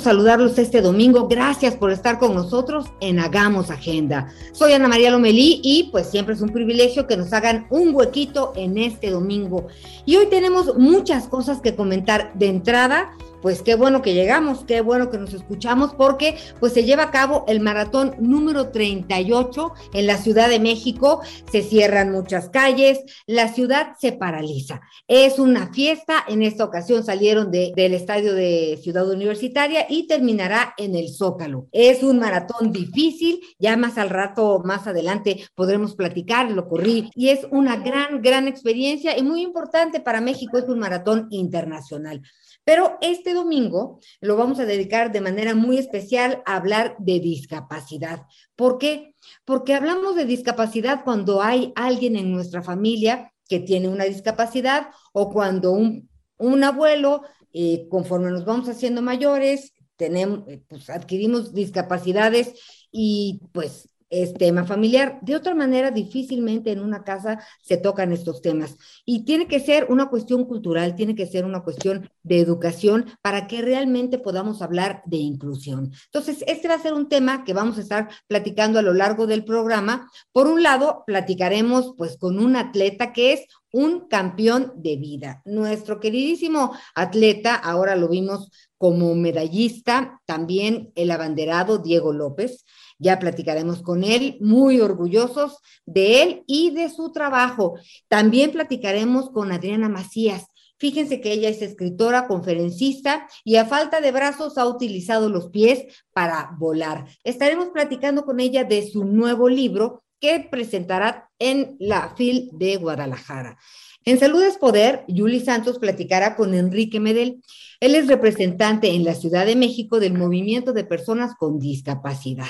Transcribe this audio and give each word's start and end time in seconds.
Saludarlos 0.00 0.58
este 0.58 0.80
domingo. 0.80 1.28
Gracias 1.28 1.74
por 1.76 1.90
estar 1.90 2.18
con 2.18 2.34
nosotros 2.34 2.86
en 3.00 3.18
Hagamos 3.18 3.70
Agenda. 3.70 4.28
Soy 4.52 4.72
Ana 4.72 4.88
María 4.88 5.10
Lomelí 5.10 5.60
y 5.62 5.90
pues 5.92 6.10
siempre 6.10 6.34
es 6.34 6.40
un 6.40 6.50
privilegio 6.50 7.06
que 7.06 7.16
nos 7.16 7.32
hagan 7.32 7.66
un 7.70 7.94
huequito 7.94 8.52
en 8.56 8.78
este 8.78 9.10
domingo. 9.10 9.68
Y 10.04 10.16
hoy 10.16 10.26
tenemos 10.26 10.76
muchas 10.76 11.28
cosas 11.28 11.60
que 11.60 11.74
comentar. 11.74 12.32
De 12.34 12.48
entrada, 12.48 13.12
pues 13.44 13.60
qué 13.60 13.74
bueno 13.74 14.00
que 14.00 14.14
llegamos, 14.14 14.64
qué 14.64 14.80
bueno 14.80 15.10
que 15.10 15.18
nos 15.18 15.34
escuchamos, 15.34 15.92
porque 15.92 16.38
pues 16.60 16.72
se 16.72 16.84
lleva 16.84 17.02
a 17.02 17.10
cabo 17.10 17.44
el 17.46 17.60
maratón 17.60 18.14
número 18.18 18.70
38 18.70 19.70
en 19.92 20.06
la 20.06 20.16
Ciudad 20.16 20.48
de 20.48 20.60
México, 20.60 21.20
se 21.52 21.60
cierran 21.60 22.10
muchas 22.10 22.48
calles, 22.48 23.00
la 23.26 23.52
ciudad 23.52 23.96
se 24.00 24.12
paraliza. 24.12 24.80
Es 25.08 25.38
una 25.38 25.70
fiesta, 25.74 26.24
en 26.26 26.42
esta 26.42 26.64
ocasión 26.64 27.04
salieron 27.04 27.50
del 27.50 27.92
estadio 27.92 28.32
de 28.32 28.80
Ciudad 28.82 29.06
Universitaria 29.10 29.84
y 29.90 30.06
terminará 30.06 30.72
en 30.78 30.94
el 30.94 31.10
Zócalo. 31.10 31.68
Es 31.70 32.02
un 32.02 32.20
maratón 32.20 32.72
difícil, 32.72 33.42
ya 33.58 33.76
más 33.76 33.98
al 33.98 34.08
rato, 34.08 34.62
más 34.64 34.86
adelante 34.86 35.44
podremos 35.54 35.94
platicar, 35.94 36.50
lo 36.50 36.66
corrí, 36.66 37.10
y 37.14 37.28
es 37.28 37.46
una 37.50 37.76
gran, 37.76 38.22
gran 38.22 38.48
experiencia 38.48 39.18
y 39.18 39.22
muy 39.22 39.42
importante 39.42 40.00
para 40.00 40.22
México, 40.22 40.56
es 40.56 40.64
un 40.64 40.78
maratón 40.78 41.26
internacional. 41.28 42.22
Pero 42.64 42.98
este 43.00 43.34
domingo 43.34 44.00
lo 44.20 44.36
vamos 44.36 44.58
a 44.58 44.64
dedicar 44.64 45.12
de 45.12 45.20
manera 45.20 45.54
muy 45.54 45.78
especial 45.78 46.42
a 46.46 46.56
hablar 46.56 46.96
de 46.98 47.20
discapacidad. 47.20 48.22
¿Por 48.56 48.78
qué? 48.78 49.14
Porque 49.44 49.74
hablamos 49.74 50.16
de 50.16 50.24
discapacidad 50.24 51.04
cuando 51.04 51.42
hay 51.42 51.72
alguien 51.76 52.16
en 52.16 52.32
nuestra 52.32 52.62
familia 52.62 53.32
que 53.48 53.60
tiene 53.60 53.88
una 53.88 54.04
discapacidad 54.04 54.88
o 55.12 55.30
cuando 55.30 55.72
un, 55.72 56.64
abuelo, 56.64 57.22
eh, 57.52 57.86
conforme 57.90 58.30
nos 58.30 58.44
vamos 58.44 58.68
haciendo 58.68 59.02
mayores, 59.02 59.72
tenemos, 59.96 60.48
eh, 60.48 60.62
pues 60.66 60.88
adquirimos 60.90 61.52
discapacidades 61.52 62.54
y 62.90 63.40
pues 63.52 63.88
es 64.22 64.34
tema 64.34 64.64
familiar. 64.64 65.18
De 65.22 65.36
otra 65.36 65.54
manera, 65.54 65.90
difícilmente 65.90 66.70
en 66.72 66.80
una 66.80 67.04
casa 67.04 67.40
se 67.62 67.76
tocan 67.76 68.12
estos 68.12 68.42
temas. 68.42 68.76
Y 69.04 69.24
tiene 69.24 69.46
que 69.46 69.60
ser 69.60 69.86
una 69.90 70.08
cuestión 70.08 70.44
cultural, 70.44 70.94
tiene 70.94 71.14
que 71.14 71.26
ser 71.26 71.44
una 71.44 71.62
cuestión 71.62 72.08
de 72.22 72.38
educación 72.38 73.06
para 73.22 73.46
que 73.46 73.62
realmente 73.62 74.18
podamos 74.18 74.62
hablar 74.62 75.02
de 75.06 75.16
inclusión. 75.18 75.92
Entonces, 76.06 76.44
este 76.46 76.68
va 76.68 76.74
a 76.74 76.82
ser 76.82 76.94
un 76.94 77.08
tema 77.08 77.44
que 77.44 77.52
vamos 77.52 77.78
a 77.78 77.82
estar 77.82 78.08
platicando 78.26 78.78
a 78.78 78.82
lo 78.82 78.94
largo 78.94 79.26
del 79.26 79.44
programa. 79.44 80.10
Por 80.32 80.46
un 80.46 80.62
lado, 80.62 81.04
platicaremos 81.06 81.94
pues 81.96 82.16
con 82.16 82.38
un 82.38 82.56
atleta 82.56 83.12
que 83.12 83.32
es 83.32 83.46
un 83.74 84.06
campeón 84.06 84.72
de 84.76 84.96
vida. 84.96 85.42
Nuestro 85.44 85.98
queridísimo 85.98 86.72
atleta, 86.94 87.56
ahora 87.56 87.96
lo 87.96 88.08
vimos 88.08 88.50
como 88.78 89.14
medallista, 89.16 90.20
también 90.26 90.92
el 90.94 91.10
abanderado 91.10 91.78
Diego 91.78 92.12
López. 92.12 92.64
Ya 93.04 93.18
platicaremos 93.18 93.82
con 93.82 94.02
él, 94.02 94.38
muy 94.40 94.80
orgullosos 94.80 95.58
de 95.84 96.22
él 96.22 96.42
y 96.46 96.70
de 96.70 96.88
su 96.88 97.12
trabajo. 97.12 97.74
También 98.08 98.50
platicaremos 98.50 99.28
con 99.28 99.52
Adriana 99.52 99.90
Macías. 99.90 100.46
Fíjense 100.78 101.20
que 101.20 101.32
ella 101.32 101.50
es 101.50 101.60
escritora, 101.60 102.26
conferencista 102.26 103.28
y 103.44 103.56
a 103.56 103.66
falta 103.66 104.00
de 104.00 104.10
brazos 104.10 104.56
ha 104.56 104.66
utilizado 104.66 105.28
los 105.28 105.50
pies 105.50 105.84
para 106.14 106.56
volar. 106.58 107.04
Estaremos 107.24 107.68
platicando 107.68 108.24
con 108.24 108.40
ella 108.40 108.64
de 108.64 108.90
su 108.90 109.04
nuevo 109.04 109.50
libro 109.50 110.02
que 110.18 110.40
presentará 110.40 111.30
en 111.38 111.76
la 111.78 112.14
FIL 112.16 112.48
de 112.54 112.76
Guadalajara. 112.78 113.58
En 114.06 114.18
Salud 114.18 114.42
es 114.42 114.56
Poder, 114.56 115.04
Yuli 115.08 115.40
Santos 115.40 115.78
platicará 115.78 116.36
con 116.36 116.54
Enrique 116.54 117.00
Medel. 117.00 117.42
Él 117.80 117.94
es 117.96 118.06
representante 118.06 118.94
en 118.94 119.04
la 119.04 119.14
Ciudad 119.14 119.44
de 119.44 119.56
México 119.56 120.00
del 120.00 120.14
movimiento 120.14 120.72
de 120.72 120.84
personas 120.84 121.34
con 121.34 121.58
discapacidad. 121.58 122.46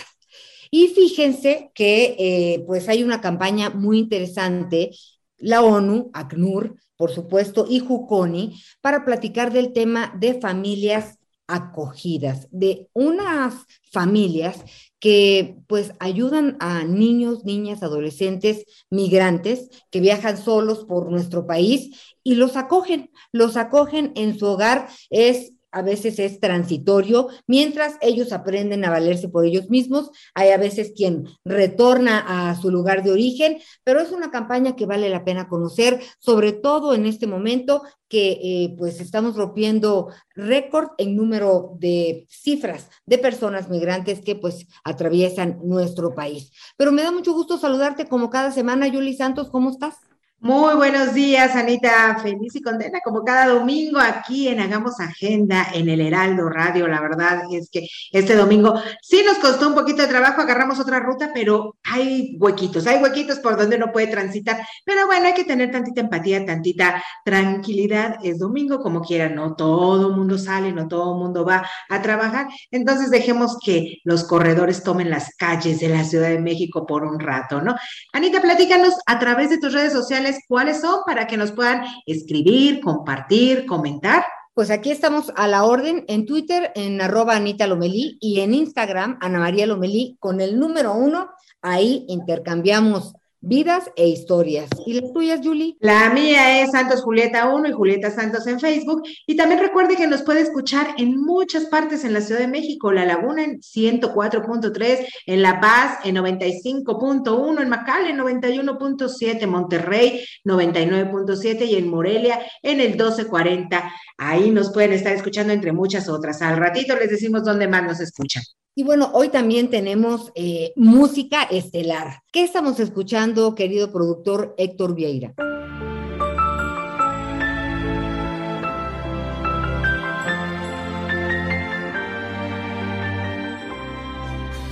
Y 0.77 0.89
fíjense 0.89 1.71
que 1.73 2.17
eh, 2.19 2.65
pues 2.67 2.89
hay 2.89 3.05
una 3.05 3.21
campaña 3.21 3.71
muy 3.71 3.97
interesante, 3.97 4.91
la 5.39 5.63
ONU, 5.63 6.11
ACNUR, 6.13 6.75
por 6.97 7.13
supuesto, 7.13 7.65
y 7.71 7.79
Juconi, 7.79 8.61
para 8.81 9.05
platicar 9.05 9.53
del 9.53 9.73
tema 9.73 10.13
de 10.19 10.41
familias 10.41 11.21
acogidas, 11.47 12.49
de 12.51 12.89
unas 12.93 13.55
familias 13.93 14.65
que 14.99 15.59
pues 15.69 15.93
ayudan 16.01 16.57
a 16.59 16.83
niños, 16.83 17.45
niñas, 17.45 17.85
adolescentes, 17.85 18.65
migrantes 18.91 19.69
que 19.93 20.01
viajan 20.01 20.37
solos 20.37 20.87
por 20.87 21.09
nuestro 21.09 21.47
país 21.47 22.17
y 22.25 22.35
los 22.35 22.57
acogen, 22.57 23.13
los 23.31 23.57
acogen 23.57 24.11
en 24.17 24.37
su 24.37 24.47
hogar. 24.47 24.89
Es 25.09 25.53
a 25.75 25.83
veces 25.83 26.19
es 26.19 26.41
transitorio, 26.41 27.29
mientras 27.47 27.95
ellos 28.01 28.33
aprenden 28.33 28.85
a 28.85 28.91
valerse 28.91 29.29
por 29.29 29.45
ellos 29.45 29.69
mismos, 29.69 30.11
hay 30.35 30.51
a 30.51 30.57
veces 30.57 30.93
quien 30.97 31.29
retorna 31.45 32.51
a 32.51 32.55
su 32.55 32.71
lugar 32.71 33.03
de 33.03 33.11
origen, 33.11 33.59
pero 33.83 34.01
es 34.01 34.13
una 34.13 34.31
campaña 34.31 34.77
que 34.77 34.87
vale 34.87 35.11
la 35.11 35.25
pena 35.25 35.49
conocer, 35.49 36.01
sobre 36.21 36.53
todo 36.53 36.95
en 36.95 37.07
este 37.07 37.27
momento 37.27 37.83
que 38.09 38.39
eh, 38.43 38.75
pues 38.79 39.01
estamos 39.01 39.35
rompiendo 39.35 40.09
récord 40.37 40.91
en 40.99 41.17
número 41.17 41.73
de 41.81 42.27
cifras 42.31 42.89
de 43.07 43.19
personas 43.19 43.69
migrantes 43.69 44.21
que 44.21 44.37
pues 44.37 44.67
atraviesan 44.85 45.59
nuestro 45.65 46.15
país. 46.15 46.53
Pero 46.77 46.93
me 46.93 47.03
da 47.03 47.11
mucho 47.11 47.33
gusto 47.33 47.59
saludarte 47.59 48.07
como 48.07 48.31
cada 48.31 48.53
semana, 48.53 48.87
Yuli 48.87 49.17
Santos, 49.17 49.51
¿cómo 49.51 49.71
estás? 49.71 49.97
Muy 50.45 50.75
buenos 50.75 51.15
días, 51.15 51.57
Anita. 51.57 52.19
Feliz 52.23 52.55
y 52.55 52.61
contenta 52.61 53.01
como 53.03 53.25
cada 53.25 53.47
domingo 53.47 53.99
aquí 53.99 54.47
en 54.47 54.61
Hagamos 54.61 55.01
Agenda 55.01 55.69
en 55.73 55.89
el 55.89 56.03
Heraldo 56.03 56.51
Radio. 56.51 56.87
La 56.87 57.01
verdad 57.01 57.45
es 57.51 57.71
que 57.71 57.89
este 58.13 58.37
domingo 58.37 58.79
sí 59.01 59.23
nos 59.25 59.39
costó 59.39 59.69
un 59.69 59.75
poquito 59.75 60.03
de 60.03 60.09
trabajo, 60.09 60.43
agarramos 60.43 60.79
otra 60.79 61.01
ruta, 61.01 61.31
pero 61.33 61.77
hay 61.83 62.37
huequitos, 62.39 62.87
hay 62.87 63.03
huequitos 63.03 63.39
por 63.39 63.57
donde 63.57 63.77
uno 63.77 63.91
puede 63.91 64.09
transitar. 64.09 64.63
Pero 64.85 65.07
bueno, 65.07 65.29
hay 65.29 65.33
que 65.33 65.45
tener 65.45 65.71
tantita 65.71 66.03
empatía, 66.03 66.45
tantita 66.45 67.03
tranquilidad. 67.25 68.19
Es 68.23 68.39
domingo, 68.39 68.81
como 68.81 69.01
quiera, 69.01 69.31
no 69.31 69.57
todo 69.57 70.09
el 70.11 70.15
mundo 70.15 70.37
sale, 70.37 70.73
no 70.73 70.89
todo 70.89 71.15
el 71.15 71.21
mundo 71.21 71.47
va 71.47 71.67
a 71.89 72.03
trabajar. 72.03 72.49
Entonces 72.71 73.11
dejemos 73.11 73.57
que 73.65 74.03
los 74.05 74.25
corredores 74.25 74.83
tomen 74.83 75.09
las 75.09 75.35
calles 75.39 75.81
de 75.81 75.89
la 75.89 76.05
Ciudad 76.05 76.29
de 76.29 76.39
México 76.39 76.85
por 76.85 77.03
un 77.03 77.19
rato, 77.19 77.63
¿no? 77.63 77.75
Anita, 78.13 78.43
platícanos 78.43 78.93
a 79.07 79.19
través 79.19 79.49
de 79.49 79.57
tus 79.57 79.73
redes 79.73 79.95
sociales 79.95 80.34
cuáles 80.49 80.81
son 80.81 81.01
para 81.07 81.27
que 81.27 81.37
nos 81.37 81.53
puedan 81.53 81.85
escribir, 82.07 82.81
compartir, 82.81 83.67
comentar. 83.67 84.25
Pues 84.55 84.71
aquí 84.71 84.91
estamos 84.91 85.33
a 85.37 85.49
la 85.49 85.65
orden 85.65 86.05
en 86.07 86.27
Twitter, 86.27 86.71
en 86.75 87.01
arroba 87.01 87.35
Anita 87.35 87.67
Lomelí 87.67 88.19
y 88.21 88.41
en 88.41 88.55
Instagram, 88.55 89.19
Ana 89.21 89.41
María 89.41 89.67
Lomelí, 89.67 90.17
con 90.21 90.41
el 90.41 90.59
número 90.59 90.95
uno. 90.95 91.31
Ahí 91.61 92.05
intercambiamos 92.09 93.15
vidas 93.47 93.91
e 93.97 94.09
historias. 94.09 94.69
¿Y 94.87 95.01
las 95.01 95.13
tuyas, 95.13 95.41
Julie? 95.43 95.77
La 95.81 96.11
mía 96.11 96.63
es 96.63 96.71
Santos 96.71 97.03
Julieta 97.03 97.49
1 97.49 97.69
y 97.69 97.73
Julieta 97.73 98.11
Santos 98.11 98.47
en 98.47 98.59
Facebook. 98.59 99.03
Y 99.27 99.37
también 99.37 99.61
recuerde 99.61 99.97
que 99.97 100.07
nos 100.07 100.23
puede 100.23 100.41
escuchar 100.41 100.95
en 100.99 101.21
muchas 101.21 101.67
partes 101.67 102.05
en 102.05 102.13
la 102.13 102.21
Ciudad 102.21 102.41
de 102.41 102.49
México, 102.49 102.93
La 102.93 103.05
Laguna 103.05 103.45
en 103.45 103.61
104.3, 103.61 105.07
en 105.27 105.43
La 105.43 105.61
Paz 105.61 105.99
en 106.05 106.17
95.1, 106.17 107.63
en 107.63 107.69
Macal 107.69 108.07
en 108.07 108.19
91.7, 108.19 109.47
Monterrey 109.47 110.25
99.7 110.45 111.67
y 111.67 111.77
en 111.77 111.89
Morelia 111.89 112.41
en 112.63 112.81
el 112.81 112.91
1240. 112.91 113.93
Ahí 114.19 114.51
nos 114.51 114.73
pueden 114.73 114.93
estar 114.93 115.13
escuchando 115.13 115.53
entre 115.53 115.73
muchas 115.73 116.09
otras. 116.09 116.41
Al 116.43 116.57
ratito 116.57 116.97
les 116.97 117.11
decimos 117.11 117.45
dónde 117.45 117.69
más 117.69 117.85
nos 117.85 118.01
escuchan. 118.01 118.43
Y 118.77 118.83
bueno, 118.83 119.11
hoy 119.15 119.29
también 119.29 119.71
tenemos 119.71 120.33
eh, 120.35 120.73
música 120.75 121.45
estelar. 121.45 122.23
¿Qué 122.33 122.43
estamos 122.43 122.81
escuchando, 122.81 123.55
querido 123.55 123.93
productor 123.93 124.53
Héctor 124.59 124.97
Vieira? 124.97 125.33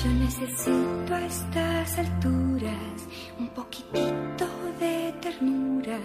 Yo 0.02 0.10
necesito 0.18 1.14
a 1.14 1.24
estas 1.24 1.98
alturas 1.98 3.06
un 3.38 3.50
poquitito 3.50 4.48
de 4.80 5.14
ternura 5.20 6.00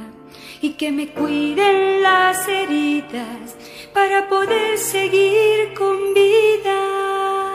y 0.61 0.73
que 0.73 0.91
me 0.91 1.11
cuiden 1.13 2.03
las 2.03 2.47
heridas 2.47 3.55
para 3.91 4.29
poder 4.29 4.77
seguir 4.77 5.73
con 5.75 6.13
vida. 6.13 7.46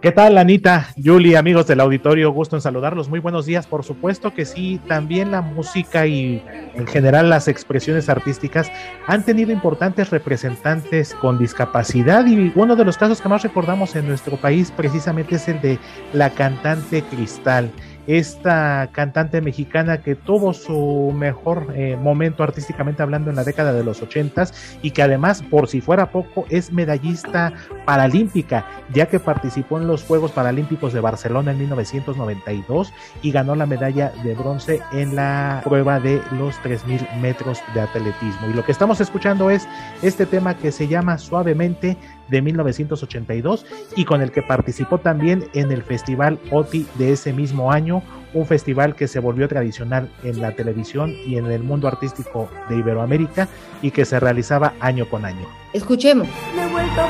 ¿Qué 0.00 0.12
tal, 0.12 0.38
Anita, 0.38 0.94
Julie, 0.96 1.36
amigos 1.36 1.66
del 1.66 1.78
auditorio? 1.78 2.32
Gusto 2.32 2.56
en 2.56 2.62
saludarlos. 2.62 3.10
Muy 3.10 3.20
buenos 3.20 3.44
días. 3.44 3.66
Por 3.66 3.84
supuesto 3.84 4.32
que 4.32 4.46
sí, 4.46 4.80
también 4.88 5.30
la 5.30 5.42
música 5.42 6.06
y 6.06 6.42
en 6.74 6.86
general 6.86 7.28
las 7.28 7.48
expresiones 7.48 8.08
artísticas 8.08 8.72
han 9.06 9.26
tenido 9.26 9.52
importantes 9.52 10.08
representantes 10.08 11.12
con 11.12 11.38
discapacidad 11.38 12.24
y 12.24 12.50
uno 12.54 12.76
de 12.76 12.84
los 12.86 12.96
casos 12.96 13.20
que 13.20 13.28
más 13.28 13.42
recordamos 13.42 13.94
en 13.94 14.08
nuestro 14.08 14.38
país 14.38 14.72
precisamente 14.74 15.34
es 15.34 15.46
el 15.48 15.60
de 15.60 15.78
la 16.14 16.30
cantante 16.30 17.02
Cristal 17.02 17.70
esta 18.18 18.88
cantante 18.90 19.40
mexicana 19.40 20.02
que 20.02 20.16
tuvo 20.16 20.52
su 20.52 21.12
mejor 21.14 21.72
eh, 21.76 21.96
momento 21.96 22.42
artísticamente 22.42 23.04
hablando 23.04 23.30
en 23.30 23.36
la 23.36 23.44
década 23.44 23.72
de 23.72 23.84
los 23.84 24.02
ochentas 24.02 24.52
y 24.82 24.90
que 24.90 25.02
además, 25.02 25.42
por 25.42 25.68
si 25.68 25.80
fuera 25.80 26.10
poco, 26.10 26.44
es 26.50 26.72
medallista 26.72 27.52
paralímpica, 27.84 28.66
ya 28.92 29.06
que 29.06 29.20
participó 29.20 29.78
en 29.78 29.86
los 29.86 30.02
Juegos 30.02 30.32
Paralímpicos 30.32 30.92
de 30.92 30.98
Barcelona 30.98 31.52
en 31.52 31.58
1992 31.58 32.92
y 33.22 33.30
ganó 33.30 33.54
la 33.54 33.66
medalla 33.66 34.12
de 34.24 34.34
bronce 34.34 34.80
en 34.90 35.14
la 35.14 35.60
prueba 35.62 36.00
de 36.00 36.20
los 36.32 36.56
3.000 36.62 37.16
metros 37.20 37.60
de 37.74 37.80
atletismo. 37.80 38.48
Y 38.50 38.54
lo 38.54 38.64
que 38.64 38.72
estamos 38.72 39.00
escuchando 39.00 39.50
es 39.50 39.68
este 40.02 40.26
tema 40.26 40.56
que 40.56 40.72
se 40.72 40.88
llama 40.88 41.16
Suavemente 41.16 41.96
de 42.30 42.42
1982 42.42 43.66
y 43.96 44.04
con 44.04 44.22
el 44.22 44.30
que 44.30 44.42
participó 44.42 44.98
también 44.98 45.48
en 45.54 45.72
el 45.72 45.82
Festival 45.82 46.38
OTI 46.50 46.86
de 46.96 47.12
ese 47.12 47.32
mismo 47.32 47.72
año, 47.72 48.02
un 48.32 48.46
festival 48.46 48.94
que 48.94 49.08
se 49.08 49.18
volvió 49.18 49.48
tradicional 49.48 50.10
en 50.22 50.40
la 50.40 50.54
televisión 50.54 51.14
y 51.26 51.36
en 51.36 51.46
el 51.46 51.62
mundo 51.62 51.88
artístico 51.88 52.48
de 52.68 52.76
Iberoamérica 52.76 53.48
y 53.82 53.90
que 53.90 54.04
se 54.04 54.20
realizaba 54.20 54.74
año 54.80 55.08
con 55.08 55.24
año. 55.24 55.46
Escuchemos. 55.72 56.28
Me 56.54 56.64
he 56.64 56.68
vuelto 56.68 57.02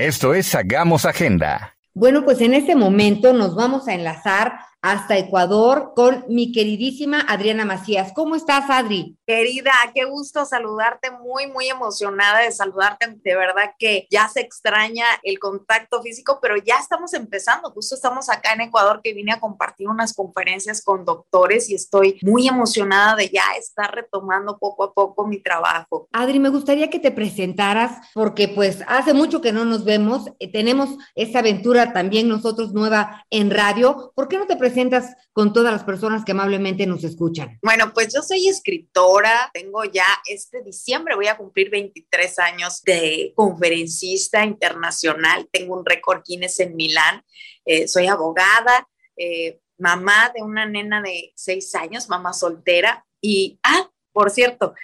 Esto 0.00 0.32
es 0.32 0.54
Hagamos 0.54 1.04
Agenda. 1.06 1.74
Bueno, 1.92 2.24
pues 2.24 2.40
en 2.40 2.54
este 2.54 2.76
momento 2.76 3.32
nos 3.32 3.56
vamos 3.56 3.88
a 3.88 3.94
enlazar 3.94 4.60
hasta 4.80 5.18
Ecuador 5.18 5.92
con 5.96 6.24
mi 6.28 6.52
queridísima 6.52 7.20
Adriana 7.20 7.64
Macías. 7.64 8.12
¿Cómo 8.14 8.36
estás, 8.36 8.70
Adri? 8.70 9.16
Querida, 9.26 9.72
qué 9.94 10.04
gusto 10.04 10.44
saludarte, 10.44 11.10
muy, 11.10 11.48
muy 11.48 11.68
emocionada 11.68 12.40
de 12.40 12.52
saludarte. 12.52 13.18
De 13.22 13.36
verdad 13.36 13.72
que 13.78 14.06
ya 14.10 14.28
se 14.28 14.40
extraña 14.40 15.04
el 15.22 15.38
contacto 15.38 16.00
físico, 16.02 16.38
pero 16.40 16.56
ya 16.56 16.76
estamos 16.78 17.12
empezando. 17.12 17.70
Justo 17.70 17.94
estamos 17.94 18.28
acá 18.30 18.52
en 18.54 18.62
Ecuador 18.62 19.00
que 19.02 19.14
vine 19.14 19.32
a 19.32 19.40
compartir 19.40 19.88
unas 19.88 20.14
conferencias 20.14 20.82
con 20.82 21.04
doctores 21.04 21.68
y 21.68 21.74
estoy 21.74 22.18
muy 22.22 22.48
emocionada 22.48 23.16
de 23.16 23.28
ya 23.28 23.44
estar 23.58 23.94
retomando 23.94 24.58
poco 24.58 24.84
a 24.84 24.94
poco 24.94 25.26
mi 25.26 25.42
trabajo. 25.42 26.08
Adri, 26.12 26.38
me 26.38 26.48
gustaría 26.48 26.88
que 26.88 27.00
te 27.00 27.10
presentaras 27.10 27.98
porque 28.14 28.48
pues 28.48 28.82
hace 28.86 29.12
mucho 29.12 29.40
que 29.40 29.52
no 29.52 29.64
nos 29.64 29.84
vemos. 29.84 30.26
Eh, 30.38 30.50
tenemos 30.50 30.90
esta 31.14 31.40
aventura 31.40 31.92
también 31.92 32.28
nosotros 32.28 32.72
nueva 32.72 33.26
en 33.30 33.50
radio. 33.50 34.12
¿Por 34.14 34.28
qué 34.28 34.38
no 34.38 34.46
te 34.46 34.56
presentas? 34.56 34.67
Presentas 34.68 35.16
con 35.32 35.52
todas 35.52 35.72
las 35.72 35.84
personas 35.84 36.24
que 36.24 36.32
amablemente 36.32 36.86
nos 36.86 37.02
escuchan? 37.04 37.58
Bueno, 37.62 37.92
pues 37.94 38.12
yo 38.12 38.22
soy 38.22 38.48
escritora, 38.48 39.50
tengo 39.54 39.84
ya 39.84 40.06
este 40.26 40.62
diciembre, 40.62 41.14
voy 41.14 41.28
a 41.28 41.36
cumplir 41.36 41.70
23 41.70 42.38
años 42.38 42.82
de 42.82 43.32
conferencista 43.34 44.44
internacional, 44.44 45.48
tengo 45.50 45.78
un 45.78 45.86
récord 45.86 46.22
Guinness 46.26 46.60
en 46.60 46.76
Milán, 46.76 47.24
eh, 47.64 47.88
soy 47.88 48.08
abogada, 48.08 48.88
eh, 49.16 49.60
mamá 49.78 50.30
de 50.34 50.42
una 50.42 50.66
nena 50.66 51.00
de 51.00 51.32
6 51.36 51.74
años, 51.76 52.08
mamá 52.08 52.34
soltera, 52.34 53.06
y, 53.20 53.58
ah, 53.62 53.90
por 54.12 54.30
cierto, 54.30 54.74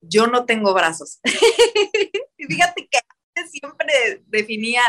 yo 0.00 0.26
no 0.28 0.46
tengo 0.46 0.72
brazos. 0.72 1.20
Fíjate 2.36 2.88
que 2.88 2.98
siempre 3.48 4.22
definía, 4.26 4.82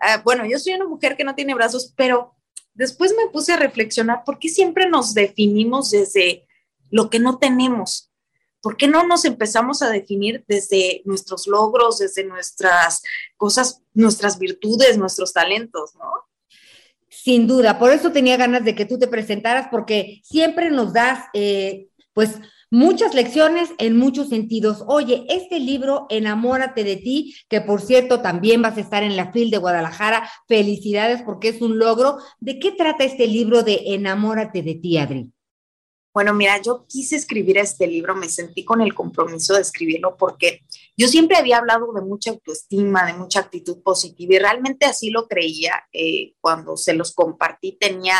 uh, 0.00 0.22
bueno, 0.22 0.46
yo 0.46 0.58
soy 0.58 0.74
una 0.74 0.86
mujer 0.86 1.16
que 1.16 1.24
no 1.24 1.34
tiene 1.34 1.54
brazos, 1.54 1.92
pero 1.96 2.36
después 2.74 3.14
me 3.16 3.30
puse 3.30 3.52
a 3.52 3.56
reflexionar, 3.56 4.22
¿por 4.24 4.38
qué 4.38 4.48
siempre 4.48 4.88
nos 4.88 5.14
definimos 5.14 5.90
desde 5.90 6.46
lo 6.90 7.10
que 7.10 7.18
no 7.18 7.38
tenemos? 7.38 8.10
¿Por 8.60 8.76
qué 8.76 8.86
no 8.86 9.04
nos 9.06 9.24
empezamos 9.24 9.82
a 9.82 9.90
definir 9.90 10.44
desde 10.46 11.02
nuestros 11.04 11.46
logros, 11.48 11.98
desde 11.98 12.24
nuestras 12.24 13.02
cosas, 13.36 13.82
nuestras 13.92 14.38
virtudes, 14.38 14.98
nuestros 14.98 15.32
talentos, 15.32 15.94
no? 15.96 16.10
Sin 17.08 17.46
duda, 17.46 17.78
por 17.78 17.92
eso 17.92 18.12
tenía 18.12 18.36
ganas 18.36 18.64
de 18.64 18.74
que 18.74 18.84
tú 18.84 18.98
te 18.98 19.08
presentaras, 19.08 19.68
porque 19.70 20.20
siempre 20.24 20.70
nos 20.70 20.92
das, 20.92 21.26
eh, 21.34 21.88
pues, 22.14 22.36
muchas 22.72 23.14
lecciones 23.14 23.68
en 23.76 23.98
muchos 23.98 24.30
sentidos. 24.30 24.82
Oye, 24.86 25.26
este 25.28 25.60
libro, 25.60 26.06
Enamórate 26.08 26.84
de 26.84 26.96
ti, 26.96 27.36
que 27.50 27.60
por 27.60 27.82
cierto 27.82 28.22
también 28.22 28.62
vas 28.62 28.78
a 28.78 28.80
estar 28.80 29.02
en 29.02 29.14
la 29.14 29.30
FIL 29.30 29.50
de 29.50 29.58
Guadalajara, 29.58 30.28
felicidades 30.48 31.20
porque 31.22 31.50
es 31.50 31.60
un 31.60 31.78
logro. 31.78 32.16
¿De 32.40 32.58
qué 32.58 32.72
trata 32.72 33.04
este 33.04 33.26
libro 33.26 33.62
de 33.62 33.82
Enamórate 33.88 34.62
de 34.62 34.74
ti, 34.76 34.96
Adri? 34.96 35.30
Bueno, 36.14 36.32
mira, 36.32 36.60
yo 36.62 36.86
quise 36.88 37.16
escribir 37.16 37.58
este 37.58 37.86
libro, 37.86 38.14
me 38.14 38.28
sentí 38.28 38.64
con 38.64 38.80
el 38.80 38.94
compromiso 38.94 39.54
de 39.54 39.60
escribirlo 39.60 40.16
porque 40.16 40.62
yo 40.96 41.08
siempre 41.08 41.36
había 41.36 41.58
hablado 41.58 41.92
de 41.92 42.02
mucha 42.02 42.30
autoestima, 42.30 43.06
de 43.06 43.14
mucha 43.14 43.40
actitud 43.40 43.82
positiva 43.82 44.34
y 44.34 44.38
realmente 44.38 44.86
así 44.86 45.10
lo 45.10 45.26
creía 45.26 45.84
eh, 45.92 46.34
cuando 46.40 46.76
se 46.76 46.94
los 46.94 47.14
compartí, 47.14 47.78
tenía 47.78 48.16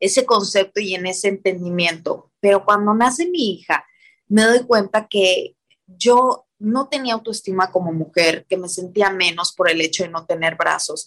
ese 0.00 0.24
concepto 0.24 0.80
y 0.80 0.94
en 0.94 1.06
ese 1.06 1.28
entendimiento. 1.28 2.30
Pero 2.40 2.64
cuando 2.64 2.94
nace 2.94 3.28
mi 3.28 3.52
hija, 3.52 3.84
me 4.28 4.42
doy 4.42 4.64
cuenta 4.64 5.06
que 5.08 5.56
yo 5.86 6.46
no 6.58 6.88
tenía 6.88 7.14
autoestima 7.14 7.70
como 7.70 7.92
mujer, 7.92 8.46
que 8.48 8.56
me 8.56 8.68
sentía 8.68 9.10
menos 9.10 9.52
por 9.52 9.70
el 9.70 9.80
hecho 9.80 10.04
de 10.04 10.10
no 10.10 10.26
tener 10.26 10.56
brazos. 10.56 11.06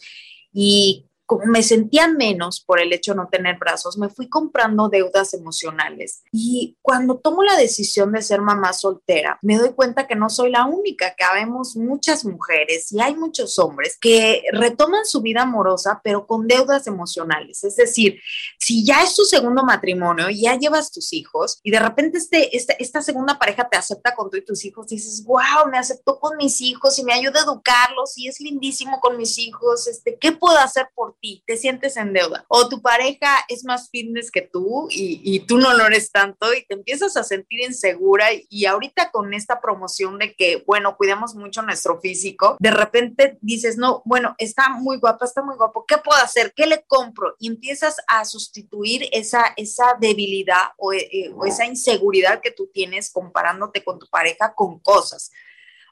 Y 0.53 1.08
como 1.29 1.45
me 1.45 1.61
sentía 1.61 2.07
menos 2.07 2.59
por 2.59 2.79
el 2.79 2.91
hecho 2.91 3.11
de 3.11 3.17
no 3.17 3.29
tener 3.29 3.59
brazos, 3.59 3.99
me 3.99 4.09
fui 4.09 4.27
comprando 4.27 4.89
deudas 4.89 5.35
emocionales. 5.35 6.23
Y 6.31 6.75
cuando 6.81 7.19
tomo 7.19 7.43
la 7.43 7.55
decisión 7.55 8.11
de 8.13 8.23
ser 8.23 8.41
mamá 8.41 8.73
soltera, 8.73 9.37
me 9.43 9.59
doy 9.59 9.73
cuenta 9.73 10.07
que 10.07 10.15
no 10.15 10.31
soy 10.31 10.49
la 10.49 10.65
única, 10.65 11.13
que 11.15 11.23
habemos 11.23 11.75
muchas 11.75 12.25
mujeres 12.25 12.91
y 12.91 12.99
hay 12.99 13.15
muchos 13.15 13.59
hombres 13.59 13.95
que 14.01 14.41
retoman 14.53 15.05
su 15.05 15.21
vida 15.21 15.43
amorosa, 15.43 16.01
pero 16.03 16.25
con 16.25 16.47
deudas 16.47 16.87
emocionales. 16.87 17.63
Es 17.63 17.75
decir, 17.75 18.19
si 18.59 18.83
ya 18.83 19.03
es 19.03 19.13
tu 19.15 19.23
segundo 19.23 19.63
matrimonio, 19.63 20.31
ya 20.31 20.57
llevas 20.57 20.91
tus 20.91 21.13
hijos 21.13 21.59
y 21.61 21.69
de 21.69 21.79
repente 21.79 22.17
este, 22.17 22.57
este 22.57 22.75
esta 22.79 23.03
segunda 23.03 23.37
pareja 23.37 23.69
te 23.69 23.77
acepta 23.77 24.15
con 24.15 24.31
tú 24.31 24.37
y 24.37 24.43
tus 24.43 24.65
hijos, 24.65 24.87
dices, 24.87 25.23
wow, 25.25 25.69
me 25.71 25.77
aceptó 25.77 26.19
con 26.19 26.37
mis 26.37 26.59
hijos 26.59 26.97
y 26.97 27.03
me 27.03 27.13
ayuda 27.13 27.41
a 27.41 27.43
educarlos 27.43 28.17
y 28.17 28.27
es 28.27 28.39
lindísimo 28.39 28.99
con 28.99 29.15
mis 29.15 29.37
hijos, 29.37 29.85
este, 29.87 30.17
¿qué 30.17 30.31
puedo 30.31 30.57
hacer 30.57 30.89
por 30.95 31.18
te 31.45 31.57
sientes 31.57 31.97
en 31.97 32.13
deuda. 32.13 32.45
O 32.47 32.69
tu 32.69 32.81
pareja 32.81 33.37
es 33.47 33.65
más 33.65 33.89
fitness 33.89 34.31
que 34.31 34.41
tú 34.41 34.87
y, 34.89 35.21
y 35.23 35.41
tú 35.41 35.57
no 35.57 35.73
lo 35.73 35.85
eres 35.85 36.11
tanto 36.11 36.53
y 36.53 36.65
te 36.65 36.73
empiezas 36.75 37.17
a 37.17 37.23
sentir 37.23 37.61
insegura. 37.61 38.27
Y 38.49 38.65
ahorita 38.65 39.11
con 39.11 39.33
esta 39.33 39.61
promoción 39.61 40.17
de 40.17 40.35
que, 40.35 40.63
bueno, 40.65 40.95
cuidamos 40.97 41.35
mucho 41.35 41.61
nuestro 41.61 41.99
físico, 41.99 42.57
de 42.59 42.71
repente 42.71 43.37
dices, 43.41 43.77
no, 43.77 44.01
bueno, 44.05 44.35
está 44.37 44.69
muy 44.69 44.97
guapa, 44.97 45.25
está 45.25 45.41
muy 45.41 45.55
guapo, 45.55 45.85
¿qué 45.87 45.97
puedo 45.97 46.19
hacer? 46.21 46.53
¿Qué 46.55 46.65
le 46.65 46.83
compro? 46.87 47.35
Y 47.39 47.47
empiezas 47.47 47.97
a 48.07 48.25
sustituir 48.25 49.07
esa, 49.11 49.53
esa 49.57 49.95
debilidad 49.99 50.69
o, 50.77 50.93
eh, 50.93 51.31
o 51.35 51.45
esa 51.45 51.65
inseguridad 51.65 52.41
que 52.41 52.51
tú 52.51 52.69
tienes 52.73 53.11
comparándote 53.11 53.83
con 53.83 53.99
tu 53.99 54.07
pareja 54.07 54.53
con 54.55 54.79
cosas 54.79 55.31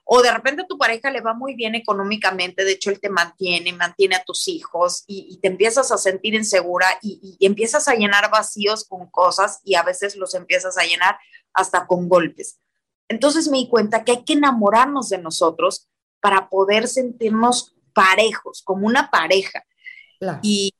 o 0.09 0.21
de 0.21 0.31
repente 0.31 0.61
a 0.61 0.67
tu 0.67 0.77
pareja 0.77 1.11
le 1.11 1.19
va 1.19 1.33
muy 1.33 1.53
bien 1.53 1.75
económicamente, 1.75 2.63
de 2.63 2.71
hecho 2.71 2.89
él 2.89 2.99
te 3.01 3.09
mantiene, 3.09 3.73
mantiene 3.73 4.15
a 4.15 4.23
tus 4.23 4.47
hijos 4.47 5.03
y, 5.05 5.37
te 5.41 5.49
empiezas 5.49 5.91
a 5.91 5.97
sentir 5.97 6.33
insegura 6.33 6.87
y, 7.01 7.37
y, 7.39 7.45
empiezas 7.45 7.89
a 7.89 7.95
llenar 7.95 8.31
vacíos 8.31 8.85
con 8.85 9.09
cosas 9.09 9.59
y 9.65 9.75
a 9.75 9.83
veces 9.83 10.15
los 10.15 10.33
empiezas 10.33 10.77
a 10.77 10.83
llenar 10.83 11.19
hasta 11.53 11.85
con 11.87 12.07
golpes. 12.07 12.57
Entonces 13.09 13.49
me 13.49 13.57
di 13.57 13.67
cuenta 13.67 14.05
que 14.05 14.13
hay 14.13 14.23
que 14.23 14.33
enamorarnos 14.33 15.09
de 15.09 15.17
nosotros 15.17 15.89
para 16.21 16.49
poder 16.49 16.87
sentirnos 16.87 17.75
parejos, 17.93 18.61
como 18.63 18.87
una 18.87 19.11
pareja. 19.11 19.65
Claro. 20.19 20.39
Y 20.41 20.73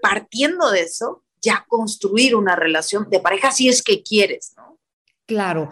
partiendo 0.00 0.70
de 0.70 0.80
eso, 0.80 1.22
ya 1.42 1.66
construir 1.68 2.34
una 2.34 2.56
relación 2.56 3.10
de 3.10 3.20
pareja 3.20 3.50
si 3.50 3.68
es 3.68 3.82
que 3.82 4.02
quieres, 4.02 4.54
¿no? 4.56 4.78
Claro. 5.26 5.70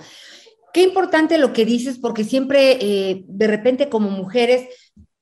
Qué 0.72 0.82
importante 0.82 1.38
lo 1.38 1.52
que 1.52 1.64
dices, 1.64 1.98
porque 1.98 2.24
siempre, 2.24 2.78
eh, 2.80 3.24
de 3.26 3.46
repente, 3.46 3.88
como 3.88 4.10
mujeres, 4.10 4.68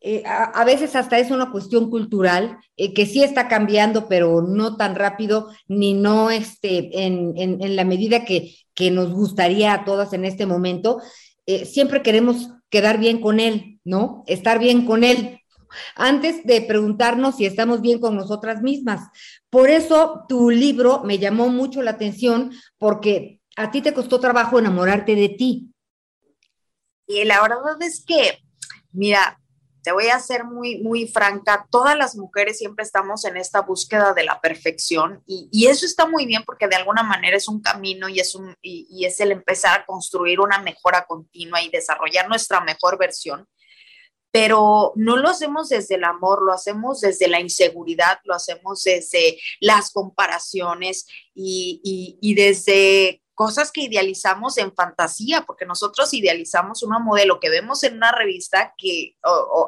eh, 0.00 0.22
a, 0.24 0.64
veces 0.64 0.96
hasta 0.96 1.18
es 1.18 1.30
una 1.30 1.50
cuestión 1.50 1.90
cultural 1.90 2.56
eh, 2.76 2.94
que 2.94 3.04
sí 3.04 3.22
está 3.22 3.48
cambiando, 3.48 4.08
pero 4.08 4.42
no 4.42 4.76
tan 4.76 4.94
rápido, 4.94 5.48
ni 5.68 5.92
no 5.92 6.30
este, 6.30 7.04
en, 7.04 7.34
en, 7.36 7.76
la 7.76 7.84
medida 7.84 8.24
que, 8.24 8.54
que, 8.74 8.90
nos 8.90 9.12
gustaría 9.12 9.74
a 9.74 9.84
todas 9.84 10.12
en 10.12 10.24
este 10.24 10.46
momento. 10.46 11.00
Siempre 11.64 12.00
queremos 12.02 12.48
quedar 12.70 12.98
bien 12.98 13.20
con 13.20 13.40
él, 13.40 13.80
¿no? 13.84 14.22
Estar 14.28 14.60
bien 14.60 14.86
con 14.86 15.02
él, 15.02 15.40
antes 15.96 16.44
de 16.44 16.62
preguntarnos 16.62 17.36
si 17.36 17.46
estamos 17.46 17.80
bien 17.80 17.98
con 17.98 18.16
nosotras 18.16 18.62
mismas. 18.62 19.08
Por 19.50 19.70
eso 19.70 20.22
tu 20.28 20.50
libro 20.50 21.02
me 21.04 21.18
llamó 21.18 21.48
mucho 21.48 21.82
la 21.82 21.92
atención 21.92 22.52
porque 22.78 23.39
a 23.62 23.70
ti 23.70 23.82
te 23.82 23.94
costó 23.94 24.20
trabajo 24.20 24.58
enamorarte 24.58 25.14
de 25.14 25.28
ti. 25.28 25.72
Y 27.06 27.24
la 27.24 27.42
verdad 27.42 27.80
es 27.80 28.04
que, 28.04 28.38
mira, 28.92 29.40
te 29.82 29.92
voy 29.92 30.08
a 30.08 30.20
ser 30.20 30.44
muy, 30.44 30.78
muy 30.78 31.06
franca, 31.06 31.66
todas 31.70 31.96
las 31.96 32.16
mujeres 32.16 32.58
siempre 32.58 32.84
estamos 32.84 33.24
en 33.24 33.36
esta 33.36 33.62
búsqueda 33.62 34.12
de 34.12 34.24
la 34.24 34.40
perfección 34.40 35.22
y, 35.26 35.66
eso 35.66 35.86
está 35.86 36.06
muy 36.06 36.26
bien 36.26 36.42
porque 36.44 36.68
de 36.68 36.76
alguna 36.76 37.02
manera 37.02 37.36
es 37.36 37.48
un 37.48 37.60
camino 37.60 38.08
y 38.08 38.20
es, 38.20 38.34
un, 38.34 38.56
y, 38.60 39.04
es 39.04 39.20
el 39.20 39.32
empezar 39.32 39.80
a 39.80 39.86
construir 39.86 40.40
una 40.40 40.60
mejora 40.60 41.06
continua 41.06 41.62
y 41.62 41.70
desarrollar 41.70 42.28
nuestra 42.28 42.60
mejor 42.60 42.98
versión, 42.98 43.46
pero 44.32 44.92
no 44.96 45.16
lo 45.16 45.28
hacemos 45.28 45.68
desde 45.68 45.96
el 45.96 46.04
amor, 46.04 46.42
lo 46.44 46.52
hacemos 46.52 47.00
desde 47.00 47.28
la 47.28 47.40
inseguridad, 47.40 48.18
lo 48.24 48.34
hacemos 48.34 48.82
desde 48.82 49.38
las 49.60 49.90
comparaciones 49.90 51.06
y, 51.34 52.18
y 52.20 52.34
desde 52.34 53.19
cosas 53.40 53.72
que 53.72 53.80
idealizamos 53.80 54.58
en 54.58 54.70
fantasía, 54.74 55.46
porque 55.46 55.64
nosotros 55.64 56.12
idealizamos 56.12 56.82
una 56.82 56.98
modelo 56.98 57.40
que 57.40 57.48
vemos 57.48 57.82
en 57.84 57.96
una 57.96 58.12
revista 58.12 58.74
que 58.76 59.16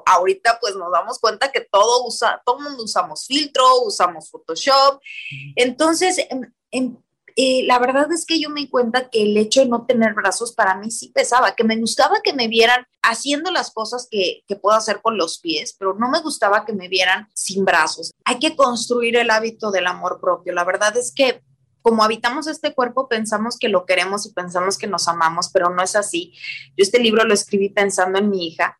ahorita 0.04 0.58
pues 0.60 0.76
nos 0.76 0.92
damos 0.92 1.18
cuenta 1.18 1.50
que 1.50 1.62
todo 1.62 2.06
usa, 2.06 2.42
todo 2.44 2.60
mundo 2.60 2.84
usamos 2.84 3.26
filtro, 3.26 3.64
usamos 3.86 4.30
Photoshop. 4.30 5.00
Entonces, 5.56 6.18
eh, 6.70 7.62
la 7.64 7.78
verdad 7.78 8.12
es 8.12 8.26
que 8.26 8.38
yo 8.38 8.50
me 8.50 8.60
di 8.60 8.68
cuenta 8.68 9.08
que 9.08 9.22
el 9.22 9.34
hecho 9.38 9.60
de 9.60 9.68
no 9.70 9.86
tener 9.86 10.12
brazos 10.12 10.52
para 10.52 10.76
mí 10.76 10.90
sí 10.90 11.08
pesaba, 11.08 11.54
que 11.54 11.64
me 11.64 11.78
gustaba 11.78 12.20
que 12.22 12.34
me 12.34 12.48
vieran 12.48 12.86
haciendo 13.00 13.50
las 13.50 13.70
cosas 13.70 14.06
que, 14.10 14.44
que 14.46 14.56
puedo 14.56 14.76
hacer 14.76 15.00
con 15.00 15.16
los 15.16 15.38
pies, 15.38 15.74
pero 15.78 15.94
no 15.94 16.10
me 16.10 16.20
gustaba 16.20 16.66
que 16.66 16.74
me 16.74 16.88
vieran 16.88 17.30
sin 17.32 17.64
brazos. 17.64 18.12
Hay 18.26 18.38
que 18.38 18.54
construir 18.54 19.16
el 19.16 19.30
hábito 19.30 19.70
del 19.70 19.86
amor 19.86 20.20
propio. 20.20 20.52
La 20.52 20.64
verdad 20.64 20.94
es 20.98 21.10
que 21.10 21.40
como 21.82 22.04
habitamos 22.04 22.46
este 22.46 22.74
cuerpo, 22.74 23.08
pensamos 23.08 23.58
que 23.58 23.68
lo 23.68 23.84
queremos 23.84 24.26
y 24.26 24.32
pensamos 24.32 24.78
que 24.78 24.86
nos 24.86 25.08
amamos, 25.08 25.50
pero 25.52 25.70
no 25.70 25.82
es 25.82 25.96
así. 25.96 26.32
Yo 26.76 26.82
este 26.82 27.00
libro 27.00 27.24
lo 27.24 27.34
escribí 27.34 27.68
pensando 27.68 28.18
en 28.18 28.30
mi 28.30 28.46
hija. 28.46 28.78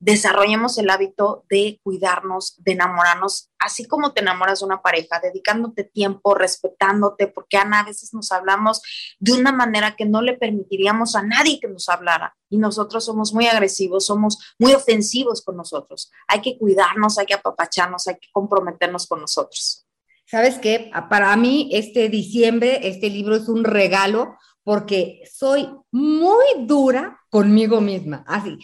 Desarrollemos 0.00 0.76
el 0.76 0.90
hábito 0.90 1.46
de 1.48 1.80
cuidarnos, 1.82 2.56
de 2.58 2.72
enamorarnos, 2.72 3.50
así 3.58 3.86
como 3.86 4.12
te 4.12 4.20
enamoras 4.20 4.60
de 4.60 4.66
una 4.66 4.82
pareja, 4.82 5.18
dedicándote 5.18 5.84
tiempo, 5.84 6.34
respetándote, 6.34 7.26
porque 7.26 7.56
Ana, 7.56 7.80
a 7.80 7.84
veces 7.84 8.12
nos 8.12 8.30
hablamos 8.30 8.82
de 9.18 9.32
una 9.32 9.50
manera 9.50 9.96
que 9.96 10.04
no 10.04 10.20
le 10.20 10.34
permitiríamos 10.34 11.16
a 11.16 11.22
nadie 11.22 11.58
que 11.58 11.68
nos 11.68 11.88
hablara. 11.88 12.36
Y 12.50 12.58
nosotros 12.58 13.04
somos 13.04 13.32
muy 13.32 13.46
agresivos, 13.46 14.04
somos 14.04 14.38
muy 14.58 14.74
ofensivos 14.74 15.42
con 15.42 15.56
nosotros. 15.56 16.10
Hay 16.28 16.42
que 16.42 16.58
cuidarnos, 16.58 17.16
hay 17.16 17.24
que 17.24 17.34
apapacharnos, 17.34 18.06
hay 18.06 18.18
que 18.18 18.28
comprometernos 18.30 19.06
con 19.06 19.22
nosotros. 19.22 19.86
¿Sabes 20.26 20.58
qué? 20.58 20.90
Para 21.10 21.36
mí 21.36 21.70
este 21.72 22.08
diciembre, 22.08 22.80
este 22.88 23.10
libro 23.10 23.36
es 23.36 23.48
un 23.48 23.64
regalo 23.64 24.36
porque 24.64 25.20
soy 25.30 25.68
muy 25.90 26.44
dura 26.60 27.20
conmigo 27.28 27.80
misma, 27.80 28.24
así, 28.26 28.56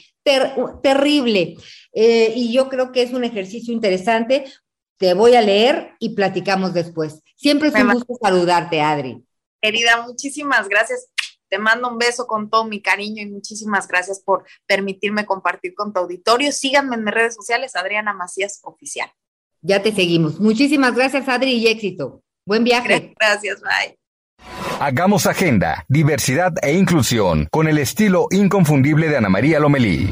terrible. 0.82 1.56
Eh, 1.92 2.32
y 2.34 2.52
yo 2.52 2.68
creo 2.68 2.90
que 2.90 3.02
es 3.02 3.12
un 3.12 3.24
ejercicio 3.24 3.74
interesante. 3.74 4.44
Te 4.96 5.14
voy 5.14 5.34
a 5.34 5.42
leer 5.42 5.92
y 5.98 6.14
platicamos 6.14 6.72
después. 6.72 7.22
Siempre 7.36 7.68
es 7.68 7.74
un 7.74 7.92
gusto 7.92 8.14
saludarte, 8.20 8.80
Adri. 8.80 9.22
Querida, 9.60 10.02
muchísimas 10.06 10.68
gracias. 10.68 11.08
Te 11.48 11.58
mando 11.58 11.88
un 11.88 11.98
beso 11.98 12.26
con 12.26 12.48
todo 12.48 12.64
mi 12.64 12.80
cariño 12.80 13.22
y 13.22 13.26
muchísimas 13.26 13.88
gracias 13.88 14.20
por 14.20 14.44
permitirme 14.66 15.26
compartir 15.26 15.74
con 15.74 15.92
tu 15.92 16.00
auditorio. 16.00 16.52
Síganme 16.52 16.96
en 16.96 17.04
mis 17.04 17.14
redes 17.14 17.34
sociales, 17.34 17.76
Adriana 17.76 18.12
Macías 18.14 18.60
Oficial. 18.62 19.10
Ya 19.62 19.82
te 19.82 19.92
seguimos. 19.92 20.40
Muchísimas 20.40 20.94
gracias, 20.94 21.28
Adri, 21.28 21.52
y 21.52 21.66
éxito. 21.66 22.22
Buen 22.46 22.64
viaje. 22.64 23.14
Gracias, 23.18 23.60
bye. 23.60 23.96
Hagamos 24.80 25.26
agenda, 25.26 25.84
diversidad 25.88 26.52
e 26.62 26.72
inclusión 26.72 27.46
con 27.50 27.68
el 27.68 27.78
estilo 27.78 28.28
inconfundible 28.30 29.08
de 29.08 29.18
Ana 29.18 29.28
María 29.28 29.60
Lomelí. 29.60 30.08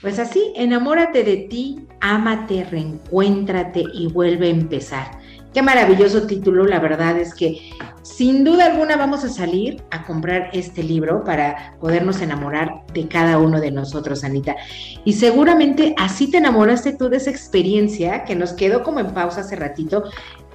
Pues 0.00 0.18
así, 0.18 0.52
enamórate 0.56 1.24
de 1.24 1.36
ti, 1.36 1.86
ámate, 2.00 2.64
reencuéntrate 2.64 3.84
y 3.92 4.06
vuelve 4.08 4.46
a 4.48 4.50
empezar. 4.50 5.21
Qué 5.52 5.60
maravilloso 5.60 6.26
título, 6.26 6.64
la 6.64 6.80
verdad 6.80 7.18
es 7.18 7.34
que 7.34 7.72
sin 8.02 8.42
duda 8.42 8.66
alguna 8.66 8.96
vamos 8.96 9.22
a 9.22 9.28
salir 9.28 9.82
a 9.90 10.04
comprar 10.04 10.48
este 10.54 10.82
libro 10.82 11.24
para 11.24 11.76
podernos 11.78 12.22
enamorar 12.22 12.86
de 12.94 13.06
cada 13.06 13.38
uno 13.38 13.60
de 13.60 13.70
nosotros, 13.70 14.24
Anita. 14.24 14.56
Y 15.04 15.12
seguramente 15.12 15.94
así 15.98 16.30
te 16.30 16.38
enamoraste 16.38 16.94
tú 16.94 17.10
de 17.10 17.18
esa 17.18 17.30
experiencia 17.30 18.24
que 18.24 18.34
nos 18.34 18.54
quedó 18.54 18.82
como 18.82 19.00
en 19.00 19.12
pausa 19.12 19.42
hace 19.42 19.56
ratito. 19.56 20.04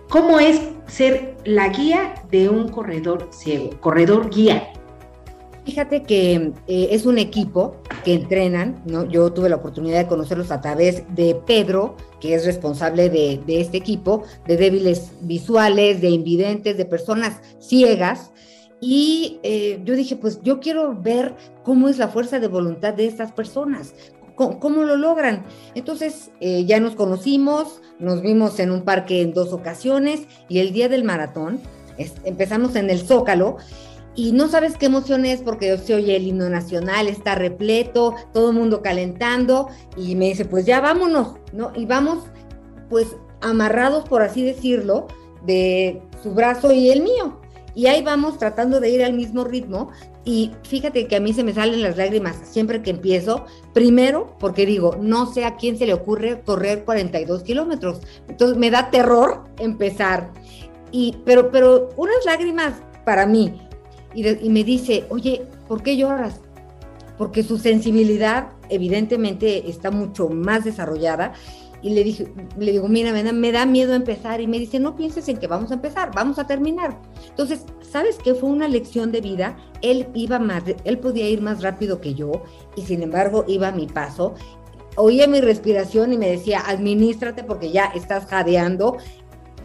¿Cómo 0.10 0.40
es 0.40 0.62
ser 0.88 1.36
la 1.46 1.68
guía 1.68 2.16
de 2.32 2.50
un 2.50 2.70
corredor 2.70 3.30
ciego? 3.32 3.80
Corredor 3.80 4.32
guía. 4.32 4.70
Fíjate 5.68 6.04
que 6.04 6.54
eh, 6.68 6.88
es 6.92 7.06
un 7.06 7.18
equipo 7.18 7.76
que 8.06 8.14
entrenan, 8.14 8.82
¿no? 8.86 9.04
Yo 9.04 9.34
tuve 9.34 9.50
la 9.50 9.58
oportunidad 9.58 9.98
de 9.98 10.08
conocerlos 10.08 10.50
a 10.50 10.62
través 10.62 11.04
de 11.14 11.36
Pedro, 11.46 11.98
que 12.22 12.36
es 12.36 12.46
responsable 12.46 13.10
de, 13.10 13.42
este 13.50 13.76
equipo, 13.76 14.24
de 14.48 14.56
débiles 14.56 15.12
visuales, 15.20 16.00
de 16.00 16.10
invidentes, 16.10 16.78
de 16.78 16.86
personas 16.86 17.42
ciegas. 17.60 18.32
Y 18.80 19.42
eh, 19.44 19.82
yo 19.84 19.96
dije, 19.96 20.16
pues 20.16 20.40
yo 20.42 20.62
quiero 20.62 20.96
ver 20.96 21.36
cómo 21.64 21.90
es 21.90 21.98
la 21.98 22.08
fuerza 22.08 22.40
de 22.40 22.48
voluntad 22.48 22.94
de 22.94 23.06
estas 23.06 23.34
personas, 23.34 23.94
cómo, 24.36 24.84
lo 24.84 24.96
logran. 24.96 25.44
Entonces 25.76 26.32
eh, 26.40 26.64
ya 26.64 26.80
nos 26.80 26.96
conocimos, 26.96 27.82
nos 28.00 28.22
vimos 28.22 28.58
en 28.62 28.72
un 28.72 28.84
parque 28.84 29.22
en 29.22 29.34
dos 29.34 29.52
ocasiones 29.52 30.28
y 30.48 30.60
el 30.60 30.72
día 30.72 30.88
del 30.88 31.04
maratón 31.04 31.60
empezamos 32.24 32.76
en 32.76 32.90
el 32.90 33.00
Zócalo 33.00 33.58
y 34.18 34.32
no 34.32 34.50
sabes 34.50 34.76
qué 34.78 34.88
emoción 34.88 35.26
es 35.26 35.42
porque 35.44 35.78
se 35.78 35.94
oye 35.94 36.16
el 36.16 36.28
himno 36.28 36.50
nacional, 36.50 37.08
está 37.08 37.36
repleto, 37.36 38.16
todo 38.34 38.50
el 38.50 38.58
mundo 38.58 38.82
calentando 38.82 39.70
y 39.96 40.16
me 40.16 40.26
dice, 40.26 40.44
pues 40.44 40.66
ya 40.66 40.82
vámonos, 40.82 41.36
¿no? 41.54 41.72
Y 41.76 41.86
vamos 41.86 42.24
pues 42.90 43.16
amarrados, 43.42 44.10
por 44.10 44.24
así 44.24 44.44
decirlo, 44.44 45.06
de 45.46 46.02
su 46.24 46.34
brazo 46.34 46.72
y 46.72 46.90
el 46.90 47.04
mío. 47.04 47.40
Y 47.76 47.86
ahí 47.86 48.02
vamos 48.02 48.40
tratando 48.40 48.80
de 48.80 48.90
ir 48.90 49.04
al 49.04 49.14
mismo 49.14 49.44
ritmo. 49.44 49.92
Y 50.26 50.52
fíjate 50.64 51.06
que 51.06 51.16
a 51.16 51.20
mí 51.20 51.32
se 51.32 51.44
me 51.44 51.54
salen 51.54 51.84
las 51.84 51.96
lágrimas 51.96 52.38
siempre 52.42 52.82
que 52.82 52.90
empiezo. 52.90 53.46
Primero, 53.76 54.36
porque 54.40 54.66
digo, 54.66 54.98
no 55.00 55.32
sé 55.32 55.46
a 55.46 55.58
quién 55.58 55.78
se 55.78 55.86
le 55.86 55.94
ocurre 55.94 56.42
correr 56.42 56.86
42 56.86 57.44
kilómetros. 57.44 58.02
Entonces 58.28 58.58
me 58.58 58.72
da 58.72 58.90
terror 58.90 59.44
empezar. 59.60 60.32
Y, 60.92 61.20
pero, 61.24 61.52
pero 61.52 61.90
unas 61.98 62.26
lágrimas 62.26 62.74
para 63.06 63.28
mí, 63.28 63.67
y, 64.14 64.50
me 64.50 64.64
dice, 64.64 65.06
oye, 65.10 65.44
¿por 65.68 65.84
qué 65.84 65.98
lloras? 65.98 66.42
Porque 67.18 67.44
su 67.44 67.58
sensibilidad 67.58 68.50
evidentemente 68.70 69.70
está 69.70 69.92
mucho 69.92 70.30
más 70.30 70.64
desarrollada. 70.64 71.34
Y 71.82 71.92
le, 71.92 72.04
dije, 72.04 72.34
le 72.58 72.72
digo, 72.72 72.88
mira, 72.88 73.14
me 73.14 73.24
da, 73.24 73.32
me 73.32 73.52
da 73.52 73.66
miedo 73.66 73.94
empezar. 73.94 74.42
Y 74.42 74.48
me 74.48 74.60
dice, 74.60 74.80
no 74.80 74.96
pienses 74.96 75.28
en 75.28 75.38
que 75.38 75.48
vamos 75.48 75.72
a 75.72 75.76
empezar, 75.76 76.12
vamos 76.14 76.40
a 76.40 76.48
terminar. 76.48 77.00
Entonces, 77.30 77.66
¿sabes 77.82 78.18
qué? 78.24 78.34
Fue 78.34 78.50
una 78.50 78.68
lección 78.68 79.12
de 79.12 79.22
vida. 79.22 79.58
Él 79.82 80.08
iba 80.16 80.40
más, 80.40 80.64
él 80.84 81.00
podía 81.00 81.30
ir 81.30 81.42
más 81.42 81.62
rápido 81.62 82.02
que 82.02 82.16
yo 82.16 82.44
y 82.76 82.82
sin 82.82 83.04
embargo 83.04 83.46
iba 83.48 83.68
a 83.68 83.72
mi 83.72 83.88
paso 83.88 84.34
oía 84.98 85.28
mi 85.28 85.40
respiración 85.42 86.12
y 86.12 86.18
me 86.18 86.28
decía, 86.28 86.64
administrate 86.66 87.44
porque 87.44 87.72
ya 87.72 87.86
estás 87.86 88.26
jadeando 88.26 88.98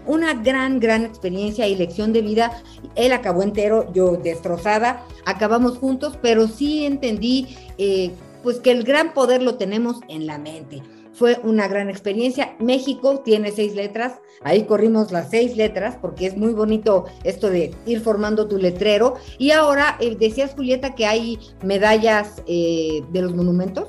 una 0.06 0.34
gran, 0.34 0.80
gran 0.80 1.04
experiencia 1.04 1.66
y 1.66 1.76
lección 1.76 2.12
de 2.12 2.22
vida. 2.22 2.62
Él 2.94 3.12
acabó 3.12 3.42
entero, 3.42 3.92
yo 3.92 4.16
destrozada, 4.16 5.04
acabamos 5.24 5.78
juntos, 5.78 6.18
pero 6.20 6.48
sí 6.48 6.84
entendí 6.84 7.56
eh, 7.78 8.12
pues 8.42 8.58
que 8.58 8.70
el 8.70 8.84
gran 8.84 9.14
poder 9.14 9.42
lo 9.42 9.56
tenemos 9.56 10.00
en 10.08 10.26
la 10.26 10.38
mente. 10.38 10.82
Fue 11.14 11.38
una 11.44 11.68
gran 11.68 11.90
experiencia. 11.90 12.56
México 12.58 13.20
tiene 13.20 13.52
seis 13.52 13.74
letras, 13.74 14.14
ahí 14.42 14.64
corrimos 14.64 15.12
las 15.12 15.30
seis 15.30 15.56
letras 15.56 15.96
porque 16.00 16.26
es 16.26 16.36
muy 16.36 16.54
bonito 16.54 17.04
esto 17.22 17.50
de 17.50 17.74
ir 17.86 18.00
formando 18.00 18.48
tu 18.48 18.56
letrero. 18.56 19.14
Y 19.38 19.50
ahora, 19.50 19.96
eh, 20.00 20.16
decías 20.18 20.54
Julieta 20.54 20.94
que 20.94 21.06
hay 21.06 21.38
medallas 21.62 22.42
eh, 22.46 23.02
de 23.12 23.22
los 23.22 23.34
monumentos. 23.34 23.88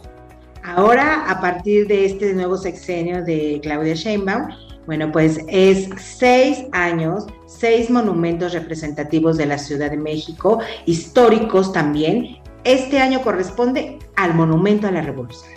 Ahora, 0.65 1.29
a 1.29 1.41
partir 1.41 1.87
de 1.87 2.05
este 2.05 2.33
nuevo 2.33 2.57
sexenio 2.57 3.23
de 3.23 3.59
Claudia 3.61 3.95
Sheinbaum, 3.95 4.47
bueno, 4.85 5.11
pues 5.11 5.39
es 5.47 5.89
seis 5.97 6.65
años, 6.71 7.25
seis 7.45 7.89
monumentos 7.89 8.53
representativos 8.53 9.37
de 9.37 9.45
la 9.45 9.57
Ciudad 9.57 9.91
de 9.91 9.97
México, 9.97 10.59
históricos 10.85 11.71
también. 11.71 12.37
Este 12.63 12.99
año 12.99 13.21
corresponde 13.21 13.99
al 14.15 14.33
Monumento 14.33 14.87
a 14.87 14.91
la 14.91 15.01
Revolución. 15.01 15.53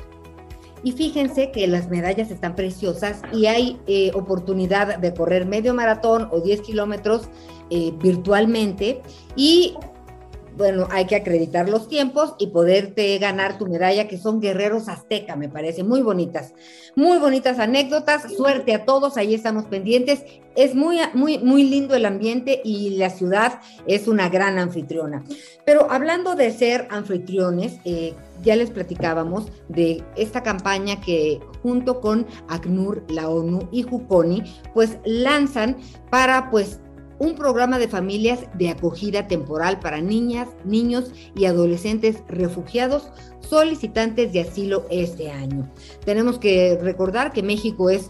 Y 0.83 0.93
fíjense 0.93 1.51
que 1.51 1.67
las 1.67 1.89
medallas 1.91 2.31
están 2.31 2.55
preciosas 2.55 3.23
y 3.33 3.47
hay 3.47 3.81
eh, 3.89 4.13
oportunidad 4.15 4.99
de 4.99 5.15
correr 5.15 5.47
medio 5.47 5.75
maratón 5.75 6.29
o 6.31 6.41
10 6.41 6.61
kilómetros 6.61 7.29
eh, 7.71 7.93
virtualmente. 8.01 9.03
Y 9.35 9.75
bueno, 10.57 10.89
hay 10.91 11.05
que 11.05 11.17
acreditar 11.17 11.69
los 11.69 11.89
tiempos 11.89 12.35
y 12.39 12.49
poderte 12.49 13.19
ganar 13.19 13.59
tu 13.59 13.67
medalla, 13.67 14.09
que 14.09 14.17
son 14.17 14.41
guerreros 14.41 14.89
azteca, 14.89 15.37
me 15.37 15.49
parece, 15.49 15.85
muy 15.85 16.01
bonitas. 16.01 16.55
Muy 16.95 17.19
bonitas 17.19 17.59
anécdotas, 17.59 18.33
suerte 18.35 18.75
a 18.75 18.87
todos, 18.87 19.19
ahí 19.19 19.35
estamos 19.35 19.67
pendientes. 19.67 20.25
Es 20.57 20.75
muy, 20.75 20.99
muy, 21.13 21.39
muy 21.39 21.65
lindo 21.65 21.95
el 21.95 22.07
ambiente 22.07 22.63
y 22.65 22.97
la 22.97 23.11
ciudad 23.11 23.61
es 23.87 24.09
una 24.09 24.31
gran 24.31 24.59
anfitriona. 24.59 25.23
Pero 25.67 25.91
hablando 25.91 26.35
de 26.35 26.51
ser 26.51 26.89
anfitriones, 26.91 27.79
eh, 27.85 28.15
ya 28.43 28.57
les 28.57 28.71
platicábamos 28.71 29.49
de 29.69 30.03
esta 30.17 30.43
campaña 30.43 31.01
que 31.03 31.41
junto 31.63 32.01
con 32.01 32.27
ACNUR, 32.49 33.05
la 33.11 33.29
ONU 33.29 33.69
y 33.73 33.83
Juconi, 33.83 34.43
pues 34.73 34.97
lanzan 35.05 35.77
para 36.11 36.51
pues 36.51 36.81
un 37.19 37.35
programa 37.35 37.79
de 37.79 37.89
familias 37.89 38.41
de 38.55 38.69
acogida 38.69 39.27
temporal 39.27 39.81
para 39.81 40.01
niñas, 40.01 40.49
niños 40.65 41.13
y 41.35 41.47
adolescentes 41.47 42.23
refugiados 42.29 43.11
solicitantes 43.41 44.33
de 44.33 44.41
asilo 44.41 44.87
este 44.91 45.31
año. 45.31 45.71
Tenemos 46.05 46.39
que 46.39 46.79
recordar 46.83 47.33
que 47.33 47.43
México 47.43 47.91
es 47.91 48.09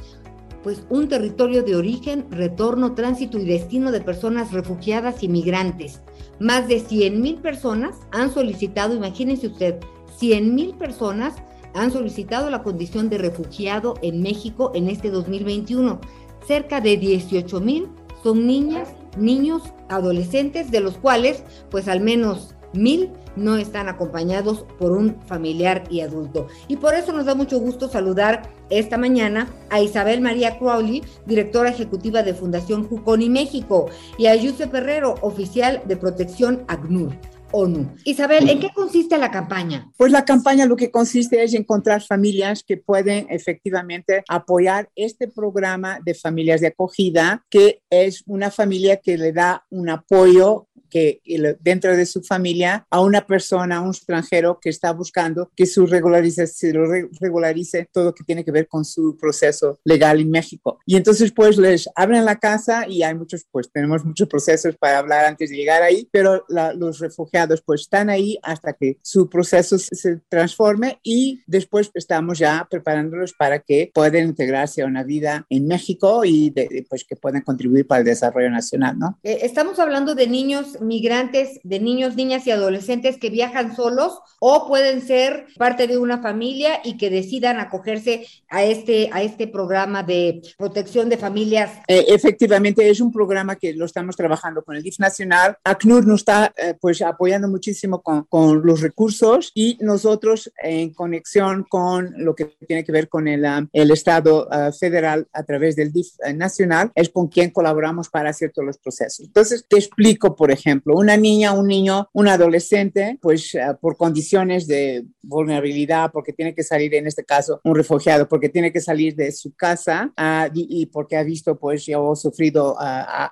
pues 0.62 0.82
un 0.88 1.08
territorio 1.08 1.62
de 1.62 1.76
origen, 1.76 2.26
retorno, 2.28 2.94
tránsito 2.94 3.38
y 3.38 3.44
destino 3.44 3.92
de 3.92 4.00
personas 4.00 4.52
refugiadas 4.52 5.22
y 5.22 5.28
migrantes. 5.28 6.00
Más 6.40 6.66
de 6.66 6.80
100 6.80 7.20
mil 7.20 7.36
personas 7.36 7.94
han 8.10 8.32
solicitado, 8.32 8.92
imagínense 8.92 9.46
usted, 9.46 9.76
100 10.16 10.54
mil 10.54 10.74
personas 10.74 11.34
han 11.72 11.92
solicitado 11.92 12.50
la 12.50 12.64
condición 12.64 13.08
de 13.08 13.18
refugiado 13.18 13.94
en 14.02 14.22
México 14.22 14.72
en 14.74 14.88
este 14.88 15.10
2021. 15.10 16.00
Cerca 16.46 16.80
de 16.80 16.96
18 16.96 17.60
mil 17.60 17.88
son 18.26 18.44
niñas, 18.44 18.88
niños, 19.16 19.62
adolescentes, 19.88 20.72
de 20.72 20.80
los 20.80 20.98
cuales 20.98 21.44
pues 21.70 21.86
al 21.86 22.00
menos 22.00 22.56
mil 22.72 23.12
no 23.36 23.56
están 23.56 23.88
acompañados 23.88 24.64
por 24.80 24.90
un 24.90 25.22
familiar 25.26 25.84
y 25.90 26.00
adulto. 26.00 26.48
Y 26.66 26.76
por 26.78 26.94
eso 26.94 27.12
nos 27.12 27.26
da 27.26 27.36
mucho 27.36 27.60
gusto 27.60 27.88
saludar 27.88 28.50
esta 28.68 28.98
mañana 28.98 29.48
a 29.70 29.80
Isabel 29.80 30.22
María 30.22 30.58
Crowley, 30.58 31.04
directora 31.24 31.70
ejecutiva 31.70 32.24
de 32.24 32.34
Fundación 32.34 32.88
Juconi 32.88 33.30
México, 33.30 33.86
y 34.18 34.26
a 34.26 34.34
Yusef 34.34 34.74
Herrero, 34.74 35.14
oficial 35.20 35.82
de 35.86 35.96
protección 35.96 36.64
ACNUR. 36.66 37.12
ONU. 37.52 37.94
Isabel, 38.04 38.48
¿en 38.48 38.60
qué 38.60 38.70
consiste 38.74 39.18
la 39.18 39.30
campaña? 39.30 39.90
Pues 39.96 40.12
la 40.12 40.24
campaña 40.24 40.66
lo 40.66 40.76
que 40.76 40.90
consiste 40.90 41.42
es 41.42 41.54
encontrar 41.54 42.02
familias 42.02 42.62
que 42.66 42.76
pueden 42.76 43.26
efectivamente 43.30 44.24
apoyar 44.28 44.90
este 44.94 45.28
programa 45.28 45.98
de 46.04 46.14
familias 46.14 46.60
de 46.60 46.68
acogida, 46.68 47.44
que 47.50 47.82
es 47.90 48.22
una 48.26 48.50
familia 48.50 48.98
que 48.98 49.16
le 49.18 49.32
da 49.32 49.64
un 49.70 49.88
apoyo 49.88 50.68
que 50.88 51.20
dentro 51.60 51.96
de 51.96 52.06
su 52.06 52.22
familia 52.22 52.86
a 52.90 53.00
una 53.00 53.26
persona, 53.26 53.76
a 53.76 53.80
un 53.80 53.90
extranjero 53.90 54.58
que 54.60 54.70
está 54.70 54.92
buscando 54.92 55.50
que 55.54 55.66
su 55.66 55.86
regularice, 55.86 56.46
se 56.46 56.72
lo 56.72 56.86
regularice 57.20 57.88
todo 57.92 58.06
lo 58.06 58.14
que 58.14 58.24
tiene 58.24 58.44
que 58.44 58.52
ver 58.52 58.68
con 58.68 58.84
su 58.84 59.16
proceso 59.16 59.78
legal 59.84 60.20
en 60.20 60.30
México. 60.30 60.78
Y 60.86 60.96
entonces 60.96 61.32
pues 61.32 61.58
les 61.58 61.88
abren 61.94 62.24
la 62.24 62.36
casa 62.36 62.86
y 62.88 63.02
hay 63.02 63.14
muchos, 63.14 63.46
pues 63.50 63.70
tenemos 63.70 64.04
muchos 64.04 64.28
procesos 64.28 64.76
para 64.76 64.98
hablar 64.98 65.24
antes 65.24 65.50
de 65.50 65.56
llegar 65.56 65.82
ahí, 65.82 66.08
pero 66.10 66.44
los 66.48 66.98
refugiados 66.98 67.62
pues 67.62 67.82
están 67.82 68.10
ahí 68.10 68.38
hasta 68.42 68.72
que 68.72 68.98
su 69.02 69.28
proceso 69.28 69.78
se 69.78 70.20
transforme 70.28 71.00
y 71.02 71.42
después 71.46 71.90
estamos 71.94 72.38
ya 72.38 72.66
preparándolos 72.70 73.32
para 73.32 73.60
que 73.60 73.90
puedan 73.94 74.28
integrarse 74.28 74.82
a 74.82 74.86
una 74.86 75.02
vida 75.02 75.46
en 75.48 75.66
México 75.66 76.24
y 76.24 76.52
pues 76.88 77.04
que 77.04 77.16
puedan 77.16 77.42
contribuir 77.42 77.86
para 77.86 78.00
el 78.00 78.06
desarrollo 78.06 78.50
nacional, 78.50 78.98
¿no? 78.98 79.18
Eh, 79.22 79.38
estamos 79.42 79.78
hablando 79.78 80.14
de 80.14 80.26
niños 80.26 80.75
migrantes, 80.80 81.60
de 81.62 81.80
niños, 81.80 82.16
niñas 82.16 82.46
y 82.46 82.50
adolescentes 82.50 83.18
que 83.18 83.30
viajan 83.30 83.74
solos 83.74 84.18
o 84.40 84.66
pueden 84.66 85.00
ser 85.00 85.46
parte 85.56 85.86
de 85.86 85.98
una 85.98 86.22
familia 86.22 86.80
y 86.84 86.96
que 86.96 87.10
decidan 87.10 87.58
acogerse 87.58 88.26
a 88.48 88.64
este, 88.64 89.08
a 89.12 89.22
este 89.22 89.48
programa 89.48 90.02
de 90.02 90.42
protección 90.58 91.08
de 91.08 91.16
familias. 91.16 91.70
Eh, 91.88 92.04
efectivamente, 92.08 92.88
es 92.88 93.00
un 93.00 93.12
programa 93.12 93.56
que 93.56 93.72
lo 93.72 93.84
estamos 93.84 94.16
trabajando 94.16 94.62
con 94.62 94.76
el 94.76 94.82
DIF 94.82 94.98
Nacional. 94.98 95.56
ACNUR 95.64 96.06
nos 96.06 96.20
está 96.20 96.52
eh, 96.56 96.74
pues 96.80 97.02
apoyando 97.02 97.48
muchísimo 97.48 98.02
con, 98.02 98.24
con, 98.24 98.64
los 98.64 98.80
recursos 98.80 99.52
y 99.54 99.78
nosotros 99.80 100.50
en 100.62 100.92
conexión 100.92 101.64
con 101.68 102.12
lo 102.16 102.34
que 102.34 102.56
tiene 102.66 102.84
que 102.84 102.92
ver 102.92 103.08
con 103.08 103.28
el, 103.28 103.44
um, 103.44 103.68
el 103.72 103.90
Estado 103.90 104.48
uh, 104.48 104.72
federal 104.72 105.26
a 105.32 105.42
través 105.42 105.76
del 105.76 105.92
DIF 105.92 106.08
Nacional 106.34 106.90
es 106.94 107.08
con 107.08 107.28
quien 107.28 107.50
colaboramos 107.50 108.08
para 108.08 108.30
hacer 108.30 108.52
todos 108.52 108.66
los 108.66 108.78
procesos. 108.78 109.26
Entonces, 109.26 109.64
te 109.68 109.76
explico, 109.76 110.34
por 110.34 110.50
ejemplo, 110.50 110.65
ejemplo, 110.66 110.96
una 110.96 111.16
niña, 111.16 111.52
un 111.52 111.68
niño, 111.68 112.08
un 112.12 112.28
adolescente, 112.28 113.18
pues 113.22 113.54
eh, 113.54 113.60
por 113.80 113.96
condiciones 113.96 114.66
de 114.66 115.04
vulnerabilidad, 115.22 116.10
porque 116.12 116.32
tiene 116.32 116.54
que 116.54 116.62
salir, 116.62 116.94
en 116.94 117.06
este 117.06 117.24
caso, 117.24 117.60
un 117.64 117.74
refugiado, 117.74 118.28
porque 118.28 118.48
tiene 118.48 118.72
que 118.72 118.80
salir 118.80 119.14
de 119.14 119.32
su 119.32 119.54
casa 119.54 120.12
uh, 120.18 120.50
y, 120.54 120.82
y, 120.82 120.86
porque 120.86 121.16
ha 121.16 121.22
visto, 121.22 121.56
pues, 121.56 121.86
ya 121.86 121.98
ha 121.98 122.16
sufrido 122.16 122.74
uh, 122.74 122.76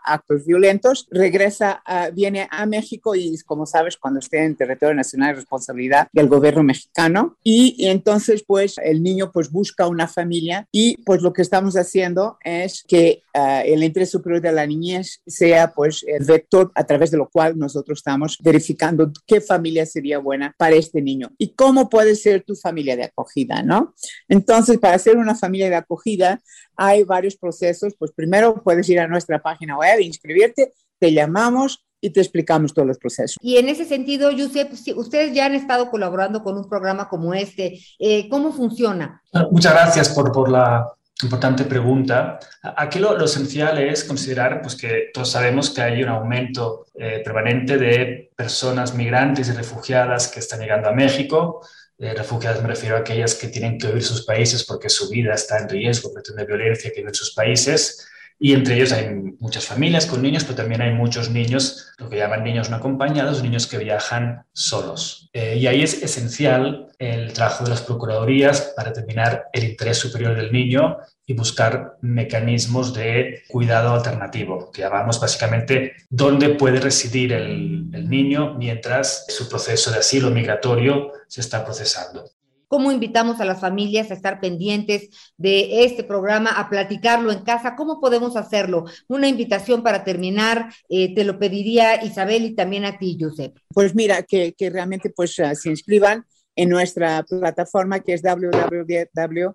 actos 0.05 0.44
violentos, 0.44 1.07
regresa, 1.11 1.83
uh, 1.88 2.12
viene 2.14 2.47
a 2.51 2.66
México 2.66 3.14
y, 3.14 3.37
como 3.44 3.66
sabes, 3.66 3.97
cuando 3.97 4.20
esté 4.20 4.44
en 4.44 4.57
territorio 4.57 4.94
nacional 4.94 5.31
es 5.31 5.37
responsabilidad 5.37 6.09
del 6.12 6.29
gobierno 6.29 6.62
mexicano. 6.62 7.37
Y, 7.42 7.75
y 7.79 7.88
entonces, 7.88 8.44
pues, 8.47 8.77
el 8.79 9.03
niño, 9.03 9.31
pues, 9.33 9.51
busca 9.51 9.88
una 9.88 10.09
familia 10.09 10.68
y, 10.73 10.97
pues, 11.05 11.23
lo 11.23 11.33
que 11.33 11.42
estamos 11.42 11.77
haciendo 11.77 12.38
es 12.44 12.85
que 12.87 13.23
el 13.35 13.83
interés 13.83 14.11
superior 14.11 14.40
de 14.40 14.53
la 14.53 14.64
niñez 14.64 15.20
sea, 15.27 15.73
pues, 15.73 16.05
el 16.07 16.25
vector 16.25 16.70
a 16.77 16.85
través 16.85 17.11
de 17.11 17.18
lo 17.18 17.23
cual 17.28 17.58
nosotros 17.58 17.98
estamos 17.98 18.38
verificando 18.42 19.10
qué 19.26 19.40
familia 19.40 19.87
sería 19.87 20.18
buena 20.18 20.54
para 20.56 20.76
este 20.76 21.02
niño 21.02 21.30
y 21.38 21.54
cómo 21.54 21.88
puede 21.88 22.16
ser 22.16 22.42
tu 22.42 22.54
familia 22.54 22.96
de 22.96 23.04
acogida, 23.04 23.62
¿no? 23.62 23.94
Entonces, 24.28 24.78
para 24.78 24.98
ser 24.98 25.16
una 25.16 25.34
familia 25.34 25.68
de 25.68 25.76
acogida 25.76 26.40
hay 26.76 27.04
varios 27.04 27.37
procesos. 27.37 27.94
Pues 27.98 28.12
primero 28.12 28.62
puedes 28.62 28.88
ir 28.88 29.00
a 29.00 29.08
nuestra 29.08 29.40
página 29.42 29.78
web, 29.78 30.00
inscribirte, 30.00 30.72
te 30.98 31.12
llamamos 31.12 31.84
y 32.00 32.10
te 32.10 32.20
explicamos 32.20 32.74
todos 32.74 32.87
los 32.87 32.98
procesos. 32.98 33.37
Y 33.40 33.56
en 33.56 33.68
ese 33.68 33.87
sentido, 33.87 34.30
Josep, 34.30 34.74
si 34.74 34.92
ustedes 34.92 35.34
ya 35.34 35.46
han 35.46 35.54
estado 35.54 35.90
colaborando 35.90 36.42
con 36.42 36.56
un 36.58 36.68
programa 36.68 37.08
como 37.08 37.32
este, 37.32 37.80
eh, 37.98 38.28
¿cómo 38.28 38.52
funciona? 38.52 39.22
Muchas 39.50 39.72
gracias 39.72 40.08
por, 40.10 40.30
por 40.30 40.50
la 40.50 40.87
importante 41.22 41.64
pregunta. 41.64 42.38
Aquí 42.62 42.98
lo, 42.98 43.16
lo, 43.16 43.24
esencial 43.24 43.79
es 43.79 44.05
considerar 44.05 44.61
pues, 44.61 44.74
que 44.74 45.11
todos 45.12 45.31
sabemos 45.31 45.70
que 45.70 45.83
hay 45.83 46.03
un 46.03 46.09
aumento 46.09 46.87
eh, 46.94 47.22
permanente 47.24 47.79
de 47.79 48.31
personas 48.35 48.94
migrantes 48.94 49.48
y 49.48 49.53
refugiadas 49.53 50.29
que 50.29 50.40
están 50.40 50.61
llegando 50.61 50.88
a 50.88 50.92
México. 50.92 51.66
Eh, 51.98 52.12
refugiadas 52.14 52.61
me 52.61 52.68
refiero 52.68 52.96
a 52.96 53.00
aquellas 53.00 53.37
que 53.37 53.48
tienen 53.48 53.79
que 53.79 53.87
huir 53.87 54.03
sus 54.03 54.24
países 54.24 54.64
porque 54.64 54.88
su 54.88 55.09
vida 55.09 55.35
está 55.35 55.59
en 55.59 55.68
riesgo 55.68 56.12
por 56.12 56.22
de 56.22 56.44
violencia 56.44 56.90
que 56.90 57.00
viven 57.00 57.14
sus 57.14 57.33
países. 57.33 58.09
Y 58.38 58.53
entre 58.53 58.77
ellos 58.77 58.92
hay 58.92 59.09
muchas 59.38 59.66
familias 59.66 60.07
con 60.07 60.20
niños, 60.20 60.44
pero 60.44 60.57
también 60.57 60.83
hay 60.83 60.92
muchos 60.92 61.31
niños, 61.31 61.92
lo 61.99 62.11
que 62.11 62.16
llaman 62.16 62.44
niños 62.44 62.68
no 62.68 62.77
acompañados, 62.77 63.42
niños 63.42 63.66
que 63.66 63.79
viajan 63.79 64.44
solos. 64.53 65.31
Eh, 65.33 65.57
y 65.57 65.66
ahí 65.66 65.83
es 65.83 66.03
esencial 66.03 66.88
el 66.99 67.33
trabajo 67.33 67.64
de 67.64 67.70
las 67.70 67.83
procuradurías 67.83 68.73
para 68.77 68.90
determinar 68.90 69.47
el 69.53 69.64
interés 69.64 69.99
superior 69.99 70.37
del 70.37 70.53
niño 70.53 70.99
y 71.27 71.35
buscar 71.35 71.97
mecanismos 72.03 72.92
de 72.92 73.44
cuidado 73.49 73.94
alternativo, 73.94 74.70
que 74.73 74.83
llamamos 74.83 75.20
básicamente 75.20 75.94
dónde 76.11 76.51
puede 76.51 76.81
residir 76.81 77.33
el 77.33 78.09
niño 78.09 78.55
mientras 78.55 79.27
su 79.29 79.49
proceso 79.49 79.90
de 79.90 79.99
asilo 79.99 80.31
migratorio 80.31 81.12
se 81.29 81.40
está 81.40 81.64
procesando 81.64 82.31
cómo 82.68 82.92
invitamos 82.92 83.40
a 83.40 83.44
las 83.44 83.61
familias 83.61 84.11
a 84.11 84.14
estar 84.14 84.40
pendientes 84.40 85.09
de 85.37 85.85
este 85.85 86.05
programa, 86.05 86.50
a 86.50 86.68
platicarlo 86.68 87.33
en 87.33 87.42
casa, 87.42 87.77
cómo 87.77 88.00
podemos 88.00 88.37
hacerlo. 88.37 88.85
Una 89.09 89.29
invitación 89.29 89.83
para 89.83 90.05
terminar, 90.05 90.72
eh, 90.88 91.14
te 91.14 91.24
lo 91.24 91.38
pediría 91.38 92.05
Isabel 92.05 92.44
y 92.44 92.55
también 92.55 92.85
a 92.85 92.98
ti, 92.98 93.16
Josep. 93.20 93.57
Pues 93.68 93.94
mira, 93.94 94.22
que, 94.22 94.55
realmente 94.59 95.11
pues 95.11 95.38
uh, 95.38 95.55
se 95.55 95.70
inscriban 95.70 96.24
en 96.57 96.68
nuestra 96.68 97.22
plataforma 97.24 98.00
que 98.00 98.14
es 98.14 98.22
www 98.22 99.55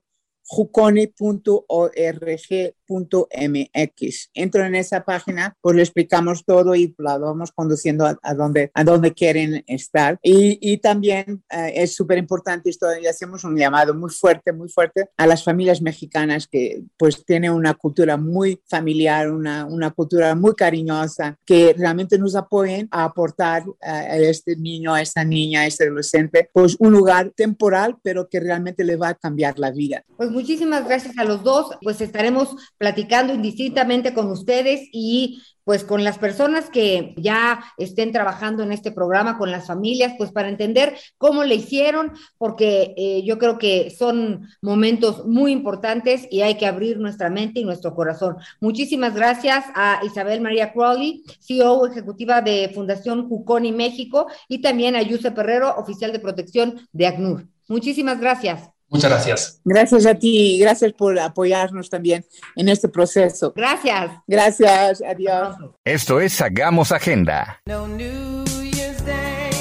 www.ecosistema.mx. 2.90 4.30
Entro 4.34 4.66
en 4.66 4.76
esa 4.76 5.04
página, 5.04 5.56
pues 5.62 5.76
le 5.76 5.82
explicamos 5.84 6.44
todo 6.46 6.76
y 6.76 6.94
la 6.98 7.18
vamos 7.18 7.52
conduciendo 7.52 8.06
a, 8.06 8.18
a 8.22 8.34
donde, 8.34 8.72
a 8.74 8.84
donde 8.84 9.14
quieren 9.14 9.64
estar. 9.68 10.20
Y, 10.24 10.58
y 10.62 10.78
también 10.78 11.44
eh, 11.50 11.74
es 11.76 11.96
súper 11.96 12.18
importante 12.18 12.70
esto, 12.70 12.88
y 13.02 13.08
hacemos 13.08 13.44
un 13.44 13.56
llamado 13.58 13.94
muy 13.94 14.10
fuerte, 14.10 14.52
muy 14.52 14.70
fuerte 14.70 15.10
a 15.18 15.28
las 15.28 15.44
familias 15.44 15.82
mexicanas 15.82 16.48
que 16.48 16.82
pues 16.98 17.24
tienen 17.26 17.52
una 17.52 17.74
cultura 17.74 18.18
muy 18.18 18.62
familiar, 18.68 19.32
una, 19.32 19.66
una 19.66 19.92
cultura 19.92 20.36
muy 20.36 20.56
cariñosa, 20.56 21.38
que 21.46 21.76
realmente 21.78 22.18
nos 22.18 22.36
apoyen 22.36 22.88
a 22.92 23.04
aportar 23.06 23.64
eh, 23.82 23.88
a 23.90 24.18
este 24.18 24.56
niño, 24.56 24.94
a 24.94 25.02
esta 25.02 25.24
niña, 25.24 25.62
a 25.62 25.66
este 25.66 25.86
adolescente, 25.86 26.50
pues 26.54 26.76
un 26.80 26.92
lugar 26.92 27.32
temporal, 27.36 27.98
pero 28.02 28.28
que 28.28 28.40
realmente 28.40 28.84
le 28.84 28.96
va 28.96 29.10
a 29.10 29.16
cambiar 29.16 29.60
la 29.60 29.72
vida. 29.72 30.04
Pues 30.18 30.32
muchísimas 30.32 30.86
gracias 30.86 31.18
a 31.18 31.24
los 31.24 31.44
dos, 31.44 31.78
pues 31.82 32.02
estaremos 32.02 32.56
platicando 32.80 33.34
indistintamente 33.34 34.16
con 34.16 34.32
ustedes 34.32 34.90
y 34.92 35.44
pues 35.70 35.84
con 35.84 36.04
las 36.04 36.18
personas 36.18 36.72
que 36.72 37.14
ya 37.16 37.64
estén 37.78 38.12
trabajando 38.12 38.64
en 38.64 38.72
este 38.72 38.92
programa, 38.92 39.38
con 39.38 39.52
las 39.52 39.68
familias, 39.68 40.16
pues 40.18 40.32
para 40.32 40.50
entender 40.50 40.98
cómo 41.20 41.44
le 41.44 41.54
hicieron, 41.54 42.14
porque 42.40 42.96
eh, 42.98 43.22
yo 43.24 43.38
creo 43.38 43.60
que 43.60 43.92
son 43.92 44.48
momentos 44.64 45.28
muy 45.28 45.52
importantes 45.52 46.28
y 46.32 46.42
hay 46.42 46.56
que 46.56 46.66
abrir 46.66 46.98
nuestra 46.98 47.30
mente 47.30 47.60
y 47.60 47.66
nuestro 47.66 47.94
corazón. 47.94 48.38
Muchísimas 48.60 49.14
gracias 49.14 49.64
a 49.76 50.00
Isabel 50.04 50.42
María 50.42 50.74
Crowley, 50.74 51.24
CEO 51.40 51.86
ejecutiva 51.86 52.42
de 52.42 52.72
Fundación 52.74 53.30
Juconi 53.30 53.72
México, 53.72 54.26
y 54.48 54.62
también 54.62 54.96
a 54.96 55.04
Yuse 55.04 55.30
Perrero, 55.30 55.76
oficial 55.78 56.12
de 56.12 56.20
protección 56.20 56.88
de 56.94 57.06
ACNUR. 57.06 57.46
Muchísimas 57.68 58.20
gracias. 58.20 58.79
Muchas 58.90 59.12
gracias. 59.12 59.62
Gracias 59.64 60.06
a 60.06 60.16
ti, 60.16 60.60
gracias 60.60 60.94
por 60.94 61.18
apoyarnos 61.20 61.90
también 61.90 62.26
en 62.56 62.70
este 62.70 62.90
proceso. 62.90 63.54
Gracias. 63.56 64.12
Gracias, 64.28 65.02
adiós. 65.02 65.56
Esto 65.86 66.20
es 66.20 66.42
Hagamos 66.42 66.92
Agenda. 66.92 67.62
No 67.68 67.88
New 67.88 68.44
Year's 68.46 69.06
Day 69.06 69.52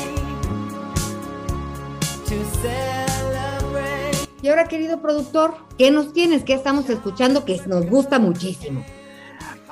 to 2.25 2.37
celebrate. 2.63 4.17
Y 4.43 4.49
ahora, 4.49 4.67
querido 4.67 5.03
productor, 5.03 5.55
¿qué 5.77 5.91
nos 5.91 6.13
tienes? 6.13 6.45
¿Qué 6.45 6.55
estamos 6.55 6.89
escuchando 6.89 7.45
que 7.45 7.61
nos 7.67 7.87
gusta 7.87 8.19
muchísimo? 8.19 8.85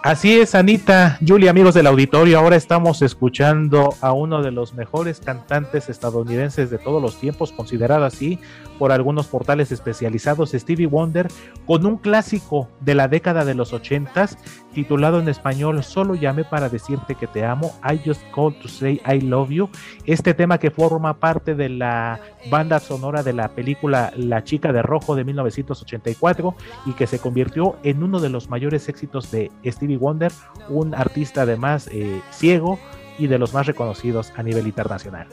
Así 0.03 0.39
es, 0.39 0.55
Anita, 0.55 1.19
Julia, 1.27 1.51
amigos 1.51 1.75
del 1.75 1.87
auditorio, 1.87 2.39
ahora 2.39 2.55
estamos 2.55 3.03
escuchando 3.03 3.95
a 4.01 4.13
uno 4.13 4.41
de 4.41 4.53
los 4.53 4.75
mejores 4.75 5.21
cantantes 5.21 5.89
estadounidenses 5.89 6.71
de 6.71 6.79
todos 6.79 7.03
los 7.03 7.19
tiempos, 7.19 7.51
considerado 7.51 8.05
así 8.05 8.39
por 8.79 8.93
algunos 8.93 9.27
portales 9.27 9.73
especializados, 9.73 10.53
Stevie 10.53 10.87
Wonder, 10.87 11.29
con 11.67 11.87
un 11.87 11.97
clásico 11.97 12.69
de 12.81 12.95
la 12.95 13.09
década 13.09 13.45
de 13.45 13.55
los 13.55 13.73
ochentas, 13.73 14.39
titulado 14.75 15.19
en 15.19 15.29
español 15.29 15.83
Solo 15.83 16.15
llamé 16.15 16.45
para 16.45 16.69
decirte 16.69 17.15
que 17.15 17.27
te 17.27 17.45
amo, 17.45 17.75
I 17.83 17.99
just 18.05 18.23
called 18.35 18.61
to 18.61 18.69
say 18.69 19.01
I 19.07 19.21
love 19.21 19.51
you, 19.51 19.71
este 20.05 20.35
tema 20.35 20.59
que 20.59 20.71
forma 20.71 21.19
parte 21.19 21.55
de 21.55 21.71
la 21.71 22.21
banda 22.51 22.79
sonora 22.79 23.23
de 23.23 23.33
la 23.33 23.49
película 23.49 24.13
La 24.17 24.45
chica 24.45 24.73
de 24.73 24.83
rojo 24.83 25.17
de 25.17 25.25
1984 25.25 26.55
y 26.85 26.93
que 26.93 27.07
se 27.07 27.19
convirtió 27.19 27.77
en 27.83 28.03
uno 28.03 28.21
de 28.21 28.29
los 28.29 28.51
mayores 28.51 28.89
éxitos 28.89 29.31
de 29.31 29.51
Stevie 29.65 29.86
Wonder, 29.95 30.33
un 30.69 30.93
artista 30.93 31.43
además 31.43 31.89
eh, 31.93 32.21
ciego 32.33 32.81
y 33.17 33.29
de 33.29 33.39
los 33.39 33.55
más 33.55 33.67
reconocidos 33.67 34.33
a 34.35 34.43
nivel 34.43 34.67
internacional. 34.67 35.29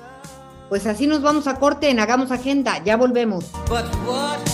Pues 0.69 0.85
así 0.85 1.07
nos 1.07 1.23
vamos 1.23 1.47
a 1.47 1.55
corte 1.55 1.89
en 1.89 1.99
Hagamos 1.99 2.29
Agenda. 2.29 2.83
Ya 2.83 2.95
volvemos. 2.95 3.51
But 3.67 3.85
what 4.05 4.53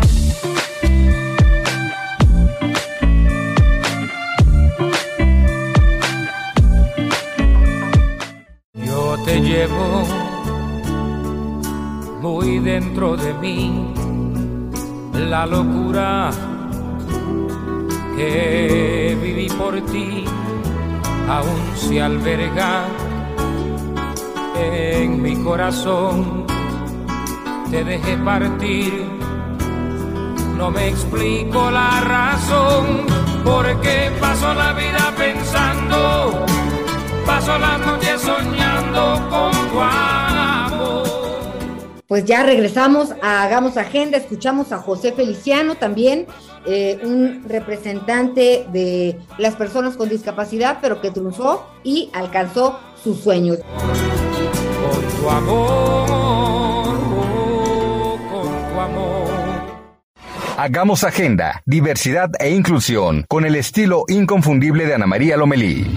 Llevo 9.61 10.03
muy 12.19 12.57
dentro 12.59 13.15
de 13.15 13.31
mí 13.35 13.93
la 15.13 15.45
locura 15.45 16.31
que 18.15 19.15
viví 19.21 19.47
por 19.49 19.79
ti, 19.81 20.25
aún 21.29 21.61
se 21.75 22.01
alberga 22.01 22.85
en 24.57 25.21
mi 25.21 25.35
corazón. 25.35 26.45
Te 27.69 27.83
dejé 27.83 28.17
partir, 28.17 29.05
no 30.57 30.71
me 30.71 30.87
explico 30.87 31.69
la 31.69 32.01
razón, 32.01 33.05
porque 33.43 34.11
paso 34.19 34.53
la 34.55 34.73
vida 34.73 35.13
pensando 35.15 36.45
paso 37.25 37.57
las 37.57 37.79
noches 37.85 38.21
soñando 38.21 38.70
con 39.29 39.51
tu 39.71 39.79
amor. 39.79 41.07
Pues 42.07 42.25
ya 42.25 42.43
regresamos 42.43 43.13
a 43.21 43.43
Hagamos 43.43 43.77
Agenda, 43.77 44.17
escuchamos 44.17 44.73
a 44.73 44.79
José 44.79 45.13
Feliciano 45.13 45.75
también, 45.75 46.25
eh, 46.65 46.99
un 47.03 47.43
representante 47.47 48.65
de 48.73 49.17
las 49.37 49.55
personas 49.55 49.95
con 49.95 50.09
discapacidad, 50.09 50.79
pero 50.81 50.99
que 50.99 51.11
triunfó 51.11 51.65
y 51.83 52.09
alcanzó 52.11 52.79
sus 53.01 53.21
sueños. 53.21 53.59
Con 53.59 55.21
tu 55.21 55.29
amor, 55.29 56.09
oh, 56.11 58.17
con 58.29 58.73
tu 58.73 58.79
amor. 58.79 59.31
Hagamos 60.57 61.05
Agenda, 61.05 61.61
diversidad 61.65 62.29
e 62.39 62.49
inclusión 62.49 63.23
con 63.29 63.45
el 63.45 63.55
estilo 63.55 64.03
inconfundible 64.09 64.85
de 64.85 64.95
Ana 64.95 65.07
María 65.07 65.37
Lomelí. 65.37 65.87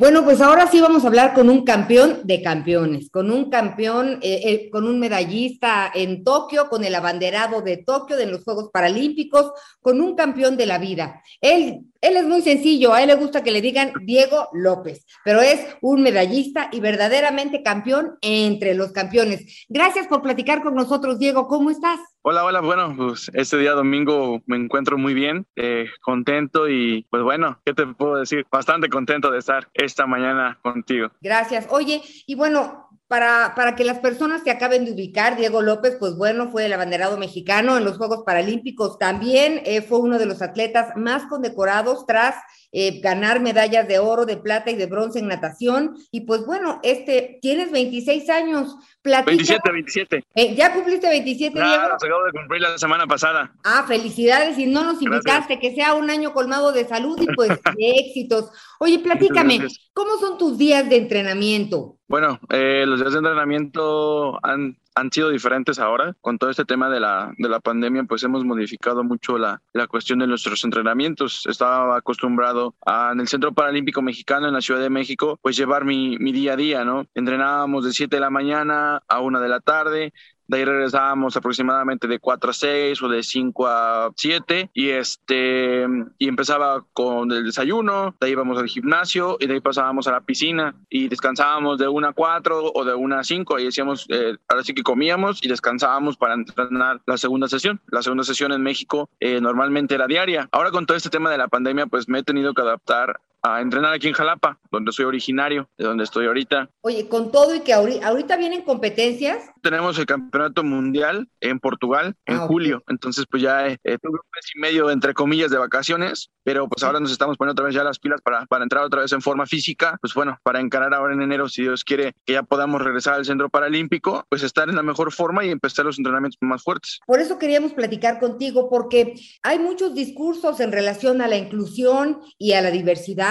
Bueno, 0.00 0.24
pues 0.24 0.40
ahora 0.40 0.66
sí 0.66 0.80
vamos 0.80 1.04
a 1.04 1.08
hablar 1.08 1.34
con 1.34 1.50
un 1.50 1.62
campeón 1.62 2.22
de 2.24 2.40
campeones, 2.40 3.10
con 3.10 3.30
un 3.30 3.50
campeón, 3.50 4.18
eh, 4.22 4.40
eh, 4.46 4.70
con 4.70 4.86
un 4.86 4.98
medallista 4.98 5.92
en 5.94 6.24
Tokio, 6.24 6.70
con 6.70 6.84
el 6.84 6.94
abanderado 6.94 7.60
de 7.60 7.76
Tokio 7.76 8.16
de 8.16 8.24
los 8.24 8.42
Juegos 8.42 8.70
Paralímpicos, 8.72 9.52
con 9.82 10.00
un 10.00 10.14
campeón 10.14 10.56
de 10.56 10.64
la 10.64 10.78
vida. 10.78 11.22
Él, 11.42 11.80
él 12.00 12.16
es 12.16 12.24
muy 12.24 12.42
sencillo, 12.42 12.92
a 12.92 13.02
él 13.02 13.08
le 13.08 13.14
gusta 13.14 13.42
que 13.42 13.50
le 13.50 13.60
digan 13.60 13.92
Diego 14.02 14.48
López, 14.52 15.04
pero 15.24 15.40
es 15.40 15.66
un 15.80 16.02
medallista 16.02 16.68
y 16.72 16.80
verdaderamente 16.80 17.62
campeón 17.62 18.16
entre 18.22 18.74
los 18.74 18.92
campeones. 18.92 19.66
Gracias 19.68 20.06
por 20.06 20.22
platicar 20.22 20.62
con 20.62 20.74
nosotros, 20.74 21.18
Diego. 21.18 21.46
¿Cómo 21.46 21.70
estás? 21.70 21.98
Hola, 22.22 22.44
hola, 22.44 22.60
bueno, 22.60 22.94
pues 22.96 23.30
este 23.32 23.56
día 23.56 23.72
domingo 23.72 24.42
me 24.46 24.56
encuentro 24.56 24.98
muy 24.98 25.14
bien, 25.14 25.46
eh, 25.56 25.86
contento 26.02 26.68
y 26.68 27.06
pues 27.10 27.22
bueno, 27.22 27.60
¿qué 27.64 27.72
te 27.72 27.86
puedo 27.86 28.16
decir? 28.16 28.44
Bastante 28.50 28.88
contento 28.88 29.30
de 29.30 29.38
estar 29.38 29.68
esta 29.72 30.06
mañana 30.06 30.58
contigo. 30.62 31.08
Gracias. 31.22 31.66
Oye, 31.70 32.02
y 32.26 32.34
bueno, 32.34 32.89
para, 33.10 33.54
para, 33.56 33.74
que 33.74 33.82
las 33.82 33.98
personas 33.98 34.44
se 34.44 34.52
acaben 34.52 34.84
de 34.84 34.92
ubicar, 34.92 35.36
Diego 35.36 35.62
López, 35.62 35.96
pues 35.98 36.14
bueno, 36.14 36.48
fue 36.48 36.66
el 36.66 36.72
abanderado 36.72 37.18
mexicano 37.18 37.76
en 37.76 37.84
los 37.84 37.96
Juegos 37.96 38.22
Paralímpicos. 38.24 39.00
También 39.00 39.62
eh, 39.64 39.82
fue 39.82 39.98
uno 39.98 40.16
de 40.16 40.26
los 40.26 40.42
atletas 40.42 40.92
más 40.94 41.24
condecorados 41.24 42.06
tras 42.06 42.36
eh, 42.70 43.00
ganar 43.00 43.40
medallas 43.40 43.88
de 43.88 43.98
oro, 43.98 44.26
de 44.26 44.36
plata 44.36 44.70
y 44.70 44.76
de 44.76 44.86
bronce 44.86 45.18
en 45.18 45.26
natación. 45.26 45.96
Y 46.12 46.20
pues 46.20 46.46
bueno, 46.46 46.78
este, 46.84 47.40
tienes 47.42 47.72
26 47.72 48.30
años. 48.30 48.76
Platica, 49.02 49.30
27, 49.30 49.72
27. 49.72 50.24
Eh, 50.36 50.54
ya 50.54 50.72
cumpliste 50.72 51.08
27, 51.08 51.52
Diego. 51.52 51.68
Claro, 51.68 51.96
se 51.98 52.06
acabo 52.06 52.24
de 52.26 52.32
cumplir 52.32 52.60
la 52.60 52.78
semana 52.78 53.08
pasada. 53.08 53.52
Ah, 53.64 53.84
felicidades 53.88 54.56
y 54.56 54.66
no 54.66 54.84
nos 54.84 55.02
invitaste, 55.02 55.58
que 55.58 55.74
sea 55.74 55.94
un 55.94 56.10
año 56.10 56.32
colmado 56.32 56.70
de 56.70 56.86
salud 56.86 57.20
y 57.20 57.26
pues 57.34 57.48
de 57.76 57.90
éxitos. 57.90 58.52
Oye, 58.82 58.98
platícame. 58.98 59.60
¿cómo 59.92 60.16
son 60.16 60.38
tus 60.38 60.56
días 60.56 60.88
de 60.88 60.96
entrenamiento? 60.96 61.98
Bueno, 62.08 62.40
eh, 62.48 62.84
los 62.86 62.98
días 62.98 63.12
de 63.12 63.18
entrenamiento 63.18 64.38
han, 64.42 64.78
han 64.94 65.12
sido 65.12 65.28
diferentes 65.28 65.78
ahora. 65.78 66.16
Con 66.22 66.38
todo 66.38 66.48
este 66.48 66.64
tema 66.64 66.88
de 66.88 66.98
la, 66.98 67.30
de 67.36 67.48
la 67.50 67.60
pandemia, 67.60 68.04
pues 68.04 68.22
hemos 68.22 68.42
modificado 68.42 69.04
mucho 69.04 69.36
la, 69.36 69.60
la 69.74 69.86
cuestión 69.86 70.20
de 70.20 70.26
nuestros 70.26 70.64
entrenamientos. 70.64 71.44
Estaba 71.46 71.94
acostumbrado 71.98 72.74
a, 72.86 73.10
en 73.12 73.20
el 73.20 73.28
Centro 73.28 73.52
Paralímpico 73.52 74.00
Mexicano, 74.00 74.48
en 74.48 74.54
la 74.54 74.62
Ciudad 74.62 74.80
de 74.80 74.88
México, 74.88 75.38
pues 75.42 75.58
llevar 75.58 75.84
mi, 75.84 76.16
mi 76.16 76.32
día 76.32 76.54
a 76.54 76.56
día, 76.56 76.82
¿no? 76.82 77.04
Entrenábamos 77.14 77.84
de 77.84 77.92
7 77.92 78.16
de 78.16 78.20
la 78.20 78.30
mañana 78.30 79.02
a 79.06 79.20
1 79.20 79.40
de 79.40 79.48
la 79.50 79.60
tarde, 79.60 80.14
de 80.50 80.56
ahí 80.56 80.64
regresábamos 80.64 81.36
aproximadamente 81.36 82.08
de 82.08 82.18
4 82.18 82.50
a 82.50 82.52
6 82.52 83.02
o 83.02 83.08
de 83.08 83.22
5 83.22 83.66
a 83.68 84.10
7 84.16 84.70
y 84.74 84.88
este 84.88 85.86
y 86.18 86.28
empezaba 86.28 86.84
con 86.92 87.30
el 87.30 87.44
desayuno, 87.44 88.16
de 88.20 88.26
ahí 88.26 88.32
íbamos 88.32 88.58
al 88.58 88.66
gimnasio 88.66 89.36
y 89.38 89.46
de 89.46 89.54
ahí 89.54 89.60
pasábamos 89.60 90.08
a 90.08 90.12
la 90.12 90.22
piscina 90.22 90.74
y 90.88 91.06
descansábamos 91.08 91.78
de 91.78 91.86
1 91.86 92.08
a 92.08 92.12
4 92.12 92.72
o 92.74 92.84
de 92.84 92.94
1 92.94 93.16
a 93.16 93.22
5, 93.22 93.56
ahí 93.56 93.66
decíamos, 93.66 94.06
eh, 94.08 94.36
ahora 94.48 94.64
sí 94.64 94.74
que 94.74 94.82
comíamos 94.82 95.38
y 95.40 95.48
descansábamos 95.48 96.16
para 96.16 96.34
entrenar 96.34 97.00
la 97.06 97.16
segunda 97.16 97.46
sesión. 97.46 97.80
La 97.86 98.02
segunda 98.02 98.24
sesión 98.24 98.50
en 98.52 98.62
México 98.62 99.08
eh, 99.20 99.40
normalmente 99.40 99.94
era 99.94 100.08
diaria. 100.08 100.48
Ahora 100.50 100.72
con 100.72 100.84
todo 100.84 100.96
este 100.96 101.10
tema 101.10 101.30
de 101.30 101.38
la 101.38 101.46
pandemia 101.46 101.86
pues 101.86 102.08
me 102.08 102.18
he 102.18 102.22
tenido 102.24 102.54
que 102.54 102.62
adaptar 102.62 103.20
a 103.42 103.60
entrenar 103.60 103.92
aquí 103.92 104.08
en 104.08 104.14
Jalapa, 104.14 104.58
donde 104.70 104.92
soy 104.92 105.04
originario, 105.06 105.68
de 105.78 105.84
donde 105.84 106.04
estoy 106.04 106.26
ahorita. 106.26 106.68
Oye, 106.82 107.08
con 107.08 107.30
todo 107.30 107.54
y 107.54 107.60
que 107.60 107.72
ahorita, 107.72 108.06
ahorita 108.06 108.36
vienen 108.36 108.62
competencias. 108.62 109.50
Tenemos 109.62 109.98
el 109.98 110.06
campeonato 110.06 110.62
mundial 110.64 111.28
en 111.40 111.58
Portugal 111.58 112.14
en 112.26 112.36
Ah, 112.36 112.46
julio, 112.46 112.82
entonces 112.88 113.24
pues 113.30 113.42
ya 113.42 113.66
eh, 113.68 113.78
tuve 113.82 114.12
un 114.12 114.30
mes 114.34 114.52
y 114.54 114.60
medio 114.60 114.90
entre 114.90 115.14
comillas 115.14 115.50
de 115.50 115.58
vacaciones, 115.58 116.30
pero 116.42 116.68
pues 116.68 116.82
ahora 116.82 117.00
nos 117.00 117.12
estamos 117.12 117.36
poniendo 117.36 117.52
otra 117.52 117.66
vez 117.66 117.74
ya 117.74 117.84
las 117.84 117.98
pilas 117.98 118.20
para, 118.22 118.46
para 118.46 118.62
entrar 118.62 118.84
otra 118.84 119.02
vez 119.02 119.12
en 119.12 119.20
forma 119.20 119.46
física, 119.46 119.98
pues 120.00 120.14
bueno, 120.14 120.38
para 120.42 120.60
encarar 120.60 120.94
ahora 120.94 121.14
en 121.14 121.22
enero, 121.22 121.48
si 121.48 121.62
Dios 121.62 121.84
quiere 121.84 122.14
que 122.24 122.34
ya 122.34 122.42
podamos 122.42 122.80
regresar 122.82 123.14
al 123.14 123.24
centro 123.24 123.48
paralímpico, 123.50 124.24
pues 124.28 124.42
estar 124.42 124.68
en 124.68 124.76
la 124.76 124.82
mejor 124.82 125.12
forma 125.12 125.44
y 125.44 125.50
empezar 125.50 125.84
los 125.84 125.98
entrenamientos 125.98 126.38
más 126.40 126.62
fuertes. 126.62 127.00
Por 127.06 127.20
eso 127.20 127.38
queríamos 127.38 127.72
platicar 127.72 128.18
contigo, 128.18 128.68
porque 128.70 129.14
hay 129.42 129.58
muchos 129.58 129.94
discursos 129.94 130.60
en 130.60 130.72
relación 130.72 131.20
a 131.20 131.28
la 131.28 131.36
inclusión 131.36 132.20
y 132.38 132.52
a 132.52 132.62
la 132.62 132.70
diversidad, 132.70 133.29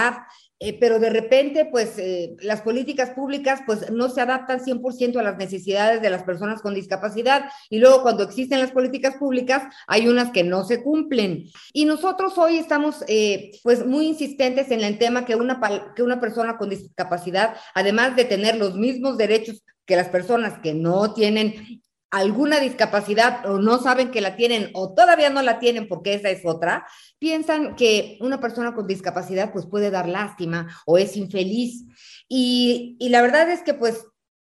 eh, 0.62 0.76
pero 0.78 0.98
de 0.98 1.08
repente, 1.08 1.64
pues 1.64 1.98
eh, 1.98 2.36
las 2.40 2.60
políticas 2.60 3.10
públicas 3.10 3.62
pues 3.64 3.90
no 3.90 4.10
se 4.10 4.20
adaptan 4.20 4.60
100% 4.60 5.18
a 5.18 5.22
las 5.22 5.38
necesidades 5.38 6.02
de 6.02 6.10
las 6.10 6.22
personas 6.22 6.60
con 6.60 6.74
discapacidad 6.74 7.46
y 7.70 7.78
luego 7.78 8.02
cuando 8.02 8.24
existen 8.24 8.60
las 8.60 8.70
políticas 8.70 9.16
públicas 9.16 9.62
hay 9.86 10.06
unas 10.06 10.30
que 10.32 10.44
no 10.44 10.64
se 10.64 10.82
cumplen. 10.82 11.46
Y 11.72 11.86
nosotros 11.86 12.36
hoy 12.36 12.58
estamos 12.58 13.02
eh, 13.08 13.52
pues 13.62 13.86
muy 13.86 14.06
insistentes 14.06 14.70
en 14.70 14.82
el 14.82 14.98
tema 14.98 15.24
que 15.24 15.34
una, 15.34 15.58
que 15.96 16.02
una 16.02 16.20
persona 16.20 16.58
con 16.58 16.68
discapacidad, 16.68 17.56
además 17.74 18.14
de 18.14 18.26
tener 18.26 18.56
los 18.56 18.74
mismos 18.74 19.16
derechos 19.16 19.64
que 19.86 19.96
las 19.96 20.08
personas 20.08 20.58
que 20.60 20.74
no 20.74 21.14
tienen 21.14 21.80
alguna 22.10 22.58
discapacidad 22.58 23.46
o 23.46 23.58
no 23.58 23.78
saben 23.78 24.10
que 24.10 24.20
la 24.20 24.36
tienen 24.36 24.70
o 24.74 24.94
todavía 24.94 25.30
no 25.30 25.42
la 25.42 25.58
tienen 25.58 25.88
porque 25.88 26.14
esa 26.14 26.30
es 26.30 26.44
otra, 26.44 26.86
piensan 27.18 27.76
que 27.76 28.18
una 28.20 28.40
persona 28.40 28.74
con 28.74 28.86
discapacidad 28.86 29.52
pues 29.52 29.66
puede 29.66 29.90
dar 29.90 30.08
lástima 30.08 30.68
o 30.86 30.98
es 30.98 31.16
infeliz. 31.16 31.84
Y, 32.28 32.96
y 32.98 33.08
la 33.10 33.22
verdad 33.22 33.50
es 33.50 33.62
que 33.62 33.74
pues 33.74 34.06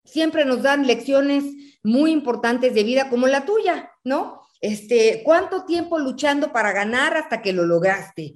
siempre 0.05 0.45
nos 0.45 0.63
dan 0.63 0.87
lecciones 0.87 1.43
muy 1.83 2.11
importantes 2.11 2.73
de 2.73 2.83
vida 2.83 3.09
como 3.09 3.27
la 3.27 3.45
tuya, 3.45 3.91
¿no? 4.03 4.41
Este, 4.61 5.21
¿cuánto 5.23 5.63
tiempo 5.65 5.99
luchando 5.99 6.51
para 6.51 6.73
ganar 6.73 7.15
hasta 7.15 7.41
que 7.41 7.53
lo 7.53 7.65
lograste? 7.65 8.35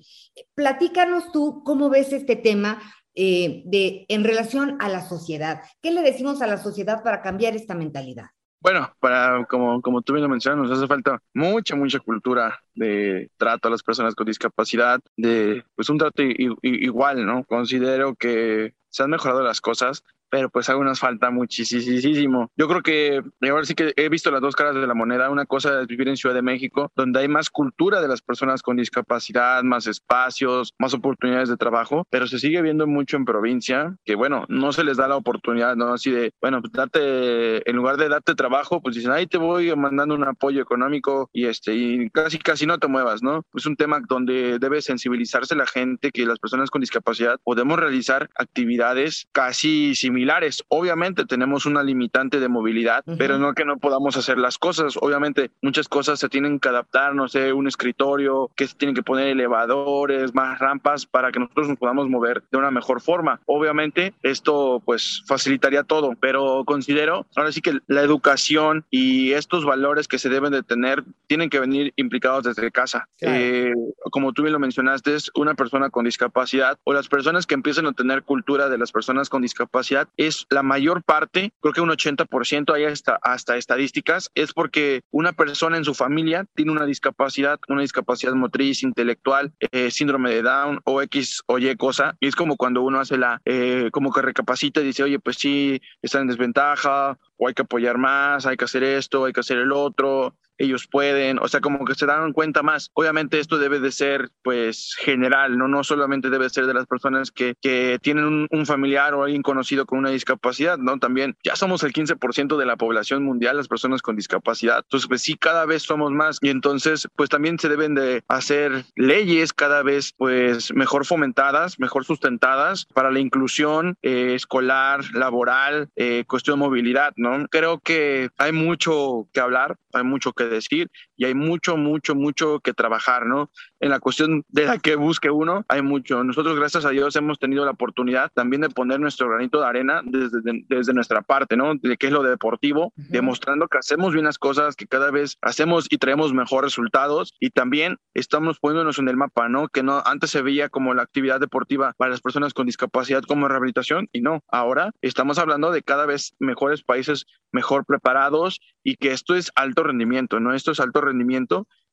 Platícanos 0.55 1.31
tú 1.31 1.63
cómo 1.65 1.89
ves 1.89 2.13
este 2.13 2.37
tema 2.37 2.81
eh, 3.15 3.63
de 3.65 4.05
en 4.07 4.23
relación 4.23 4.77
a 4.79 4.89
la 4.89 5.07
sociedad. 5.07 5.61
¿Qué 5.81 5.91
le 5.91 6.01
decimos 6.01 6.41
a 6.41 6.47
la 6.47 6.57
sociedad 6.57 7.03
para 7.03 7.21
cambiar 7.21 7.55
esta 7.55 7.75
mentalidad? 7.75 8.27
Bueno, 8.63 8.95
para 9.01 9.43
como, 9.45 9.81
como 9.81 10.01
tú 10.01 10.13
bien 10.13 10.23
lo 10.23 10.29
mencionas, 10.29 10.57
nos 10.69 10.77
hace 10.77 10.87
falta 10.87 11.21
mucha, 11.33 11.75
mucha 11.75 11.99
cultura 11.99 12.61
de 12.73 13.29
trato 13.35 13.67
a 13.67 13.71
las 13.71 13.83
personas 13.83 14.15
con 14.15 14.25
discapacidad, 14.25 15.01
de 15.17 15.65
pues 15.75 15.89
un 15.89 15.97
trato 15.97 16.23
igual, 16.61 17.25
¿no? 17.25 17.43
Considero 17.43 18.15
que 18.15 18.73
se 18.87 19.03
han 19.03 19.09
mejorado 19.09 19.43
las 19.43 19.59
cosas, 19.59 20.05
pero 20.33 20.49
pues 20.49 20.67
aún 20.67 20.85
nos 20.85 20.99
falta 20.99 21.29
muchísimo. 21.29 22.49
Yo 22.57 22.67
creo 22.67 22.81
que 22.81 23.21
ahora 23.47 23.65
sí 23.65 23.75
que 23.75 23.93
he 23.95 24.09
visto 24.09 24.31
las 24.31 24.41
dos 24.41 24.55
caras 24.55 24.73
de 24.73 24.87
la 24.87 24.95
moneda. 24.95 25.29
Una 25.29 25.45
cosa 25.45 25.81
es 25.81 25.85
vivir 25.85 26.07
en 26.07 26.17
Ciudad 26.17 26.33
de 26.33 26.41
México, 26.41 26.91
donde 26.95 27.19
hay 27.19 27.27
más 27.27 27.51
cultura 27.51 28.01
de 28.01 28.07
las 28.07 28.23
personas 28.23 28.63
con 28.63 28.75
discapacidad, 28.75 29.61
más 29.61 29.85
espacios, 29.85 30.73
más 30.79 30.95
oportunidades 30.95 31.49
de 31.49 31.57
trabajo, 31.57 32.07
pero 32.09 32.25
se 32.25 32.39
sigue 32.39 32.63
viendo 32.63 32.87
mucho 32.87 33.15
en 33.15 33.25
provincia 33.25 33.95
que, 34.05 34.15
bueno, 34.15 34.45
no 34.49 34.73
se 34.73 34.83
les 34.83 34.97
da 34.97 35.07
la 35.07 35.17
oportunidad, 35.17 35.75
¿no? 35.75 35.93
Así 35.93 36.09
de, 36.09 36.31
bueno, 36.41 36.61
pues 36.61 36.73
date, 36.73 37.69
en 37.69 37.75
lugar 37.75 37.97
de 37.97 38.09
darte 38.09 38.33
trabajo, 38.33 38.81
pues 38.81 38.95
dicen, 38.95 39.11
ahí 39.11 39.27
te 39.27 39.37
voy 39.37 39.75
mandando 39.75 40.15
un 40.15 40.23
apoyo 40.23 40.63
económico 40.63 41.29
y 41.31 41.45
este, 41.45 41.75
y 41.75 42.09
casi, 42.09 42.39
casi 42.39 42.65
no 42.65 42.79
te 42.79 42.87
muevas, 42.87 43.21
¿no? 43.21 43.45
Es 43.53 43.67
un 43.67 43.75
tema 43.75 44.01
donde 44.09 44.57
debe 44.57 44.81
sensibilizarse 44.81 45.55
la 45.55 45.67
gente 45.67 46.09
que 46.09 46.25
las 46.25 46.39
personas 46.39 46.71
con 46.71 46.81
discapacidad 46.81 47.39
podemos 47.43 47.77
realizar 47.77 48.31
actividades 48.35 49.27
casi 49.31 49.93
similares. 49.93 50.22
Obviamente 50.69 51.25
tenemos 51.25 51.65
una 51.65 51.83
limitante 51.83 52.39
de 52.39 52.47
movilidad, 52.47 53.03
Ujú. 53.05 53.17
pero 53.17 53.37
no 53.37 53.53
que 53.53 53.65
no 53.65 53.77
podamos 53.77 54.17
hacer 54.17 54.37
las 54.37 54.57
cosas. 54.57 54.97
Obviamente 54.99 55.51
muchas 55.61 55.87
cosas 55.87 56.19
se 56.19 56.29
tienen 56.29 56.59
que 56.59 56.69
adaptar, 56.69 57.15
no 57.15 57.27
sé, 57.27 57.53
un 57.53 57.67
escritorio, 57.67 58.49
que 58.55 58.67
se 58.67 58.75
tienen 58.75 58.95
que 58.95 59.03
poner 59.03 59.27
elevadores, 59.27 60.33
más 60.33 60.59
rampas 60.59 61.05
para 61.05 61.31
que 61.31 61.39
nosotros 61.39 61.69
nos 61.69 61.77
podamos 61.77 62.09
mover 62.09 62.43
de 62.51 62.57
una 62.57 62.71
mejor 62.71 63.01
forma. 63.01 63.39
Obviamente 63.45 64.13
esto 64.23 64.81
pues 64.85 65.23
facilitaría 65.27 65.83
todo, 65.83 66.13
pero 66.19 66.63
considero 66.65 67.25
ahora 67.35 67.51
sí 67.51 67.61
que 67.61 67.79
la 67.87 68.01
educación 68.01 68.85
y 68.89 69.33
estos 69.33 69.65
valores 69.65 70.07
que 70.07 70.19
se 70.19 70.29
deben 70.29 70.51
de 70.51 70.63
tener 70.63 71.03
tienen 71.27 71.49
que 71.49 71.59
venir 71.59 71.93
implicados 71.95 72.43
desde 72.43 72.71
casa. 72.71 73.07
Claro. 73.19 73.37
Eh, 73.37 73.73
como 74.11 74.33
tú 74.33 74.43
bien 74.43 74.53
lo 74.53 74.59
mencionaste, 74.59 75.15
es 75.15 75.31
una 75.35 75.55
persona 75.55 75.89
con 75.89 76.05
discapacidad 76.05 76.77
o 76.83 76.93
las 76.93 77.07
personas 77.07 77.45
que 77.45 77.55
empiezan 77.55 77.85
a 77.87 77.93
tener 77.93 78.23
cultura 78.23 78.69
de 78.69 78.77
las 78.77 78.91
personas 78.91 79.29
con 79.29 79.41
discapacidad 79.41 80.07
es 80.17 80.45
la 80.49 80.63
mayor 80.63 81.03
parte, 81.03 81.51
creo 81.61 81.73
que 81.73 81.81
un 81.81 81.89
80% 81.89 82.73
hay 82.73 82.85
hasta, 82.85 83.19
hasta 83.21 83.57
estadísticas, 83.57 84.29
es 84.35 84.53
porque 84.53 85.01
una 85.11 85.33
persona 85.33 85.77
en 85.77 85.85
su 85.85 85.93
familia 85.93 86.45
tiene 86.55 86.71
una 86.71 86.85
discapacidad, 86.85 87.59
una 87.67 87.81
discapacidad 87.81 88.33
motriz, 88.33 88.83
intelectual, 88.83 89.53
eh, 89.59 89.91
síndrome 89.91 90.31
de 90.31 90.41
Down 90.41 90.81
o 90.83 91.01
X 91.01 91.41
o 91.47 91.57
Y 91.59 91.75
cosa. 91.75 92.15
Y 92.19 92.27
es 92.27 92.35
como 92.35 92.55
cuando 92.55 92.81
uno 92.81 92.99
hace 92.99 93.17
la, 93.17 93.41
eh, 93.45 93.89
como 93.91 94.11
que 94.11 94.21
recapacita 94.21 94.81
y 94.81 94.85
dice, 94.85 95.03
oye, 95.03 95.19
pues 95.19 95.37
sí, 95.37 95.81
está 96.01 96.19
en 96.19 96.27
desventaja 96.27 97.17
o 97.37 97.47
hay 97.47 97.53
que 97.53 97.63
apoyar 97.63 97.97
más, 97.97 98.45
hay 98.45 98.57
que 98.57 98.65
hacer 98.65 98.83
esto, 98.83 99.25
hay 99.25 99.33
que 99.33 99.39
hacer 99.39 99.57
el 99.57 99.71
otro 99.71 100.35
ellos 100.63 100.87
pueden, 100.87 101.39
o 101.39 101.47
sea, 101.47 101.61
como 101.61 101.85
que 101.85 101.95
se 101.95 102.05
dan 102.05 102.33
cuenta 102.33 102.63
más. 102.63 102.91
Obviamente 102.93 103.39
esto 103.39 103.57
debe 103.57 103.79
de 103.79 103.91
ser, 103.91 104.29
pues, 104.43 104.95
general, 104.99 105.57
¿no? 105.57 105.67
No 105.67 105.83
solamente 105.83 106.29
debe 106.29 106.49
ser 106.49 106.65
de 106.65 106.73
las 106.73 106.87
personas 106.87 107.31
que, 107.31 107.55
que 107.61 107.99
tienen 108.01 108.25
un, 108.25 108.47
un 108.49 108.65
familiar 108.65 109.13
o 109.13 109.23
alguien 109.23 109.41
conocido 109.41 109.85
con 109.85 109.99
una 109.99 110.09
discapacidad, 110.09 110.77
¿no? 110.77 110.97
También 110.99 111.35
ya 111.43 111.55
somos 111.55 111.83
el 111.83 111.93
15% 111.93 112.57
de 112.57 112.65
la 112.65 112.75
población 112.75 113.23
mundial, 113.23 113.57
las 113.57 113.67
personas 113.67 114.01
con 114.01 114.15
discapacidad. 114.15 114.79
Entonces, 114.83 115.07
pues 115.07 115.21
sí, 115.21 115.35
cada 115.35 115.65
vez 115.65 115.83
somos 115.83 116.11
más 116.11 116.37
y 116.41 116.49
entonces, 116.49 117.07
pues 117.15 117.29
también 117.29 117.59
se 117.59 117.69
deben 117.69 117.95
de 117.95 118.23
hacer 118.27 118.85
leyes 118.95 119.53
cada 119.53 119.83
vez, 119.83 120.13
pues, 120.17 120.73
mejor 120.73 121.05
fomentadas, 121.05 121.79
mejor 121.79 122.05
sustentadas 122.05 122.85
para 122.93 123.11
la 123.11 123.19
inclusión 123.19 123.97
eh, 124.01 124.33
escolar, 124.35 125.01
laboral, 125.13 125.89
eh, 125.95 126.23
cuestión 126.27 126.59
de 126.59 126.65
movilidad, 126.65 127.13
¿no? 127.15 127.47
Creo 127.49 127.79
que 127.79 128.29
hay 128.37 128.51
mucho 128.51 129.27
que 129.33 129.39
hablar, 129.39 129.77
hay 129.93 130.03
mucho 130.03 130.33
que 130.33 130.45
decir 130.53 130.89
y 131.15 131.25
hay 131.25 131.33
mucho, 131.35 131.77
mucho, 131.77 132.15
mucho 132.15 132.59
que 132.59 132.73
trabajar, 132.73 133.25
¿no? 133.25 133.49
En 133.79 133.89
la 133.89 133.99
cuestión 133.99 134.43
de 134.47 134.65
la 134.65 134.77
que 134.77 134.95
busque 134.95 135.29
uno, 135.29 135.63
hay 135.67 135.81
mucho. 135.81 136.23
Nosotros, 136.23 136.55
gracias 136.57 136.85
a 136.85 136.89
Dios, 136.89 137.15
hemos 137.15 137.39
tenido 137.39 137.65
la 137.65 137.71
oportunidad 137.71 138.31
también 138.33 138.61
de 138.61 138.69
poner 138.69 138.99
nuestro 138.99 139.29
granito 139.29 139.59
de 139.59 139.67
arena 139.67 140.01
desde, 140.03 140.41
de- 140.41 140.65
desde 140.67 140.93
nuestra 140.93 141.21
parte, 141.21 141.55
¿no? 141.57 141.75
De 141.75 141.97
qué 141.97 142.07
es 142.07 142.13
lo 142.13 142.23
deportivo, 142.23 142.93
Ujú. 142.97 143.07
demostrando 143.09 143.67
que 143.67 143.77
hacemos 143.77 144.13
bien 144.13 144.25
las 144.25 144.37
cosas, 144.39 144.75
que 144.75 144.87
cada 144.87 145.11
vez 145.11 145.37
hacemos 145.41 145.87
y 145.89 145.97
traemos 145.97 146.33
mejores 146.33 146.71
resultados 146.71 147.33
y 147.39 147.49
también 147.49 147.97
estamos 148.13 148.59
poniéndonos 148.59 148.99
en 148.99 149.09
el 149.09 149.17
mapa, 149.17 149.49
¿no? 149.49 149.67
Que 149.67 149.83
no 149.83 150.01
antes 150.05 150.29
se 150.31 150.41
veía 150.41 150.69
como 150.69 150.93
la 150.93 151.03
actividad 151.03 151.39
deportiva 151.39 151.93
para 151.97 152.11
las 152.11 152.21
personas 152.21 152.53
con 152.53 152.65
discapacidad 152.65 153.21
como 153.23 153.47
rehabilitación 153.47 154.07
y 154.11 154.21
no, 154.21 154.41
ahora 154.49 154.91
estamos 155.01 155.37
hablando 155.37 155.71
de 155.71 155.83
cada 155.83 156.05
vez 156.05 156.33
mejores 156.39 156.83
países 156.83 157.25
mejor 157.51 157.85
preparados 157.85 158.59
y 158.83 158.95
que 158.95 159.11
esto 159.11 159.35
es 159.35 159.51
alto 159.55 159.83
rendimiento, 159.83 160.39
¿no? 160.39 160.53
Esto 160.53 160.71
es 160.71 160.79
alto 160.79 161.01
rendimiento 161.01 161.12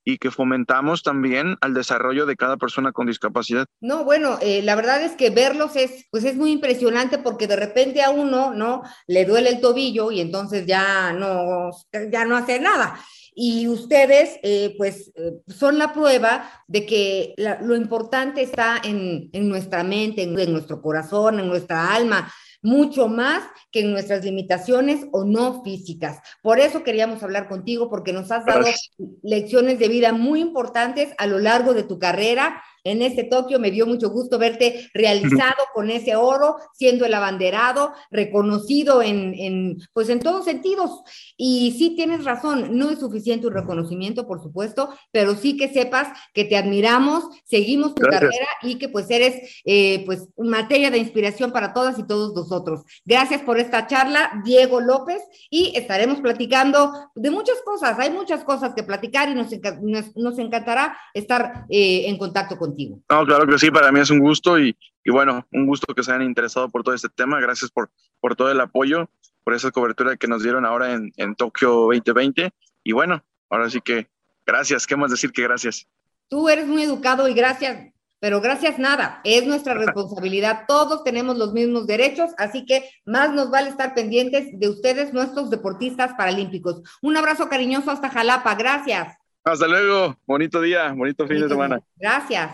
y 0.05 0.19
que 0.19 0.31
fomentamos 0.31 1.03
también 1.03 1.57
al 1.61 1.75
desarrollo 1.75 2.27
de 2.27 2.37
cada 2.37 2.57
persona 2.57 2.93
con 2.93 3.07
discapacidad. 3.07 3.67
No, 3.81 4.05
bueno, 4.05 4.39
eh, 4.41 4.63
la 4.63 4.75
verdad 4.75 5.03
es 5.03 5.13
que 5.13 5.31
verlos 5.31 5.77
es, 5.77 6.07
pues 6.11 6.25
es 6.25 6.37
muy 6.37 6.53
impresionante 6.53 7.19
porque 7.19 7.47
de 7.47 7.57
repente 7.57 8.03
a 8.03 8.11
uno, 8.11 8.55
¿no? 8.55 8.83
Le 9.07 9.25
duele 9.25 9.51
el 9.51 9.61
tobillo 9.61 10.11
y 10.11 10.21
entonces 10.21 10.67
ya 10.67 11.13
no, 11.13 11.71
ya 12.11 12.25
no 12.25 12.37
hace 12.37 12.61
nada. 12.61 12.99
Y 13.33 13.69
ustedes, 13.69 14.39
eh, 14.43 14.75
pues, 14.77 15.13
eh, 15.15 15.41
son 15.47 15.79
la 15.79 15.93
prueba 15.93 16.51
de 16.67 16.85
que 16.85 17.35
lo 17.61 17.77
importante 17.77 18.43
está 18.43 18.81
en, 18.83 19.31
en 19.33 19.49
nuestra 19.49 19.85
mente, 19.85 20.23
en, 20.23 20.39
en 20.39 20.53
nuestro 20.53 20.83
corazón, 20.83 21.39
en 21.39 21.47
nuestra 21.47 21.95
alma, 21.95 22.31
mucho 22.63 23.09
más 23.09 23.43
que 23.71 23.81
en 23.81 23.93
nuestras 23.93 24.25
limitaciones 24.25 25.07
o 25.13 25.25
no 25.25 25.63
físicas. 25.63 26.21
Por 26.43 26.59
eso 26.59 26.83
queríamos 26.83 27.23
hablar 27.23 27.49
contigo, 27.49 27.89
porque 27.89 28.13
nos 28.13 28.31
has 28.31 28.45
dado 28.45 28.61
Gracias. 28.61 28.91
lecciones 29.23 29.79
de 29.79 29.89
vida 29.89 30.13
muy 30.13 30.41
importantes 30.41 31.15
a 31.19 31.27
lo 31.27 31.39
largo 31.39 31.75
de 31.75 31.83
tu 31.83 31.99
carrera. 31.99 32.63
En 32.85 33.03
este 33.03 33.25
Tokio 33.25 33.59
me 33.59 33.71
dio 33.71 33.87
mucho 33.87 34.11
gusto 34.11 34.39
verte 34.39 34.89
realizado 34.95 35.65
con 35.75 35.91
ese 35.91 36.17
oro, 36.17 36.57
siendo 36.75 37.05
el 37.05 37.15
abanderado, 37.15 37.93
reconocido 38.11 39.03
en, 39.03 39.35
en, 39.35 39.79
pues 39.93 40.09
en 40.09 40.21
todos 40.21 40.45
sentidos. 40.45 41.03
Y 41.37 41.75
sí 41.79 41.95
tienes 41.97 42.25
razón, 42.25 42.77
no 42.79 42.91
es 42.91 42.99
suficiente 42.99 43.47
un 43.47 43.55
reconocimiento, 43.55 44.27
por 44.27 44.43
supuesto, 44.43 44.91
pero 45.11 45.35
sí 45.35 45.57
que 45.57 45.73
sepas 45.73 46.09
que 46.35 46.45
te 46.45 46.57
admiramos, 46.57 47.25
seguimos 47.45 47.95
tu 47.95 48.03
Gracias. 48.03 48.21
carrera 48.31 48.49
y 48.63 48.77
que 48.77 48.89
pues 48.89 49.11
eres 49.11 49.61
eh, 49.65 50.03
pues 50.07 50.29
materia 50.39 50.91
de 50.91 50.99
inspiración 50.99 51.53
para 51.53 51.73
todas 51.73 51.99
y 51.99 52.07
todos 52.07 52.35
nosotros. 52.35 52.83
Gracias 53.05 53.43
por 53.43 53.59
esta 53.59 53.87
charla, 53.87 54.41
Diego 54.45 54.81
López, 54.81 55.23
y 55.51 55.73
estaremos 55.77 56.21
platicando 56.21 56.93
de 57.15 57.31
muchas 57.31 57.61
cosas. 57.65 57.99
Hay 57.99 58.11
muchas 58.11 58.45
cosas 58.45 58.75
que 58.75 58.83
platicar 58.83 59.29
y 59.29 59.35
nos, 59.35 59.49
nos, 59.83 60.17
nos 60.17 60.39
encantará 60.39 60.97
estar 61.15 61.67
eh, 61.69 62.05
en 62.07 62.19
contacto 62.19 62.57
contigo. 62.71 63.01
No, 63.11 63.27
claro 63.27 63.47
que 63.47 63.59
sí, 63.59 63.71
para 63.71 63.93
mí 63.93 64.01
es 64.01 64.11
un 64.11 64.21
gusto 64.21 64.59
y, 64.59 64.77
y 65.05 65.11
bueno, 65.11 65.47
un 65.53 65.67
gusto 65.67 65.95
que 65.95 66.03
se 66.03 66.13
hayan 66.13 66.27
interesado 66.27 66.69
por 66.69 66.83
todo 66.83 66.95
este 66.95 67.09
tema. 67.09 67.41
Gracias 67.41 67.71
por, 67.71 67.91
por 68.21 68.37
todo 68.37 68.51
el 68.51 68.61
apoyo, 68.61 69.11
por 69.45 69.55
esa 69.55 69.71
cobertura 69.71 70.17
que 70.17 70.29
nos 70.29 70.43
dieron 70.43 70.65
ahora 70.65 70.93
en, 70.93 71.13
en 71.17 71.35
Tokio 71.35 71.71
2020. 71.93 72.51
Y 72.85 72.93
bueno, 72.93 73.23
ahora 73.49 73.69
sí 73.71 73.81
que 73.81 74.09
gracias. 74.47 74.87
¿Qué 74.87 74.97
más 74.97 75.11
decir 75.11 75.33
que 75.33 75.43
gracias? 75.43 75.87
Tú 76.29 76.49
eres 76.49 76.67
muy 76.67 76.83
educado 76.83 77.29
y 77.29 77.35
gracias, 77.35 77.93
pero 78.21 78.41
gracias 78.41 78.79
nada, 78.79 79.21
es 79.25 79.47
nuestra 79.47 79.75
responsabilidad. 79.85 80.65
Todos 80.69 81.03
tenemos 81.03 81.37
los 81.37 81.53
mismos 81.53 81.87
derechos, 81.87 82.31
así 82.39 82.65
que 82.65 82.89
más 83.05 83.33
nos 83.33 83.51
vale 83.51 83.71
estar 83.71 83.95
pendientes 83.95 84.59
de 84.59 84.69
ustedes, 84.69 85.13
nuestros 85.13 85.51
deportistas 85.51 86.15
paralímpicos. 86.15 86.83
Un 87.03 87.17
abrazo 87.17 87.49
cariñoso 87.49 87.91
hasta 87.91 88.11
Jalapa, 88.11 88.55
gracias. 88.55 89.20
Hasta 89.45 89.67
luego. 89.67 90.17
Bonito 90.27 90.61
día, 90.61 90.93
bonito 90.93 91.27
fin 91.27 91.41
de 91.41 91.49
semana. 91.49 91.81
Gracias. 91.97 92.53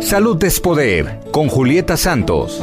Salud 0.00 0.42
es 0.44 0.60
Poder 0.60 1.20
con 1.32 1.48
Julieta 1.48 1.96
Santos. 1.96 2.60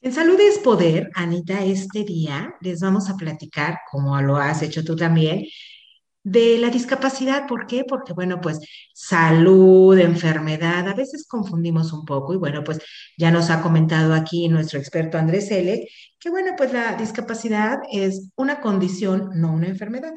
En 0.00 0.12
Salud 0.12 0.38
es 0.40 0.58
Poder, 0.58 1.10
Anita, 1.14 1.64
este 1.64 2.04
día 2.04 2.54
les 2.60 2.80
vamos 2.80 3.08
a 3.10 3.16
platicar, 3.16 3.78
como 3.90 4.20
lo 4.20 4.36
has 4.36 4.62
hecho 4.62 4.84
tú 4.84 4.96
también, 4.96 5.44
de 6.26 6.58
la 6.58 6.70
discapacidad. 6.70 7.46
¿Por 7.46 7.66
qué? 7.68 7.84
Porque, 7.84 8.12
bueno, 8.12 8.40
pues 8.40 8.58
salud, 8.92 9.96
enfermedad, 9.96 10.88
a 10.88 10.94
veces 10.94 11.24
confundimos 11.28 11.92
un 11.92 12.04
poco 12.04 12.34
y, 12.34 12.36
bueno, 12.36 12.64
pues 12.64 12.80
ya 13.16 13.30
nos 13.30 13.48
ha 13.48 13.62
comentado 13.62 14.12
aquí 14.12 14.48
nuestro 14.48 14.80
experto 14.80 15.18
Andrés 15.18 15.52
L. 15.52 15.88
que, 16.18 16.30
bueno, 16.30 16.52
pues 16.56 16.72
la 16.72 16.94
discapacidad 16.94 17.78
es 17.92 18.30
una 18.34 18.60
condición, 18.60 19.30
no 19.36 19.52
una 19.52 19.68
enfermedad, 19.68 20.14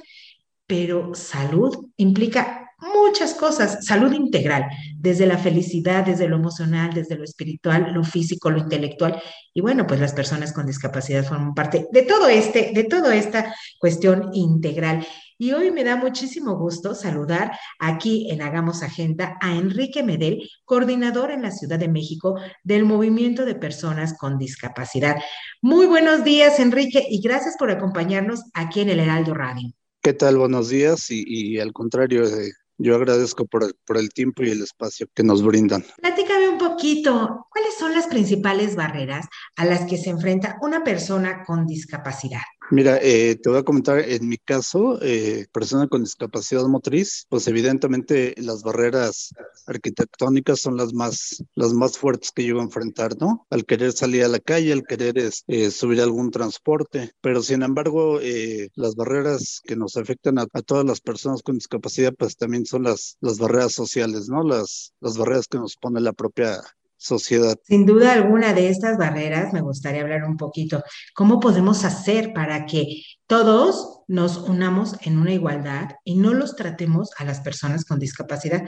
pero 0.66 1.14
salud 1.14 1.90
implica 1.98 2.72
muchas 2.80 3.36
cosas, 3.36 3.86
salud 3.86 4.12
integral, 4.12 4.66
desde 4.98 5.28
la 5.28 5.38
felicidad, 5.38 6.06
desde 6.06 6.28
lo 6.28 6.38
emocional, 6.38 6.92
desde 6.92 7.18
lo 7.18 7.24
espiritual, 7.24 7.92
lo 7.94 8.04
físico, 8.04 8.50
lo 8.50 8.58
intelectual. 8.58 9.22
Y 9.54 9.62
bueno, 9.62 9.86
pues 9.86 10.00
las 10.00 10.14
personas 10.14 10.54
con 10.54 10.66
discapacidad 10.66 11.24
forman 11.24 11.54
parte 11.54 11.88
de 11.92 12.02
todo 12.02 12.28
este, 12.30 12.72
de 12.74 12.86
toda 12.86 13.16
esta 13.16 13.54
cuestión 13.80 14.32
integral. 14.34 15.06
Y 15.42 15.54
hoy 15.54 15.72
me 15.72 15.86
da 15.86 15.96
muchísimo 15.96 16.58
gusto 16.58 16.94
saludar 16.94 17.58
aquí 17.80 18.30
en 18.30 18.42
Hagamos 18.42 18.84
Agenda 18.84 19.38
a 19.40 19.56
Enrique 19.56 20.04
Medel, 20.04 20.50
coordinador 20.66 21.32
en 21.32 21.44
la 21.44 21.52
Ciudad 21.52 21.80
de 21.80 21.88
México 21.88 22.38
del 22.66 22.84
Movimiento 22.84 23.46
de 23.46 23.56
Personas 23.56 24.18
con 24.18 24.38
Discapacidad. 24.38 25.16
Muy 25.62 25.86
buenos 25.86 26.26
días, 26.26 26.60
Enrique, 26.60 27.06
y 27.10 27.22
gracias 27.22 27.56
por 27.58 27.72
acompañarnos 27.72 28.42
aquí 28.54 28.82
en 28.82 28.90
el 28.90 29.00
Heraldo 29.00 29.34
Radio. 29.34 29.72
¿Qué 30.02 30.12
tal? 30.12 30.36
Buenos 30.36 30.68
días 30.68 31.10
y, 31.10 31.24
y 31.26 31.60
al 31.62 31.72
contrario, 31.72 32.26
eh, 32.26 32.52
yo 32.78 32.98
agradezco 32.98 33.46
por 33.46 33.64
el, 33.64 33.76
por 33.86 33.96
el 33.96 34.10
tiempo 34.10 34.44
y 34.44 34.50
el 34.50 34.62
espacio 34.62 35.08
que 35.14 35.24
nos 35.24 35.42
brindan. 35.42 35.86
Platícame 36.02 36.50
un 36.50 36.58
poquito, 36.58 37.48
¿cuáles 37.50 37.76
son 37.80 37.94
las 37.94 38.08
principales 38.08 38.76
barreras 38.76 39.26
a 39.56 39.64
las 39.64 39.86
que 39.86 39.98
se 39.98 40.10
enfrenta 40.10 40.58
una 40.62 40.84
persona 40.84 41.46
con 41.46 41.66
discapacidad? 41.66 42.42
Mira, 42.72 43.00
eh, 43.02 43.36
te 43.36 43.50
voy 43.50 43.58
a 43.58 43.64
comentar, 43.64 43.98
en 44.00 44.28
mi 44.28 44.38
caso, 44.38 45.02
eh, 45.02 45.48
persona 45.52 45.88
con 45.88 46.04
discapacidad 46.04 46.64
motriz, 46.68 47.26
pues 47.28 47.48
evidentemente 47.48 48.36
las 48.38 48.62
barreras 48.62 49.34
arquitectónicas 49.66 50.60
son 50.60 50.78
las 50.78 50.94
más, 50.94 51.44
las 51.56 51.74
más 51.74 51.98
fuertes 51.98 52.32
que 52.32 52.46
yo 52.46 52.60
a 52.60 52.64
enfrentar, 52.64 53.18
¿no? 53.20 53.48
Al 53.50 53.66
querer 53.66 53.92
salir 53.94 54.24
a 54.24 54.28
la 54.28 54.38
calle, 54.40 54.72
al 54.72 54.84
querer 54.84 55.18
es, 55.18 55.44
eh, 55.48 55.72
subir 55.72 56.00
algún 56.00 56.30
transporte, 56.30 57.12
pero 57.22 57.42
sin 57.42 57.64
embargo, 57.64 58.20
eh, 58.22 58.70
las 58.76 58.96
barreras 58.96 59.62
que 59.66 59.76
nos 59.76 59.98
afectan 59.98 60.38
a, 60.38 60.46
a, 60.54 60.62
todas 60.62 60.86
las 60.86 61.02
personas 61.02 61.42
con 61.42 61.56
discapacidad, 61.56 62.14
pues 62.14 62.38
también 62.38 62.68
son 62.68 62.84
las, 62.84 63.18
las 63.20 63.40
barreras 63.40 63.74
sociales, 63.74 64.30
¿no? 64.30 64.44
Las, 64.44 64.94
las 65.00 65.18
barreras 65.18 65.48
que 65.48 65.58
nos 65.58 65.76
pone 65.76 66.02
la 66.02 66.14
propia 66.14 66.62
sociedad. 67.00 67.58
Sin 67.64 67.86
duda 67.86 68.14
alguna 68.14 68.54
de 68.54 68.70
estas 68.70 68.98
barreras, 68.98 69.54
me 69.54 69.62
gustaría 69.62 70.02
hablar 70.02 70.26
un 70.26 70.38
poquito, 70.38 70.84
¿cómo 71.16 71.40
podemos 71.40 71.86
hacer 71.86 72.34
para 72.34 72.66
que 72.66 73.04
todos 73.26 74.02
nos 74.08 74.38
unamos 74.38 74.96
en 75.02 75.18
una 75.18 75.34
igualdad 75.34 75.92
y 76.04 76.16
no 76.16 76.34
los 76.34 76.56
tratemos 76.56 77.10
a 77.18 77.24
las 77.24 77.40
personas 77.40 77.86
con 77.86 78.00
discapacidad 78.00 78.64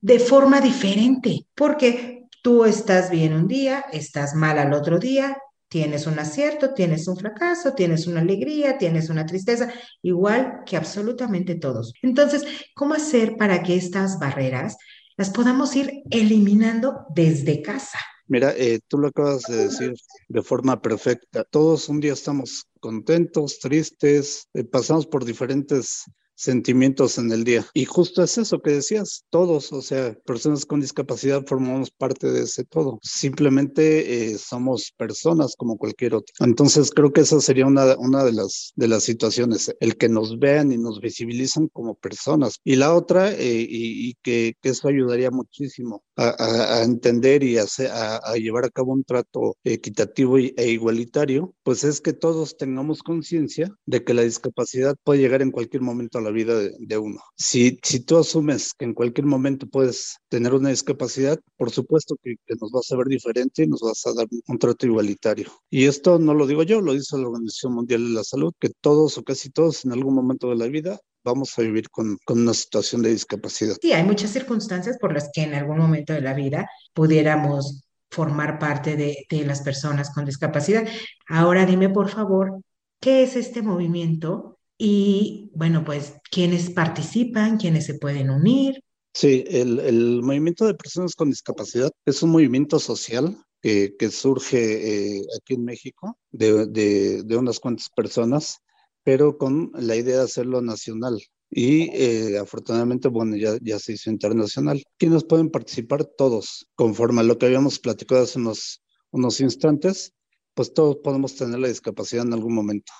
de 0.00 0.18
forma 0.18 0.60
diferente? 0.60 1.46
Porque 1.54 2.26
tú 2.42 2.64
estás 2.64 3.10
bien 3.10 3.32
un 3.32 3.48
día, 3.48 3.86
estás 3.92 4.34
mal 4.34 4.58
al 4.58 4.74
otro 4.74 4.98
día, 4.98 5.38
tienes 5.68 6.06
un 6.06 6.18
acierto, 6.18 6.74
tienes 6.74 7.08
un 7.08 7.16
fracaso, 7.16 7.72
tienes 7.72 8.06
una 8.06 8.20
alegría, 8.20 8.76
tienes 8.76 9.08
una 9.08 9.24
tristeza, 9.24 9.72
igual 10.02 10.60
que 10.66 10.76
absolutamente 10.76 11.54
todos. 11.54 11.94
Entonces, 12.02 12.44
¿cómo 12.74 12.94
hacer 12.94 13.36
para 13.36 13.62
que 13.62 13.76
estas 13.76 14.18
barreras 14.18 14.76
las 15.20 15.28
podamos 15.28 15.76
ir 15.76 16.02
eliminando 16.10 17.04
desde 17.14 17.60
casa. 17.60 17.98
Mira, 18.26 18.54
eh, 18.56 18.80
tú 18.88 18.96
lo 18.96 19.08
acabas 19.08 19.42
de 19.42 19.66
decir 19.66 19.92
de 20.28 20.42
forma 20.42 20.80
perfecta. 20.80 21.44
Todos 21.44 21.90
un 21.90 22.00
día 22.00 22.14
estamos 22.14 22.64
contentos, 22.80 23.58
tristes, 23.58 24.48
eh, 24.54 24.64
pasamos 24.64 25.06
por 25.06 25.26
diferentes 25.26 26.04
sentimientos 26.40 27.18
en 27.18 27.30
el 27.32 27.44
día. 27.44 27.66
Y 27.74 27.84
justo 27.84 28.22
es 28.22 28.38
eso 28.38 28.60
que 28.60 28.70
decías, 28.70 29.24
todos, 29.30 29.72
o 29.72 29.82
sea, 29.82 30.14
personas 30.24 30.64
con 30.64 30.80
discapacidad 30.80 31.44
formamos 31.46 31.90
parte 31.90 32.30
de 32.30 32.44
ese 32.44 32.64
todo. 32.64 32.98
Simplemente 33.02 34.32
eh, 34.32 34.38
somos 34.38 34.92
personas 34.96 35.54
como 35.56 35.76
cualquier 35.76 36.14
otro. 36.14 36.34
Entonces 36.40 36.90
creo 36.90 37.12
que 37.12 37.20
esa 37.22 37.40
sería 37.40 37.66
una, 37.66 37.96
una 37.98 38.24
de, 38.24 38.32
las, 38.32 38.72
de 38.76 38.88
las 38.88 39.04
situaciones, 39.04 39.74
el 39.80 39.96
que 39.96 40.08
nos 40.08 40.38
vean 40.38 40.72
y 40.72 40.78
nos 40.78 41.00
visibilizan 41.00 41.68
como 41.68 41.94
personas. 41.94 42.58
Y 42.64 42.76
la 42.76 42.94
otra, 42.94 43.32
eh, 43.32 43.66
y, 43.68 44.08
y 44.08 44.14
que, 44.22 44.54
que, 44.62 44.70
eso 44.70 44.88
ayudaría 44.88 45.30
muchísimo 45.30 46.02
a, 46.16 46.28
a, 46.28 46.78
a 46.78 46.84
entender 46.84 47.42
y 47.42 47.58
a, 47.58 47.64
a, 47.64 48.34
llevar 48.36 48.64
a 48.64 48.70
cabo 48.70 48.92
un 48.92 49.04
trato 49.04 49.56
equitativo 49.64 50.38
y, 50.38 50.54
e 50.56 50.70
igualitario, 50.70 51.54
pues 51.62 51.84
es 51.84 52.00
que 52.00 52.12
todos 52.12 52.56
tengamos 52.56 53.02
conciencia 53.02 53.74
de 53.84 54.04
que 54.04 54.14
la 54.14 54.22
discapacidad 54.22 54.96
puede 55.04 55.20
llegar 55.20 55.42
en 55.42 55.50
cualquier 55.50 55.82
momento 55.82 56.18
a 56.18 56.22
la 56.22 56.29
vida 56.30 56.54
de, 56.78 56.98
uno. 56.98 57.20
Si, 57.36 57.78
si 57.82 58.00
tú 58.00 58.18
asumes 58.18 58.72
que 58.74 58.84
en 58.84 58.94
cualquier 58.94 59.26
momento 59.26 59.66
puedes 59.66 60.16
tener 60.28 60.54
una 60.54 60.70
discapacidad, 60.70 61.38
por 61.56 61.70
supuesto 61.70 62.16
que, 62.22 62.36
que, 62.46 62.54
nos 62.60 62.70
vas 62.70 62.90
a 62.90 62.96
ver 62.96 63.06
diferente 63.06 63.64
y 63.64 63.66
nos 63.66 63.80
vas 63.80 64.06
a 64.06 64.14
dar 64.14 64.26
un 64.46 64.58
trato 64.58 64.86
igualitario. 64.86 65.50
Y 65.70 65.86
esto 65.86 66.18
no 66.18 66.34
lo 66.34 66.46
digo 66.46 66.62
yo, 66.62 66.80
lo 66.80 66.92
dice 66.92 67.16
la 67.16 67.28
Organización 67.28 67.74
Mundial 67.74 68.04
de 68.04 68.14
la 68.14 68.24
Salud, 68.24 68.52
que 68.58 68.70
todos 68.80 69.18
o 69.18 69.22
casi 69.24 69.50
todos 69.50 69.84
en 69.84 69.92
algún 69.92 70.14
momento 70.14 70.48
de 70.48 70.56
la 70.56 70.66
vida 70.66 71.00
vamos 71.24 71.58
a 71.58 71.62
vivir 71.62 71.90
con, 71.90 72.18
con, 72.24 72.40
una 72.40 72.54
situación 72.54 73.02
de 73.02 73.10
discapacidad. 73.10 73.76
Sí, 73.80 73.92
hay 73.92 74.04
muchas 74.04 74.30
circunstancias 74.30 74.96
por 74.98 75.12
las 75.12 75.30
que 75.32 75.42
en 75.42 75.54
algún 75.54 75.78
momento 75.78 76.12
de 76.12 76.20
la 76.20 76.34
vida 76.34 76.68
pudiéramos 76.94 77.82
formar 78.10 78.58
parte 78.58 78.96
de, 78.96 79.26
de 79.28 79.44
las 79.44 79.62
personas 79.62 80.12
con 80.12 80.24
discapacidad. 80.24 80.86
Ahora 81.28 81.66
dime, 81.66 81.88
por 81.88 82.08
favor, 82.08 82.60
¿qué 83.00 83.22
es 83.22 83.36
este 83.36 83.62
movimiento? 83.62 84.58
Y 84.82 85.50
bueno, 85.54 85.84
pues, 85.84 86.14
¿quiénes 86.30 86.70
participan? 86.70 87.58
¿Quiénes 87.58 87.84
se 87.84 87.98
pueden 87.98 88.30
unir? 88.30 88.82
Sí, 89.12 89.44
el, 89.46 89.78
el, 89.78 90.22
movimiento 90.22 90.64
de 90.64 90.72
personas 90.72 91.14
con 91.14 91.28
discapacidad 91.28 91.90
es 92.06 92.22
un 92.22 92.30
movimiento 92.30 92.78
social 92.78 93.36
que, 93.60 93.94
que 93.98 94.10
surge 94.10 95.18
eh, 95.18 95.22
aquí 95.38 95.52
en 95.52 95.66
México 95.66 96.16
de, 96.30 96.66
de, 96.66 97.22
de, 97.24 97.36
unas 97.36 97.60
cuantas 97.60 97.90
personas, 97.94 98.60
pero 99.02 99.36
con 99.36 99.70
la 99.74 99.96
idea 99.96 100.16
de 100.16 100.24
hacerlo 100.24 100.62
nacional. 100.62 101.20
Y 101.50 101.90
eh, 101.92 102.38
afortunadamente, 102.38 103.08
bueno, 103.08 103.36
ya, 103.36 103.58
ya 103.60 103.78
se 103.78 103.92
hizo 103.92 104.08
internacional. 104.08 104.82
¿Quiénes 104.96 105.24
pueden 105.24 105.50
participar? 105.50 106.06
Todos, 106.06 106.66
conforme 106.74 107.20
a 107.20 107.24
lo 107.24 107.36
que 107.36 107.44
habíamos 107.44 107.78
platicado 107.78 108.22
hace 108.22 108.38
unos, 108.38 108.82
unos 109.10 109.42
instantes, 109.42 110.14
pues 110.54 110.72
todos 110.72 110.96
podemos 111.04 111.36
tener 111.36 111.58
la 111.58 111.68
discapacidad 111.68 112.24
en 112.24 112.32
algún 112.32 112.54
momento. 112.54 112.92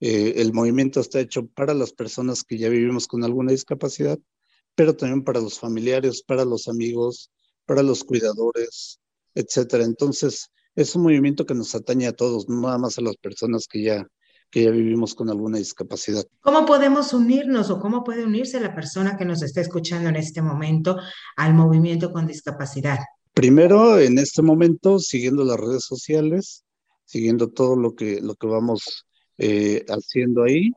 Eh, 0.00 0.34
el 0.36 0.52
movimiento 0.52 1.00
está 1.00 1.20
hecho 1.20 1.46
para 1.46 1.74
las 1.74 1.92
personas 1.92 2.42
que 2.42 2.58
ya 2.58 2.68
vivimos 2.68 3.06
con 3.06 3.22
alguna 3.22 3.52
discapacidad, 3.52 4.18
pero 4.74 4.96
también 4.96 5.24
para 5.24 5.40
los 5.40 5.58
familiares, 5.58 6.22
para 6.22 6.44
los 6.44 6.68
amigos, 6.68 7.30
para 7.66 7.82
los 7.82 8.02
cuidadores, 8.02 8.98
etcétera. 9.34 9.84
Entonces, 9.84 10.50
es 10.74 10.94
un 10.94 11.02
movimiento 11.02 11.44
que 11.44 11.54
nos 11.54 11.74
atañe 11.74 12.06
a 12.06 12.12
todos, 12.12 12.48
no 12.48 12.62
nada 12.62 12.78
más 12.78 12.98
a 12.98 13.02
las 13.02 13.16
personas 13.16 13.66
que 13.66 13.82
ya, 13.82 14.06
que 14.50 14.64
ya 14.64 14.70
vivimos 14.70 15.14
con 15.14 15.28
alguna 15.28 15.58
discapacidad. 15.58 16.24
¿Cómo 16.40 16.64
podemos 16.64 17.12
unirnos 17.12 17.70
o 17.70 17.78
cómo 17.78 18.02
puede 18.02 18.24
unirse 18.24 18.58
la 18.58 18.74
persona 18.74 19.16
que 19.18 19.26
nos 19.26 19.42
está 19.42 19.60
escuchando 19.60 20.08
en 20.08 20.16
este 20.16 20.40
momento 20.40 20.96
al 21.36 21.54
movimiento 21.54 22.10
con 22.10 22.26
discapacidad? 22.26 22.98
Primero, 23.34 23.98
en 23.98 24.18
este 24.18 24.42
momento, 24.42 24.98
siguiendo 24.98 25.44
las 25.44 25.58
redes 25.58 25.84
sociales, 25.84 26.64
siguiendo 27.04 27.48
todo 27.50 27.76
lo 27.76 27.94
que, 27.94 28.20
lo 28.20 28.34
que 28.34 28.46
vamos 28.46 29.06
eh, 29.40 29.86
haciendo 29.88 30.44
ahí, 30.44 30.70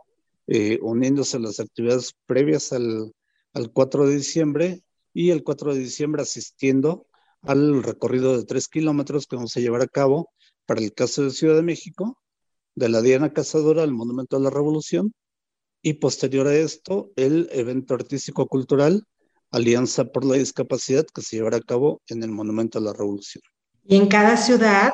eh, 0.48 0.80
uniéndose 0.82 1.38
a 1.38 1.42
las 1.42 1.60
actividades 1.60 2.14
previas 2.26 2.72
al, 2.72 3.12
al 3.54 3.72
4 3.72 4.08
de 4.08 4.16
diciembre 4.16 4.82
y 5.14 5.32
el 5.32 5.44
4 5.44 5.74
de 5.74 5.80
diciembre 5.82 6.22
asistiendo 6.22 7.06
al 7.42 7.84
recorrido 7.84 8.38
de 8.38 8.46
tres 8.46 8.70
kilómetros 8.70 9.28
que 9.28 9.36
vamos 9.36 9.56
a 9.58 9.60
llevar 9.60 9.82
a 9.82 9.88
cabo 9.88 10.30
para 10.66 10.80
el 10.80 10.94
caso 10.94 11.24
de 11.24 11.32
Ciudad 11.32 11.56
de 11.56 11.62
México, 11.62 12.18
de 12.76 12.88
la 12.88 13.02
Diana 13.02 13.34
Cazadora 13.34 13.84
al 13.84 13.92
Monumento 13.92 14.38
a 14.38 14.40
la 14.40 14.50
Revolución, 14.50 15.14
y 15.82 15.96
posterior 15.96 16.48
a 16.48 16.56
esto, 16.56 17.12
el 17.18 17.50
evento 17.52 17.94
artístico 17.94 18.48
cultural 18.48 19.06
Alianza 19.52 20.06
por 20.06 20.24
la 20.24 20.36
Discapacidad 20.36 21.06
que 21.14 21.22
se 21.22 21.36
llevará 21.36 21.58
a 21.58 21.62
cabo 21.62 22.02
en 22.08 22.24
el 22.24 22.32
Monumento 22.32 22.80
a 22.80 22.82
la 22.82 22.94
Revolución. 22.94 23.44
Y 23.84 23.98
en 23.98 24.08
cada 24.08 24.38
ciudad 24.38 24.94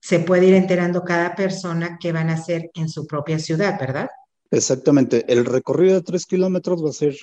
se 0.00 0.20
puede 0.20 0.46
ir 0.46 0.54
enterando 0.54 1.04
cada 1.04 1.34
persona 1.34 1.98
qué 2.00 2.12
van 2.12 2.30
a 2.30 2.34
hacer 2.34 2.70
en 2.74 2.88
su 2.88 3.06
propia 3.06 3.38
ciudad, 3.38 3.78
¿verdad? 3.78 4.08
Exactamente. 4.50 5.24
El 5.28 5.44
recorrido 5.44 5.94
de 5.94 6.02
tres 6.02 6.26
kilómetros 6.26 6.84
va 6.84 6.90
a 6.90 6.94
ser 6.94 7.16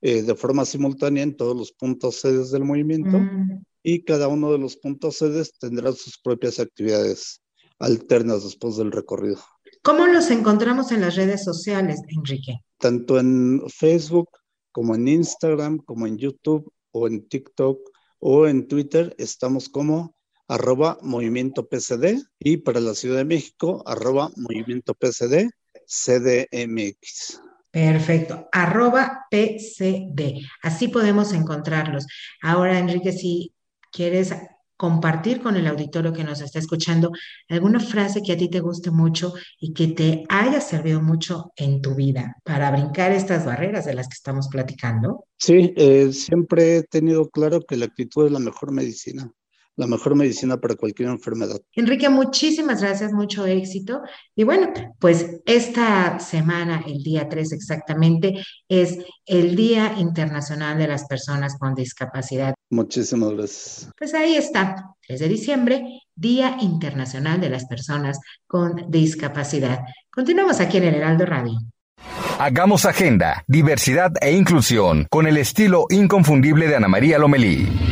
eh, 0.00 0.22
de 0.22 0.34
forma 0.34 0.64
simultánea 0.64 1.22
en 1.22 1.36
todos 1.36 1.56
los 1.56 1.72
puntos 1.72 2.16
sedes 2.16 2.50
del 2.50 2.64
movimiento 2.64 3.18
mm. 3.18 3.62
y 3.82 4.02
cada 4.02 4.28
uno 4.28 4.50
de 4.50 4.58
los 4.58 4.76
puntos 4.76 5.18
sedes 5.18 5.52
tendrá 5.58 5.92
sus 5.92 6.18
propias 6.18 6.58
actividades 6.58 7.40
alternas 7.78 8.42
después 8.44 8.76
del 8.76 8.90
recorrido. 8.90 9.38
¿Cómo 9.82 10.06
los 10.06 10.30
encontramos 10.30 10.92
en 10.92 11.00
las 11.02 11.16
redes 11.16 11.44
sociales, 11.44 12.00
Enrique? 12.08 12.60
Tanto 12.78 13.18
en 13.18 13.62
Facebook 13.68 14.28
como 14.72 14.94
en 14.94 15.06
Instagram, 15.08 15.78
como 15.78 16.06
en 16.06 16.16
YouTube 16.16 16.72
o 16.92 17.06
en 17.06 17.28
TikTok 17.28 17.78
o 18.20 18.46
en 18.46 18.68
Twitter, 18.68 19.14
estamos 19.18 19.68
como 19.68 20.14
arroba 20.48 20.98
movimiento 21.02 21.68
PCD 21.68 22.22
y 22.38 22.58
para 22.58 22.80
la 22.80 22.94
Ciudad 22.94 23.18
de 23.18 23.24
México, 23.24 23.82
arroba 23.86 24.30
movimiento 24.36 24.94
PCD 24.94 25.50
CDMX. 25.86 27.40
Perfecto, 27.70 28.48
arroba 28.52 29.26
PCD. 29.30 30.40
Así 30.62 30.88
podemos 30.88 31.32
encontrarlos. 31.32 32.06
Ahora, 32.42 32.78
Enrique, 32.78 33.12
si 33.12 33.54
quieres 33.90 34.34
compartir 34.76 35.40
con 35.40 35.56
el 35.56 35.66
auditorio 35.66 36.12
que 36.12 36.24
nos 36.24 36.40
está 36.40 36.58
escuchando 36.58 37.12
alguna 37.48 37.78
frase 37.78 38.20
que 38.20 38.32
a 38.32 38.36
ti 38.36 38.50
te 38.50 38.60
guste 38.60 38.90
mucho 38.90 39.32
y 39.60 39.72
que 39.72 39.86
te 39.88 40.24
haya 40.28 40.60
servido 40.60 41.00
mucho 41.00 41.52
en 41.56 41.80
tu 41.80 41.94
vida 41.94 42.36
para 42.42 42.70
brincar 42.72 43.12
estas 43.12 43.46
barreras 43.46 43.84
de 43.84 43.94
las 43.94 44.08
que 44.08 44.14
estamos 44.14 44.48
platicando. 44.48 45.24
Sí, 45.38 45.72
eh, 45.76 46.12
siempre 46.12 46.78
he 46.78 46.82
tenido 46.82 47.30
claro 47.30 47.60
que 47.60 47.76
la 47.76 47.84
actitud 47.84 48.26
es 48.26 48.32
la 48.32 48.40
mejor 48.40 48.72
medicina 48.72 49.32
la 49.76 49.86
mejor 49.86 50.14
medicina 50.14 50.58
para 50.58 50.74
cualquier 50.74 51.08
enfermedad. 51.08 51.60
Enrique, 51.74 52.08
muchísimas 52.08 52.80
gracias, 52.82 53.12
mucho 53.12 53.46
éxito. 53.46 54.02
Y 54.34 54.44
bueno, 54.44 54.72
pues 54.98 55.40
esta 55.46 56.18
semana, 56.18 56.84
el 56.86 57.02
día 57.02 57.28
3 57.28 57.52
exactamente, 57.52 58.42
es 58.68 58.98
el 59.26 59.56
Día 59.56 59.94
Internacional 59.98 60.78
de 60.78 60.88
las 60.88 61.06
Personas 61.06 61.56
con 61.58 61.74
Discapacidad. 61.74 62.54
Muchísimas 62.70 63.32
gracias. 63.32 63.90
Pues 63.98 64.14
ahí 64.14 64.36
está, 64.36 64.94
3 65.06 65.20
de 65.20 65.28
diciembre, 65.28 66.00
Día 66.14 66.58
Internacional 66.60 67.40
de 67.40 67.50
las 67.50 67.66
Personas 67.66 68.18
con 68.46 68.90
Discapacidad. 68.90 69.80
Continuamos 70.10 70.60
aquí 70.60 70.76
en 70.76 70.84
el 70.84 70.94
Heraldo 70.96 71.26
Radio. 71.26 71.58
Hagamos 72.38 72.84
agenda, 72.86 73.44
diversidad 73.46 74.12
e 74.20 74.32
inclusión 74.32 75.06
con 75.10 75.26
el 75.26 75.36
estilo 75.36 75.86
inconfundible 75.90 76.66
de 76.66 76.76
Ana 76.76 76.88
María 76.88 77.18
Lomelí. 77.18 77.91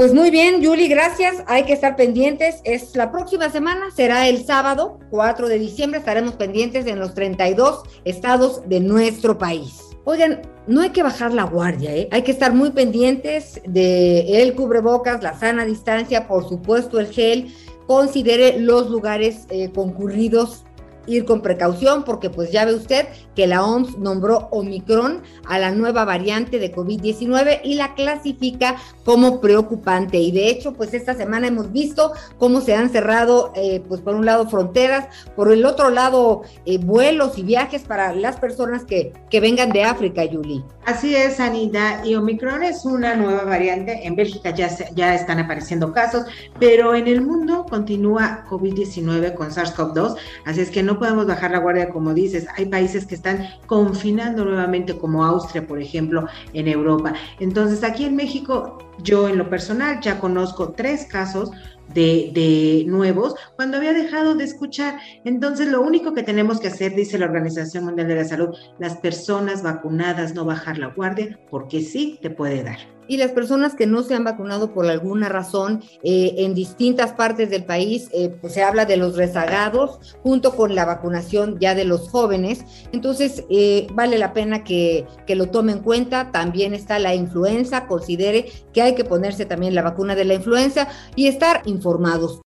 Pues 0.00 0.14
muy 0.14 0.30
bien, 0.30 0.64
Julie, 0.64 0.88
gracias. 0.88 1.44
Hay 1.46 1.64
que 1.64 1.74
estar 1.74 1.94
pendientes. 1.94 2.62
Es 2.64 2.96
la 2.96 3.12
próxima 3.12 3.50
semana, 3.50 3.90
será 3.94 4.28
el 4.28 4.46
sábado 4.46 4.98
4 5.10 5.46
de 5.46 5.58
diciembre. 5.58 5.98
Estaremos 5.98 6.36
pendientes 6.36 6.86
en 6.86 6.98
los 6.98 7.12
32 7.12 7.82
estados 8.06 8.66
de 8.66 8.80
nuestro 8.80 9.36
país. 9.36 9.90
Oigan, 10.04 10.40
no 10.66 10.80
hay 10.80 10.88
que 10.88 11.02
bajar 11.02 11.34
la 11.34 11.44
guardia, 11.44 11.94
¿eh? 11.94 12.08
hay 12.12 12.22
que 12.22 12.30
estar 12.30 12.54
muy 12.54 12.70
pendientes 12.70 13.60
de 13.68 14.40
el 14.40 14.54
cubrebocas, 14.54 15.22
la 15.22 15.38
sana 15.38 15.66
distancia, 15.66 16.26
por 16.26 16.48
supuesto 16.48 16.98
el 16.98 17.08
gel. 17.08 17.54
Considere 17.86 18.58
los 18.58 18.88
lugares 18.88 19.44
eh, 19.50 19.70
concurridos 19.70 20.64
ir 21.06 21.24
con 21.24 21.42
precaución 21.42 22.04
porque 22.04 22.30
pues 22.30 22.50
ya 22.50 22.64
ve 22.64 22.74
usted 22.74 23.06
que 23.34 23.46
la 23.46 23.64
OMS 23.64 23.98
nombró 23.98 24.48
Omicron 24.50 25.22
a 25.46 25.58
la 25.58 25.70
nueva 25.70 26.04
variante 26.04 26.58
de 26.58 26.74
COVID-19 26.74 27.60
y 27.64 27.74
la 27.74 27.94
clasifica 27.94 28.76
como 29.04 29.40
preocupante. 29.40 30.18
Y 30.18 30.32
de 30.32 30.48
hecho, 30.48 30.72
pues 30.74 30.94
esta 30.94 31.14
semana 31.14 31.48
hemos 31.48 31.72
visto 31.72 32.12
cómo 32.38 32.60
se 32.60 32.74
han 32.74 32.90
cerrado, 32.90 33.52
eh, 33.54 33.82
pues 33.88 34.00
por 34.00 34.14
un 34.14 34.26
lado 34.26 34.48
fronteras, 34.48 35.08
por 35.36 35.52
el 35.52 35.64
otro 35.64 35.90
lado 35.90 36.42
eh, 36.66 36.78
vuelos 36.78 37.38
y 37.38 37.42
viajes 37.42 37.82
para 37.82 38.14
las 38.14 38.36
personas 38.36 38.84
que, 38.84 39.12
que 39.30 39.40
vengan 39.40 39.70
de 39.70 39.84
África, 39.84 40.24
Yuli. 40.24 40.64
Así 40.84 41.14
es, 41.14 41.40
Anita. 41.40 42.02
Y 42.04 42.14
Omicron 42.14 42.62
es 42.62 42.84
una 42.84 43.14
nueva 43.14 43.44
variante. 43.44 44.06
En 44.06 44.16
Bélgica 44.16 44.50
ya, 44.50 44.68
ya 44.94 45.14
están 45.14 45.38
apareciendo 45.38 45.92
casos, 45.92 46.24
pero 46.58 46.94
en 46.94 47.06
el 47.06 47.20
mundo 47.20 47.66
continúa 47.68 48.44
COVID-19 48.48 49.34
con 49.34 49.50
SARS-CoV-2. 49.50 50.16
Así 50.46 50.60
es 50.60 50.70
que 50.70 50.82
no 50.82 50.89
podemos 50.98 51.26
bajar 51.26 51.50
la 51.50 51.58
guardia, 51.58 51.90
como 51.90 52.14
dices. 52.14 52.46
Hay 52.56 52.66
países 52.66 53.06
que 53.06 53.14
están 53.14 53.46
confinando 53.66 54.44
nuevamente, 54.44 54.96
como 54.96 55.24
Austria, 55.24 55.66
por 55.66 55.80
ejemplo, 55.80 56.26
en 56.52 56.68
Europa. 56.68 57.14
Entonces, 57.38 57.84
aquí 57.84 58.04
en 58.04 58.16
México, 58.16 58.78
yo 59.02 59.28
en 59.28 59.38
lo 59.38 59.48
personal 59.48 60.00
ya 60.00 60.20
conozco 60.20 60.72
tres 60.72 61.06
casos 61.06 61.50
de, 61.94 62.30
de, 62.34 62.84
nuevos 62.86 63.34
cuando 63.56 63.76
había 63.76 63.92
dejado 63.92 64.34
de 64.34 64.44
escuchar. 64.44 64.98
Entonces, 65.24 65.68
lo 65.68 65.80
único 65.80 66.14
que 66.14 66.22
tenemos 66.22 66.60
que 66.60 66.68
hacer, 66.68 66.94
dice 66.94 67.18
la 67.18 67.26
Organización 67.26 67.84
Mundial 67.84 68.08
de 68.08 68.16
la 68.16 68.24
Salud, 68.24 68.54
las 68.78 68.96
personas 68.96 69.62
vacunadas 69.62 70.34
no 70.34 70.44
bajar 70.44 70.78
la 70.78 70.88
guardia 70.88 71.38
porque 71.50 71.80
sí 71.80 72.18
te 72.22 72.30
puede 72.30 72.62
dar 72.62 72.99
y 73.10 73.16
las 73.16 73.32
personas 73.32 73.74
que 73.74 73.88
no 73.88 74.04
se 74.04 74.14
han 74.14 74.22
vacunado 74.22 74.72
por 74.72 74.86
alguna 74.86 75.28
razón 75.28 75.82
eh, 76.04 76.34
en 76.38 76.54
distintas 76.54 77.10
partes 77.10 77.50
del 77.50 77.64
país, 77.64 78.08
eh, 78.12 78.28
pues 78.40 78.52
se 78.52 78.62
habla 78.62 78.84
de 78.84 78.96
los 78.96 79.16
rezagados 79.16 80.16
junto 80.22 80.54
con 80.54 80.76
la 80.76 80.84
vacunación 80.84 81.58
ya 81.58 81.74
de 81.74 81.84
los 81.84 82.08
jóvenes. 82.08 82.64
Entonces, 82.92 83.42
eh, 83.50 83.88
vale 83.94 84.16
la 84.16 84.32
pena 84.32 84.62
que, 84.62 85.06
que 85.26 85.34
lo 85.34 85.46
tome 85.46 85.72
en 85.72 85.80
cuenta. 85.80 86.30
También 86.30 86.72
está 86.72 87.00
la 87.00 87.12
influenza, 87.12 87.88
considere 87.88 88.46
que 88.72 88.80
hay 88.80 88.94
que 88.94 89.04
ponerse 89.04 89.44
también 89.44 89.74
la 89.74 89.82
vacuna 89.82 90.14
de 90.14 90.24
la 90.24 90.34
influenza 90.34 90.86
y 91.16 91.26
estar 91.26 91.62
informados. 91.64 92.40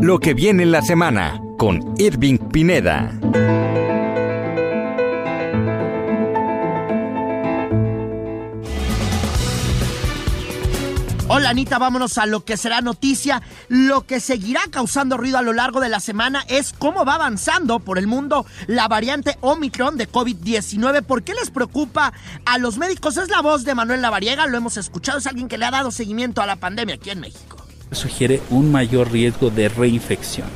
Lo 0.00 0.20
que 0.20 0.34
viene 0.34 0.62
en 0.62 0.70
la 0.70 0.82
semana 0.82 1.42
con 1.58 1.80
Irving 1.98 2.38
Pineda. 2.52 3.18
Hola 11.38 11.50
Anita, 11.50 11.78
vámonos 11.78 12.18
a 12.18 12.26
lo 12.26 12.44
que 12.44 12.56
será 12.56 12.80
noticia. 12.80 13.42
Lo 13.68 14.04
que 14.04 14.18
seguirá 14.18 14.60
causando 14.72 15.16
ruido 15.16 15.38
a 15.38 15.42
lo 15.42 15.52
largo 15.52 15.78
de 15.78 15.88
la 15.88 16.00
semana 16.00 16.44
es 16.48 16.74
cómo 16.76 17.04
va 17.04 17.14
avanzando 17.14 17.78
por 17.78 17.96
el 17.96 18.08
mundo 18.08 18.44
la 18.66 18.88
variante 18.88 19.38
Omicron 19.40 19.96
de 19.96 20.10
COVID-19. 20.10 21.04
¿Por 21.04 21.22
qué 21.22 21.34
les 21.34 21.52
preocupa 21.52 22.12
a 22.44 22.58
los 22.58 22.76
médicos? 22.76 23.18
Es 23.18 23.28
la 23.28 23.40
voz 23.40 23.64
de 23.64 23.76
Manuel 23.76 24.02
Lavariega, 24.02 24.48
lo 24.48 24.56
hemos 24.56 24.76
escuchado, 24.78 25.18
es 25.18 25.28
alguien 25.28 25.46
que 25.46 25.58
le 25.58 25.66
ha 25.66 25.70
dado 25.70 25.92
seguimiento 25.92 26.42
a 26.42 26.46
la 26.46 26.56
pandemia 26.56 26.96
aquí 26.96 27.10
en 27.10 27.20
México. 27.20 27.64
Sugiere 27.92 28.42
un 28.50 28.72
mayor 28.72 29.12
riesgo 29.12 29.50
de 29.50 29.68
reinfección. 29.68 30.48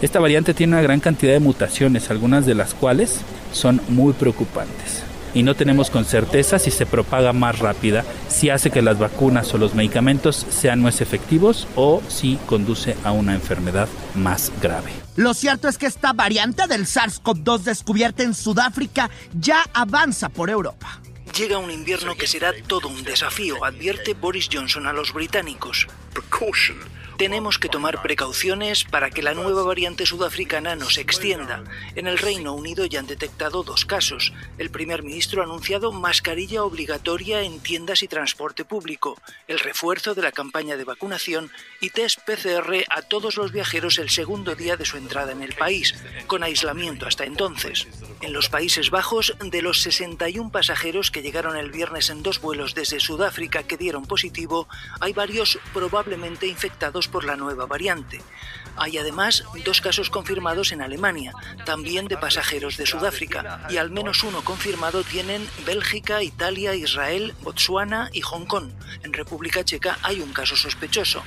Esta 0.00 0.20
variante 0.20 0.54
tiene 0.54 0.74
una 0.74 0.82
gran 0.82 1.00
cantidad 1.00 1.32
de 1.32 1.40
mutaciones, 1.40 2.10
algunas 2.10 2.46
de 2.46 2.54
las 2.54 2.74
cuales 2.74 3.22
son 3.50 3.82
muy 3.88 4.12
preocupantes 4.12 5.02
y 5.34 5.42
no 5.42 5.54
tenemos 5.54 5.90
con 5.90 6.04
certeza 6.04 6.58
si 6.58 6.70
se 6.70 6.86
propaga 6.86 7.32
más 7.32 7.58
rápida, 7.58 8.04
si 8.28 8.50
hace 8.50 8.70
que 8.70 8.82
las 8.82 8.98
vacunas 8.98 9.52
o 9.54 9.58
los 9.58 9.74
medicamentos 9.74 10.46
sean 10.50 10.82
más 10.82 11.00
efectivos 11.00 11.66
o 11.76 12.02
si 12.08 12.36
conduce 12.46 12.96
a 13.04 13.12
una 13.12 13.34
enfermedad 13.34 13.88
más 14.14 14.52
grave. 14.60 14.92
Lo 15.16 15.34
cierto 15.34 15.68
es 15.68 15.78
que 15.78 15.86
esta 15.86 16.12
variante 16.12 16.66
del 16.66 16.86
SARS-CoV-2 16.86 17.58
descubierta 17.60 18.22
en 18.22 18.34
Sudáfrica 18.34 19.10
ya 19.32 19.64
avanza 19.72 20.28
por 20.28 20.50
Europa. 20.50 21.00
Llega 21.36 21.58
un 21.58 21.70
invierno 21.70 22.16
que 22.16 22.26
será 22.26 22.52
todo 22.66 22.88
un 22.88 23.04
desafío, 23.04 23.64
advierte 23.64 24.14
Boris 24.14 24.48
Johnson 24.52 24.86
a 24.86 24.92
los 24.92 25.12
británicos. 25.12 25.86
Tenemos 27.18 27.58
que 27.58 27.68
tomar 27.68 28.00
precauciones 28.00 28.84
para 28.84 29.10
que 29.10 29.24
la 29.24 29.34
nueva 29.34 29.64
variante 29.64 30.06
sudafricana 30.06 30.76
no 30.76 30.88
se 30.88 31.00
extienda. 31.00 31.64
En 31.96 32.06
el 32.06 32.16
Reino 32.16 32.54
Unido 32.54 32.86
ya 32.86 33.00
han 33.00 33.08
detectado 33.08 33.64
dos 33.64 33.84
casos. 33.84 34.32
El 34.56 34.70
primer 34.70 35.02
ministro 35.02 35.42
ha 35.42 35.44
anunciado 35.44 35.90
mascarilla 35.90 36.62
obligatoria 36.62 37.42
en 37.42 37.58
tiendas 37.58 38.04
y 38.04 38.08
transporte 38.08 38.64
público, 38.64 39.20
el 39.48 39.58
refuerzo 39.58 40.14
de 40.14 40.22
la 40.22 40.30
campaña 40.30 40.76
de 40.76 40.84
vacunación 40.84 41.50
y 41.80 41.90
test 41.90 42.20
PCR 42.20 42.84
a 42.88 43.02
todos 43.02 43.36
los 43.36 43.50
viajeros 43.50 43.98
el 43.98 44.10
segundo 44.10 44.54
día 44.54 44.76
de 44.76 44.84
su 44.84 44.96
entrada 44.96 45.32
en 45.32 45.42
el 45.42 45.54
país, 45.56 45.96
con 46.28 46.44
aislamiento 46.44 47.04
hasta 47.04 47.24
entonces. 47.24 47.88
En 48.20 48.32
los 48.32 48.48
Países 48.48 48.90
Bajos, 48.90 49.34
de 49.40 49.60
los 49.60 49.82
61 49.82 50.52
pasajeros 50.52 51.10
que 51.10 51.22
llegaron 51.22 51.56
el 51.56 51.72
viernes 51.72 52.10
en 52.10 52.22
dos 52.22 52.40
vuelos 52.40 52.76
desde 52.76 53.00
Sudáfrica 53.00 53.64
que 53.64 53.76
dieron 53.76 54.06
positivo, 54.06 54.68
hay 55.00 55.12
varios 55.12 55.58
probablemente 55.74 56.46
infectados 56.46 57.07
por 57.08 57.24
la 57.24 57.36
nueva 57.36 57.66
variante. 57.66 58.20
Hay 58.76 58.96
además 58.96 59.44
dos 59.64 59.80
casos 59.80 60.08
confirmados 60.08 60.70
en 60.70 60.82
Alemania, 60.82 61.32
también 61.64 62.06
de 62.06 62.16
pasajeros 62.16 62.76
de 62.76 62.86
Sudáfrica, 62.86 63.66
y 63.68 63.76
al 63.76 63.90
menos 63.90 64.22
uno 64.22 64.44
confirmado 64.44 65.02
tienen 65.02 65.44
Bélgica, 65.66 66.22
Italia, 66.22 66.74
Israel, 66.74 67.34
Botsuana 67.42 68.08
y 68.12 68.20
Hong 68.20 68.46
Kong. 68.46 68.70
En 69.02 69.12
República 69.12 69.64
Checa 69.64 69.98
hay 70.02 70.20
un 70.20 70.32
caso 70.32 70.56
sospechoso. 70.56 71.22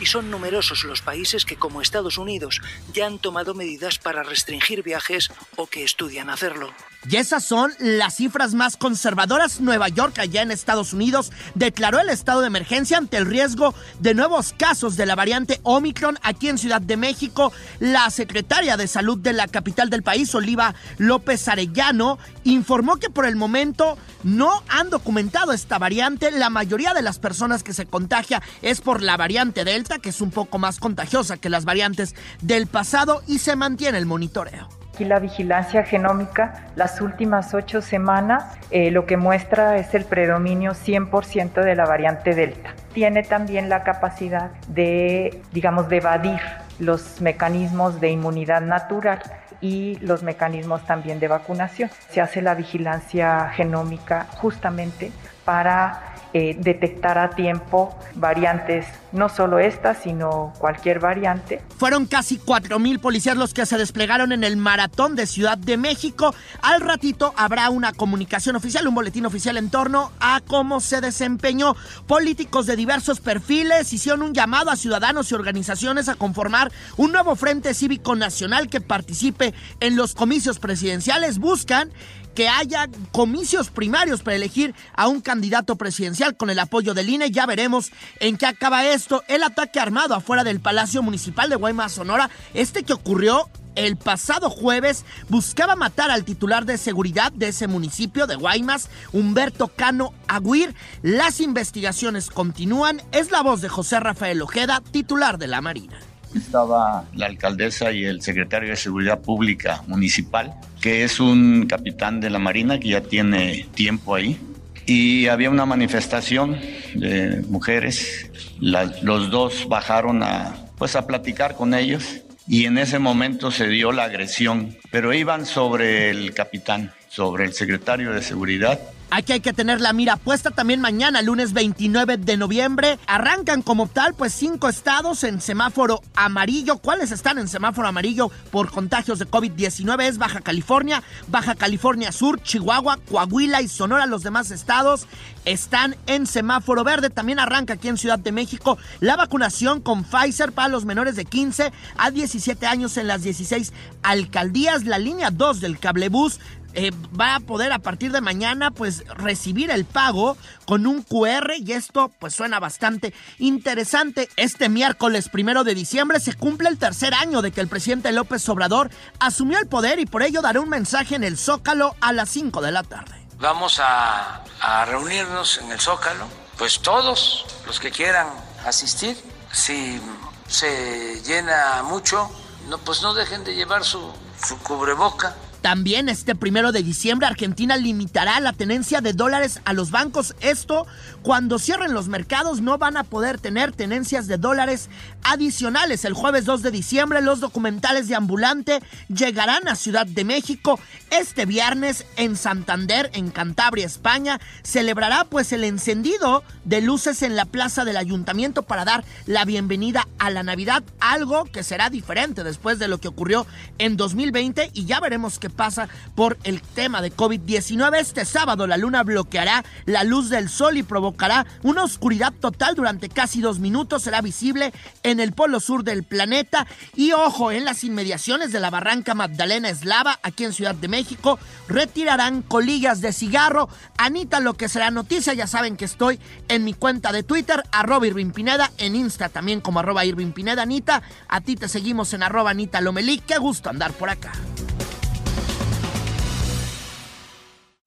Y 0.00 0.06
son 0.06 0.30
numerosos 0.30 0.84
los 0.84 1.00
países 1.00 1.44
que, 1.44 1.56
como 1.56 1.80
Estados 1.80 2.18
Unidos, 2.18 2.60
ya 2.92 3.06
han 3.06 3.18
tomado 3.18 3.54
medidas 3.54 3.98
para 3.98 4.22
restringir 4.22 4.82
viajes 4.82 5.30
o 5.54 5.68
que 5.68 5.84
estudian 5.84 6.28
hacerlo. 6.28 6.74
Y 7.08 7.16
esas 7.16 7.44
son 7.44 7.72
las 7.78 8.16
cifras 8.16 8.54
más 8.54 8.76
conservadoras. 8.76 9.60
Nueva 9.60 9.88
York, 9.88 10.18
allá 10.18 10.42
en 10.42 10.50
Estados 10.50 10.92
Unidos, 10.92 11.30
declaró 11.54 12.00
el 12.00 12.08
estado 12.08 12.40
de 12.40 12.48
emergencia 12.48 12.98
ante 12.98 13.16
el 13.16 13.26
riesgo 13.26 13.74
de 14.00 14.14
nuevos 14.14 14.52
casos 14.52 14.96
de 14.96 15.06
la 15.06 15.14
variante 15.14 15.60
Omicron. 15.62 16.18
Aquí 16.22 16.48
en 16.48 16.58
Ciudad 16.58 16.80
de 16.80 16.96
México, 16.96 17.52
la 17.78 18.10
secretaria 18.10 18.76
de 18.76 18.88
Salud 18.88 19.18
de 19.18 19.32
la 19.32 19.46
capital 19.46 19.88
del 19.88 20.02
país, 20.02 20.34
Oliva 20.34 20.74
López 20.98 21.46
Arellano, 21.46 22.18
informó 22.42 22.96
que 22.96 23.10
por 23.10 23.26
el 23.26 23.36
momento 23.36 23.96
no 24.24 24.64
han 24.68 24.90
documentado 24.90 25.52
esta 25.52 25.78
variante. 25.78 26.32
La 26.32 26.50
mayoría 26.50 26.92
de 26.92 27.02
las 27.02 27.20
personas 27.20 27.62
que 27.62 27.72
se 27.72 27.86
contagia 27.86 28.42
es 28.62 28.80
por 28.80 29.00
la 29.00 29.16
variante 29.16 29.64
Delta, 29.64 29.98
que 29.98 30.08
es 30.08 30.20
un 30.20 30.32
poco 30.32 30.58
más 30.58 30.80
contagiosa 30.80 31.36
que 31.36 31.50
las 31.50 31.64
variantes 31.64 32.16
del 32.42 32.66
pasado 32.66 33.22
y 33.28 33.38
se 33.38 33.54
mantiene 33.54 33.98
el 33.98 34.06
monitoreo. 34.06 34.85
Aquí 34.96 35.04
la 35.04 35.18
vigilancia 35.18 35.84
genómica, 35.84 36.54
las 36.74 37.02
últimas 37.02 37.52
ocho 37.52 37.82
semanas, 37.82 38.56
eh, 38.70 38.90
lo 38.90 39.04
que 39.04 39.18
muestra 39.18 39.76
es 39.76 39.94
el 39.94 40.06
predominio 40.06 40.72
100% 40.72 41.62
de 41.62 41.74
la 41.74 41.84
variante 41.84 42.34
Delta. 42.34 42.72
Tiene 42.94 43.22
también 43.22 43.68
la 43.68 43.82
capacidad 43.82 44.52
de, 44.68 45.42
digamos, 45.52 45.90
de 45.90 45.98
evadir 45.98 46.40
los 46.78 47.20
mecanismos 47.20 48.00
de 48.00 48.08
inmunidad 48.08 48.62
natural 48.62 49.20
y 49.60 49.96
los 49.96 50.22
mecanismos 50.22 50.82
también 50.86 51.20
de 51.20 51.28
vacunación. 51.28 51.90
Se 52.08 52.22
hace 52.22 52.40
la 52.40 52.54
vigilancia 52.54 53.50
genómica 53.50 54.28
justamente 54.38 55.12
para 55.44 56.15
eh, 56.38 56.54
detectar 56.60 57.16
a 57.16 57.30
tiempo 57.30 57.98
variantes, 58.14 58.84
no 59.10 59.30
solo 59.30 59.58
esta, 59.58 59.94
sino 59.94 60.52
cualquier 60.58 61.00
variante. 61.00 61.62
Fueron 61.78 62.04
casi 62.04 62.38
4.000 62.38 63.00
policías 63.00 63.38
los 63.38 63.54
que 63.54 63.64
se 63.64 63.78
desplegaron 63.78 64.32
en 64.32 64.44
el 64.44 64.58
maratón 64.58 65.16
de 65.16 65.24
Ciudad 65.26 65.56
de 65.56 65.78
México. 65.78 66.34
Al 66.60 66.82
ratito 66.82 67.32
habrá 67.38 67.70
una 67.70 67.94
comunicación 67.94 68.54
oficial, 68.54 68.86
un 68.86 68.94
boletín 68.94 69.24
oficial 69.24 69.56
en 69.56 69.70
torno 69.70 70.12
a 70.20 70.42
cómo 70.46 70.80
se 70.80 71.00
desempeñó. 71.00 71.74
Políticos 72.06 72.66
de 72.66 72.76
diversos 72.76 73.20
perfiles 73.20 73.94
hicieron 73.94 74.20
un 74.20 74.34
llamado 74.34 74.70
a 74.70 74.76
ciudadanos 74.76 75.30
y 75.30 75.34
organizaciones 75.34 76.10
a 76.10 76.16
conformar 76.16 76.70
un 76.98 77.12
nuevo 77.12 77.34
Frente 77.34 77.72
Cívico 77.72 78.14
Nacional 78.14 78.68
que 78.68 78.82
participe 78.82 79.54
en 79.80 79.96
los 79.96 80.14
comicios 80.14 80.58
presidenciales. 80.58 81.38
Buscan 81.38 81.90
que 82.36 82.48
haya 82.48 82.88
comicios 83.12 83.70
primarios 83.70 84.22
para 84.22 84.36
elegir 84.36 84.74
a 84.94 85.08
un 85.08 85.22
candidato 85.22 85.76
presidencial 85.76 86.36
con 86.36 86.50
el 86.50 86.58
apoyo 86.58 86.92
del 86.92 87.08
INE. 87.08 87.30
Ya 87.30 87.46
veremos 87.46 87.90
en 88.20 88.36
qué 88.36 88.46
acaba 88.46 88.86
esto. 88.86 89.24
El 89.26 89.42
ataque 89.42 89.80
armado 89.80 90.14
afuera 90.14 90.44
del 90.44 90.60
Palacio 90.60 91.02
Municipal 91.02 91.48
de 91.48 91.56
Guaymas, 91.56 91.92
Sonora, 91.92 92.30
este 92.52 92.84
que 92.84 92.92
ocurrió 92.92 93.48
el 93.74 93.96
pasado 93.96 94.50
jueves 94.50 95.04
buscaba 95.28 95.76
matar 95.76 96.10
al 96.10 96.24
titular 96.24 96.66
de 96.66 96.78
seguridad 96.78 97.32
de 97.32 97.48
ese 97.48 97.68
municipio 97.68 98.26
de 98.26 98.36
Guaymas, 98.36 98.90
Humberto 99.12 99.68
Cano 99.68 100.12
Aguir. 100.28 100.74
Las 101.02 101.40
investigaciones 101.40 102.28
continúan. 102.28 103.02
Es 103.12 103.30
la 103.30 103.42
voz 103.42 103.62
de 103.62 103.70
José 103.70 103.98
Rafael 103.98 104.42
Ojeda, 104.42 104.82
titular 104.90 105.38
de 105.38 105.46
la 105.46 105.62
Marina. 105.62 105.98
Estaba 106.34 107.04
la 107.14 107.26
alcaldesa 107.26 107.92
y 107.92 108.04
el 108.04 108.20
secretario 108.20 108.70
de 108.70 108.76
Seguridad 108.76 109.20
Pública 109.20 109.82
Municipal, 109.86 110.54
que 110.80 111.04
es 111.04 111.20
un 111.20 111.66
capitán 111.66 112.20
de 112.20 112.30
la 112.30 112.38
Marina 112.38 112.78
que 112.78 112.88
ya 112.88 113.00
tiene 113.00 113.66
tiempo 113.74 114.14
ahí. 114.14 114.38
Y 114.86 115.26
había 115.26 115.50
una 115.50 115.66
manifestación 115.66 116.58
de 116.94 117.42
mujeres. 117.48 118.30
los 118.60 119.30
dos 119.30 119.66
bajaron 119.68 120.22
a, 120.22 120.54
pues, 120.78 120.94
a 120.96 121.06
platicar 121.06 121.56
con 121.56 121.74
ellos 121.74 122.22
y 122.48 122.66
en 122.66 122.78
ese 122.78 122.98
momento 122.98 123.50
se 123.50 123.66
dio 123.66 123.90
la 123.90 124.04
agresión, 124.04 124.76
pero 124.92 125.12
iban 125.12 125.46
sobre 125.46 126.10
el 126.10 126.32
capitán, 126.32 126.92
sobre 127.08 127.44
el 127.44 127.52
secretario 127.52 128.12
de 128.12 128.22
Seguridad 128.22 128.78
Aquí 129.08 129.32
hay 129.32 129.40
que 129.40 129.52
tener 129.52 129.80
la 129.80 129.92
mira 129.92 130.16
puesta 130.16 130.50
también 130.50 130.80
mañana, 130.80 131.22
lunes 131.22 131.52
29 131.52 132.16
de 132.16 132.36
noviembre. 132.36 132.98
Arrancan 133.06 133.62
como 133.62 133.86
tal, 133.86 134.14
pues 134.14 134.32
cinco 134.32 134.68
estados 134.68 135.22
en 135.22 135.40
semáforo 135.40 136.02
amarillo. 136.16 136.78
¿Cuáles 136.78 137.12
están 137.12 137.38
en 137.38 137.46
semáforo 137.46 137.86
amarillo 137.86 138.32
por 138.50 138.70
contagios 138.70 139.20
de 139.20 139.26
COVID-19? 139.30 140.02
Es 140.02 140.18
Baja 140.18 140.40
California, 140.40 141.04
Baja 141.28 141.54
California 141.54 142.10
Sur, 142.10 142.42
Chihuahua, 142.42 142.98
Coahuila 143.08 143.62
y 143.62 143.68
Sonora. 143.68 144.06
Los 144.06 144.24
demás 144.24 144.50
estados 144.50 145.06
están 145.44 145.94
en 146.08 146.26
semáforo 146.26 146.82
verde. 146.82 147.08
También 147.08 147.38
arranca 147.38 147.74
aquí 147.74 147.86
en 147.86 147.98
Ciudad 147.98 148.18
de 148.18 148.32
México 148.32 148.76
la 148.98 149.14
vacunación 149.14 149.80
con 149.80 150.02
Pfizer 150.02 150.50
para 150.50 150.68
los 150.68 150.84
menores 150.84 151.14
de 151.14 151.24
15 151.24 151.72
a 151.96 152.10
17 152.10 152.66
años 152.66 152.96
en 152.96 153.06
las 153.06 153.22
16 153.22 153.72
alcaldías. 154.02 154.84
La 154.84 154.98
línea 154.98 155.30
2 155.30 155.60
del 155.60 155.78
cablebús 155.78 156.40
eh, 156.76 156.92
va 157.18 157.36
a 157.36 157.40
poder 157.40 157.72
a 157.72 157.78
partir 157.78 158.12
de 158.12 158.20
mañana 158.20 158.70
pues 158.70 159.02
recibir 159.08 159.70
el 159.70 159.86
pago 159.86 160.36
con 160.66 160.86
un 160.86 161.02
QR 161.02 161.54
y 161.56 161.72
esto 161.72 162.12
pues 162.18 162.34
suena 162.34 162.60
bastante 162.60 163.14
interesante. 163.38 164.28
Este 164.36 164.68
miércoles 164.68 165.30
primero 165.30 165.64
de 165.64 165.74
diciembre 165.74 166.20
se 166.20 166.34
cumple 166.34 166.68
el 166.68 166.76
tercer 166.76 167.14
año 167.14 167.40
de 167.40 167.50
que 167.50 167.62
el 167.62 167.68
presidente 167.68 168.12
López 168.12 168.46
Obrador 168.50 168.90
asumió 169.20 169.58
el 169.58 169.68
poder 169.68 170.00
y 170.00 170.04
por 170.04 170.22
ello 170.22 170.42
dará 170.42 170.60
un 170.60 170.68
mensaje 170.68 171.14
en 171.14 171.24
el 171.24 171.38
Zócalo 171.38 171.96
a 172.02 172.12
las 172.12 172.28
5 172.28 172.60
de 172.60 172.72
la 172.72 172.82
tarde. 172.82 173.26
Vamos 173.38 173.80
a, 173.80 174.44
a 174.60 174.84
reunirnos 174.84 175.56
en 175.56 175.72
el 175.72 175.80
Zócalo, 175.80 176.26
pues 176.58 176.80
todos 176.80 177.46
los 177.66 177.80
que 177.80 177.90
quieran 177.90 178.28
asistir, 178.66 179.16
si 179.50 179.98
se 180.46 181.22
llena 181.22 181.82
mucho, 181.84 182.30
no, 182.68 182.76
pues 182.76 183.00
no 183.00 183.14
dejen 183.14 183.44
de 183.44 183.54
llevar 183.54 183.82
su, 183.82 184.12
su 184.46 184.58
cubreboca 184.58 185.34
también 185.60 186.08
este 186.08 186.34
primero 186.34 186.72
de 186.72 186.82
diciembre 186.82 187.26
Argentina 187.26 187.76
limitará 187.76 188.38
la 188.40 188.52
tenencia 188.52 189.00
de 189.00 189.12
dólares 189.12 189.60
a 189.64 189.72
los 189.72 189.90
bancos. 189.90 190.34
Esto 190.40 190.86
cuando 191.26 191.58
cierren 191.58 191.92
los 191.92 192.06
mercados 192.06 192.60
no 192.60 192.78
van 192.78 192.96
a 192.96 193.02
poder 193.02 193.40
tener 193.40 193.72
tenencias 193.72 194.28
de 194.28 194.38
dólares 194.38 194.88
adicionales. 195.24 196.04
El 196.04 196.14
jueves 196.14 196.44
2 196.44 196.62
de 196.62 196.70
diciembre 196.70 197.20
los 197.20 197.40
documentales 197.40 198.06
de 198.06 198.14
Ambulante 198.14 198.80
llegarán 199.08 199.66
a 199.66 199.74
Ciudad 199.74 200.06
de 200.06 200.22
México. 200.22 200.78
Este 201.10 201.44
viernes 201.44 202.06
en 202.14 202.36
Santander, 202.36 203.10
en 203.12 203.32
Cantabria, 203.32 203.86
España, 203.86 204.40
celebrará 204.62 205.24
pues 205.24 205.50
el 205.50 205.64
encendido 205.64 206.44
de 206.64 206.80
luces 206.80 207.22
en 207.22 207.34
la 207.34 207.44
plaza 207.44 207.84
del 207.84 207.96
ayuntamiento 207.96 208.62
para 208.62 208.84
dar 208.84 209.04
la 209.26 209.44
bienvenida 209.44 210.06
a 210.20 210.30
la 210.30 210.44
Navidad, 210.44 210.84
algo 211.00 211.46
que 211.46 211.64
será 211.64 211.90
diferente 211.90 212.44
después 212.44 212.78
de 212.78 212.86
lo 212.86 212.98
que 212.98 213.08
ocurrió 213.08 213.48
en 213.78 213.96
2020 213.96 214.70
y 214.74 214.84
ya 214.84 215.00
veremos 215.00 215.40
qué 215.40 215.50
pasa 215.50 215.88
por 216.14 216.38
el 216.44 216.62
tema 216.62 217.02
de 217.02 217.12
COVID-19. 217.12 217.98
Este 217.98 218.24
sábado 218.24 218.68
la 218.68 218.76
luna 218.76 219.02
bloqueará 219.02 219.64
la 219.86 220.04
luz 220.04 220.30
del 220.30 220.48
sol 220.48 220.76
y 220.76 220.84
provocará 220.84 221.15
una 221.62 221.84
oscuridad 221.84 222.32
total 222.32 222.74
durante 222.74 223.08
casi 223.08 223.40
dos 223.40 223.58
minutos. 223.58 224.02
Será 224.02 224.20
visible 224.20 224.72
en 225.02 225.20
el 225.20 225.32
polo 225.32 225.60
sur 225.60 225.84
del 225.84 226.04
planeta. 226.04 226.66
Y 226.94 227.12
ojo, 227.12 227.50
en 227.52 227.64
las 227.64 227.84
inmediaciones 227.84 228.52
de 228.52 228.60
la 228.60 228.70
barranca 228.70 229.14
Magdalena 229.14 229.68
Eslava, 229.68 230.18
aquí 230.22 230.44
en 230.44 230.52
Ciudad 230.52 230.74
de 230.74 230.88
México, 230.88 231.38
retirarán 231.68 232.42
colillas 232.42 233.00
de 233.00 233.12
cigarro. 233.12 233.68
Anita, 233.96 234.40
lo 234.40 234.54
que 234.54 234.68
será 234.68 234.90
noticia, 234.90 235.34
ya 235.34 235.46
saben 235.46 235.76
que 235.76 235.84
estoy 235.84 236.20
en 236.48 236.64
mi 236.64 236.74
cuenta 236.74 237.12
de 237.12 237.22
Twitter, 237.22 237.62
arroba 237.72 238.06
Irving 238.06 238.30
Pineda, 238.30 238.70
en 238.78 238.96
Insta 238.96 239.28
también 239.28 239.60
como 239.60 239.80
arroba 239.80 240.04
Irving 240.04 240.32
Pineda. 240.32 240.62
Anita, 240.62 241.02
a 241.28 241.40
ti 241.40 241.56
te 241.56 241.68
seguimos 241.68 242.12
en 242.12 242.22
arroba 242.22 242.50
Anita 242.50 242.80
Lomelí. 242.80 243.18
Qué 243.18 243.38
gusto 243.38 243.70
andar 243.70 243.92
por 243.92 244.10
acá. 244.10 244.32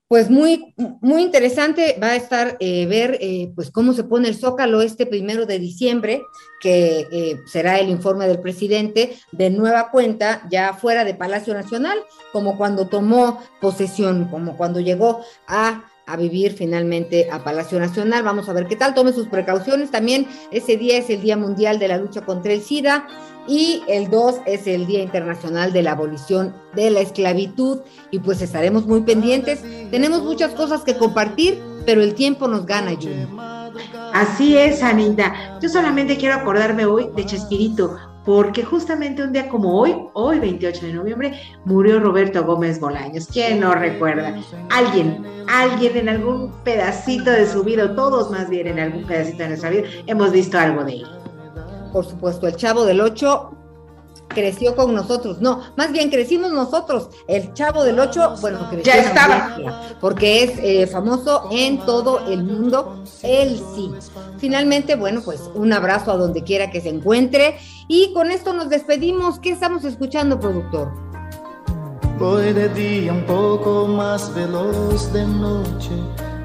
Pues 0.09 0.31
muy, 0.31 0.73
muy 1.01 1.21
interesante 1.21 1.95
va 2.01 2.07
a 2.07 2.15
estar 2.15 2.57
eh, 2.59 2.87
ver 2.87 3.19
eh, 3.21 3.51
pues 3.53 3.69
cómo 3.69 3.93
se 3.93 4.03
pone 4.03 4.27
el 4.27 4.35
zócalo 4.35 4.81
este 4.81 5.05
primero 5.05 5.45
de 5.45 5.59
diciembre, 5.59 6.23
que 6.59 7.07
eh, 7.11 7.39
será 7.45 7.77
el 7.77 7.89
informe 7.89 8.27
del 8.27 8.39
presidente 8.39 9.15
de 9.31 9.51
nueva 9.51 9.91
cuenta 9.91 10.47
ya 10.49 10.73
fuera 10.73 11.05
de 11.05 11.13
Palacio 11.13 11.53
Nacional, 11.53 11.99
como 12.33 12.57
cuando 12.57 12.87
tomó 12.87 13.39
posesión, 13.61 14.25
como 14.31 14.57
cuando 14.57 14.79
llegó 14.79 15.21
a 15.47 15.83
a 16.09 16.17
vivir 16.17 16.53
finalmente 16.53 17.29
a 17.31 17.43
Palacio 17.43 17.79
Nacional. 17.79 18.23
Vamos 18.23 18.49
a 18.49 18.53
ver 18.53 18.65
qué 18.65 18.75
tal, 18.75 18.95
tome 18.95 19.13
sus 19.13 19.27
precauciones. 19.27 19.91
También 19.91 20.27
ese 20.51 20.75
día 20.75 20.97
es 20.97 21.09
el 21.11 21.21
Día 21.21 21.37
Mundial 21.37 21.77
de 21.77 21.87
la 21.87 21.97
Lucha 21.97 22.25
contra 22.25 22.51
el 22.51 22.61
SIDA 22.61 23.07
y 23.49 23.81
el 23.87 24.11
2 24.11 24.41
es 24.45 24.67
el 24.67 24.85
Día 24.85 25.01
Internacional 25.01 25.73
de 25.73 25.81
la 25.81 25.93
Abolición 25.93 26.53
de 26.75 26.91
la 26.91 26.99
Esclavitud 26.99 27.79
y 28.11 28.19
pues 28.19 28.43
estaremos 28.43 28.85
muy 28.85 29.01
pendientes. 29.01 29.63
Tenemos 29.89 30.21
muchas 30.21 30.53
cosas 30.53 30.81
que 30.81 30.95
compartir, 30.95 31.59
pero 31.83 32.03
el 32.03 32.13
tiempo 32.13 32.47
nos 32.47 32.67
gana, 32.67 32.91
Juni. 32.93 33.25
Así 34.13 34.55
es, 34.55 34.83
Anita. 34.83 35.57
Yo 35.61 35.67
solamente 35.67 36.15
quiero 36.15 36.35
acordarme 36.35 36.85
hoy 36.85 37.09
de 37.15 37.25
Chespirito, 37.25 37.97
porque 38.23 38.63
justamente 38.63 39.23
un 39.23 39.33
día 39.33 39.49
como 39.49 39.79
hoy, 39.79 39.95
hoy 40.13 40.37
28 40.37 40.85
de 40.85 40.93
noviembre, 40.93 41.41
murió 41.65 41.99
Roberto 41.99 42.43
Gómez 42.43 42.79
Bolaños. 42.79 43.27
¿Quién 43.33 43.61
no 43.61 43.73
recuerda? 43.73 44.35
Alguien, 44.69 45.25
alguien 45.47 45.97
en 45.97 46.09
algún 46.09 46.51
pedacito 46.63 47.31
de 47.31 47.47
su 47.47 47.63
vida, 47.63 47.95
todos 47.95 48.29
más 48.29 48.47
bien 48.47 48.67
en 48.67 48.79
algún 48.79 49.05
pedacito 49.05 49.39
de 49.39 49.49
nuestra 49.49 49.71
vida, 49.71 49.87
hemos 50.05 50.31
visto 50.31 50.59
algo 50.59 50.83
de 50.83 50.97
él. 50.97 51.18
Por 51.91 52.05
supuesto, 52.05 52.47
el 52.47 52.55
Chavo 52.55 52.85
del 52.85 53.01
Ocho 53.01 53.51
creció 54.29 54.75
con 54.75 54.93
nosotros. 54.93 55.41
No, 55.41 55.61
más 55.75 55.91
bien 55.91 56.09
crecimos 56.09 56.51
nosotros. 56.51 57.09
El 57.27 57.53
Chavo 57.53 57.83
del 57.83 57.99
Ocho, 57.99 58.35
bueno, 58.41 58.59
creció 58.69 58.93
Ya 58.93 59.01
estaba. 59.01 59.57
Porque 59.99 60.43
es 60.43 60.59
eh, 60.59 60.87
famoso 60.87 61.49
en 61.51 61.79
todo 61.79 62.27
el 62.27 62.43
mundo. 62.43 63.03
Él 63.23 63.61
sí. 63.75 63.91
Finalmente, 64.37 64.95
bueno, 64.95 65.21
pues 65.23 65.41
un 65.53 65.73
abrazo 65.73 66.11
a 66.11 66.17
donde 66.17 66.43
quiera 66.43 66.71
que 66.71 66.81
se 66.81 66.89
encuentre. 66.89 67.57
Y 67.87 68.13
con 68.13 68.31
esto 68.31 68.53
nos 68.53 68.69
despedimos. 68.69 69.39
¿Qué 69.39 69.49
estamos 69.49 69.83
escuchando, 69.83 70.39
productor? 70.39 70.91
Voy 72.17 72.53
de 72.53 72.69
día 72.69 73.13
un 73.13 73.25
poco 73.25 73.87
más 73.87 74.33
veloz 74.35 75.11
de 75.13 75.25
noche, 75.25 75.91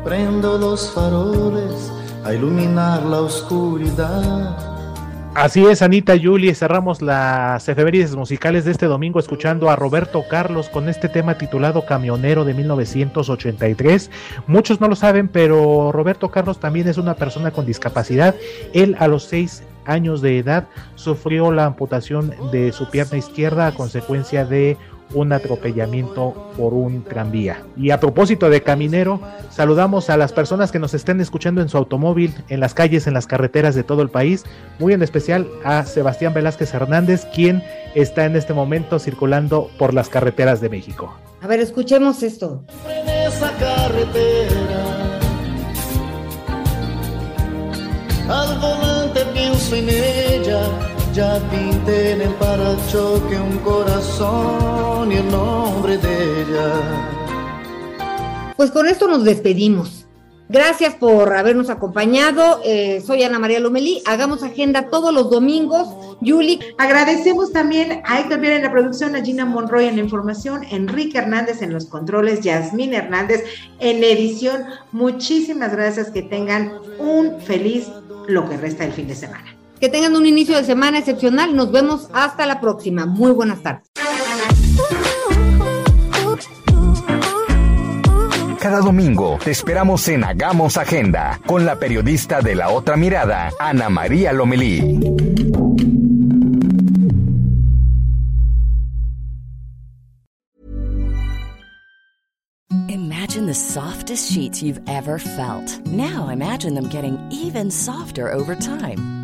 prendo 0.04 0.56
los 0.56 0.90
faroles 0.92 1.90
a 2.24 2.32
iluminar 2.32 3.02
la 3.02 3.22
oscuridad. 3.22 4.73
Así 5.34 5.66
es, 5.66 5.82
Anita 5.82 6.14
Yuli, 6.14 6.54
cerramos 6.54 7.02
las 7.02 7.68
efemérides 7.68 8.14
musicales 8.14 8.64
de 8.64 8.70
este 8.70 8.86
domingo 8.86 9.18
escuchando 9.18 9.68
a 9.68 9.74
Roberto 9.74 10.22
Carlos 10.30 10.68
con 10.68 10.88
este 10.88 11.08
tema 11.08 11.36
titulado 11.36 11.84
Camionero 11.84 12.44
de 12.44 12.54
1983. 12.54 14.12
Muchos 14.46 14.80
no 14.80 14.86
lo 14.86 14.94
saben, 14.94 15.26
pero 15.26 15.90
Roberto 15.90 16.30
Carlos 16.30 16.60
también 16.60 16.86
es 16.86 16.98
una 16.98 17.14
persona 17.14 17.50
con 17.50 17.66
discapacidad. 17.66 18.36
Él 18.74 18.94
a 19.00 19.08
los 19.08 19.24
seis 19.24 19.64
años 19.86 20.22
de 20.22 20.38
edad 20.38 20.68
sufrió 20.94 21.50
la 21.50 21.64
amputación 21.66 22.32
de 22.52 22.70
su 22.70 22.88
pierna 22.88 23.18
izquierda 23.18 23.66
a 23.66 23.74
consecuencia 23.74 24.44
de 24.44 24.76
un 25.14 25.32
atropellamiento 25.32 26.52
por 26.56 26.74
un 26.74 27.04
tranvía. 27.04 27.62
Y 27.76 27.90
a 27.90 28.00
propósito 28.00 28.50
de 28.50 28.62
caminero, 28.62 29.20
saludamos 29.50 30.10
a 30.10 30.16
las 30.16 30.32
personas 30.32 30.72
que 30.72 30.78
nos 30.78 30.94
estén 30.94 31.20
escuchando 31.20 31.62
en 31.62 31.68
su 31.68 31.76
automóvil, 31.76 32.34
en 32.48 32.60
las 32.60 32.74
calles, 32.74 33.06
en 33.06 33.14
las 33.14 33.26
carreteras 33.26 33.74
de 33.74 33.84
todo 33.84 34.02
el 34.02 34.10
país, 34.10 34.44
muy 34.78 34.92
en 34.92 35.02
especial 35.02 35.48
a 35.64 35.84
Sebastián 35.84 36.34
Velázquez 36.34 36.74
Hernández, 36.74 37.26
quien 37.34 37.62
está 37.94 38.24
en 38.24 38.36
este 38.36 38.52
momento 38.52 38.98
circulando 38.98 39.70
por 39.78 39.94
las 39.94 40.08
carreteras 40.08 40.60
de 40.60 40.68
México. 40.68 41.16
A 41.40 41.46
ver, 41.46 41.60
escuchemos 41.60 42.22
esto. 42.22 42.64
En 42.88 43.08
esa 43.08 43.50
carretera, 43.58 45.18
al 48.28 48.58
volante 48.58 49.24
pienso 49.34 49.76
en 49.76 49.88
ella. 49.88 50.93
Ya 51.14 51.38
pinté 51.48 52.14
en 52.14 52.22
el 52.22 52.34
parachoque 52.34 53.36
un 53.36 53.58
corazón 53.58 55.12
y 55.12 55.16
el 55.18 55.30
nombre 55.30 55.96
de 55.96 56.42
ella. 56.42 56.72
Pues 58.56 58.72
con 58.72 58.88
esto 58.88 59.06
nos 59.06 59.22
despedimos. 59.22 60.06
Gracias 60.48 60.96
por 60.96 61.32
habernos 61.32 61.70
acompañado. 61.70 62.60
Eh, 62.64 63.00
soy 63.06 63.22
Ana 63.22 63.38
María 63.38 63.60
Lomelí. 63.60 64.02
Hagamos 64.06 64.42
agenda 64.42 64.90
todos 64.90 65.14
los 65.14 65.30
domingos. 65.30 65.86
Yuli. 66.20 66.58
Agradecemos 66.78 67.52
también 67.52 68.02
a 68.04 68.18
Héctor 68.18 68.40
Viera 68.40 68.56
en 68.56 68.62
la 68.64 68.72
producción, 68.72 69.14
a 69.14 69.22
Gina 69.22 69.44
Monroy 69.44 69.86
en 69.86 69.94
la 69.94 70.02
información, 70.02 70.64
Enrique 70.68 71.18
Hernández 71.18 71.62
en 71.62 71.72
los 71.72 71.86
controles, 71.86 72.40
Yasmín 72.40 72.92
Hernández 72.92 73.44
en 73.78 74.02
edición. 74.02 74.64
Muchísimas 74.90 75.70
gracias. 75.70 76.10
Que 76.10 76.22
tengan 76.22 76.72
un 76.98 77.40
feliz 77.40 77.86
lo 78.26 78.48
que 78.48 78.56
resta 78.56 78.82
del 78.82 78.92
fin 78.92 79.06
de 79.06 79.14
semana. 79.14 79.53
Que 79.80 79.88
tengan 79.88 80.16
un 80.16 80.26
inicio 80.26 80.56
de 80.56 80.64
semana 80.64 80.98
excepcional. 80.98 81.54
Nos 81.54 81.70
vemos 81.72 82.08
hasta 82.12 82.46
la 82.46 82.60
próxima. 82.60 83.06
Muy 83.06 83.32
buenas 83.32 83.62
tardes. 83.62 83.90
Cada 88.64 88.80
domingo 88.80 89.38
te 89.44 89.50
esperamos 89.50 90.08
en 90.08 90.24
Hagamos 90.24 90.78
Agenda 90.78 91.38
con 91.44 91.66
la 91.66 91.78
periodista 91.78 92.40
de 92.40 92.54
la 92.54 92.70
otra 92.70 92.96
mirada, 92.96 93.52
Ana 93.60 93.90
María 93.90 94.32
Lomelí. 94.32 95.00
Imagine 102.88 103.46
the 103.46 103.54
softest 103.54 104.32
sheets 104.32 104.62
you've 104.62 104.80
ever 104.88 105.18
felt. 105.18 105.80
Now 105.86 106.28
imagine 106.28 106.74
them 106.74 106.88
getting 106.88 107.18
even 107.30 107.70
softer 107.70 108.32
over 108.32 108.54
time. 108.54 109.23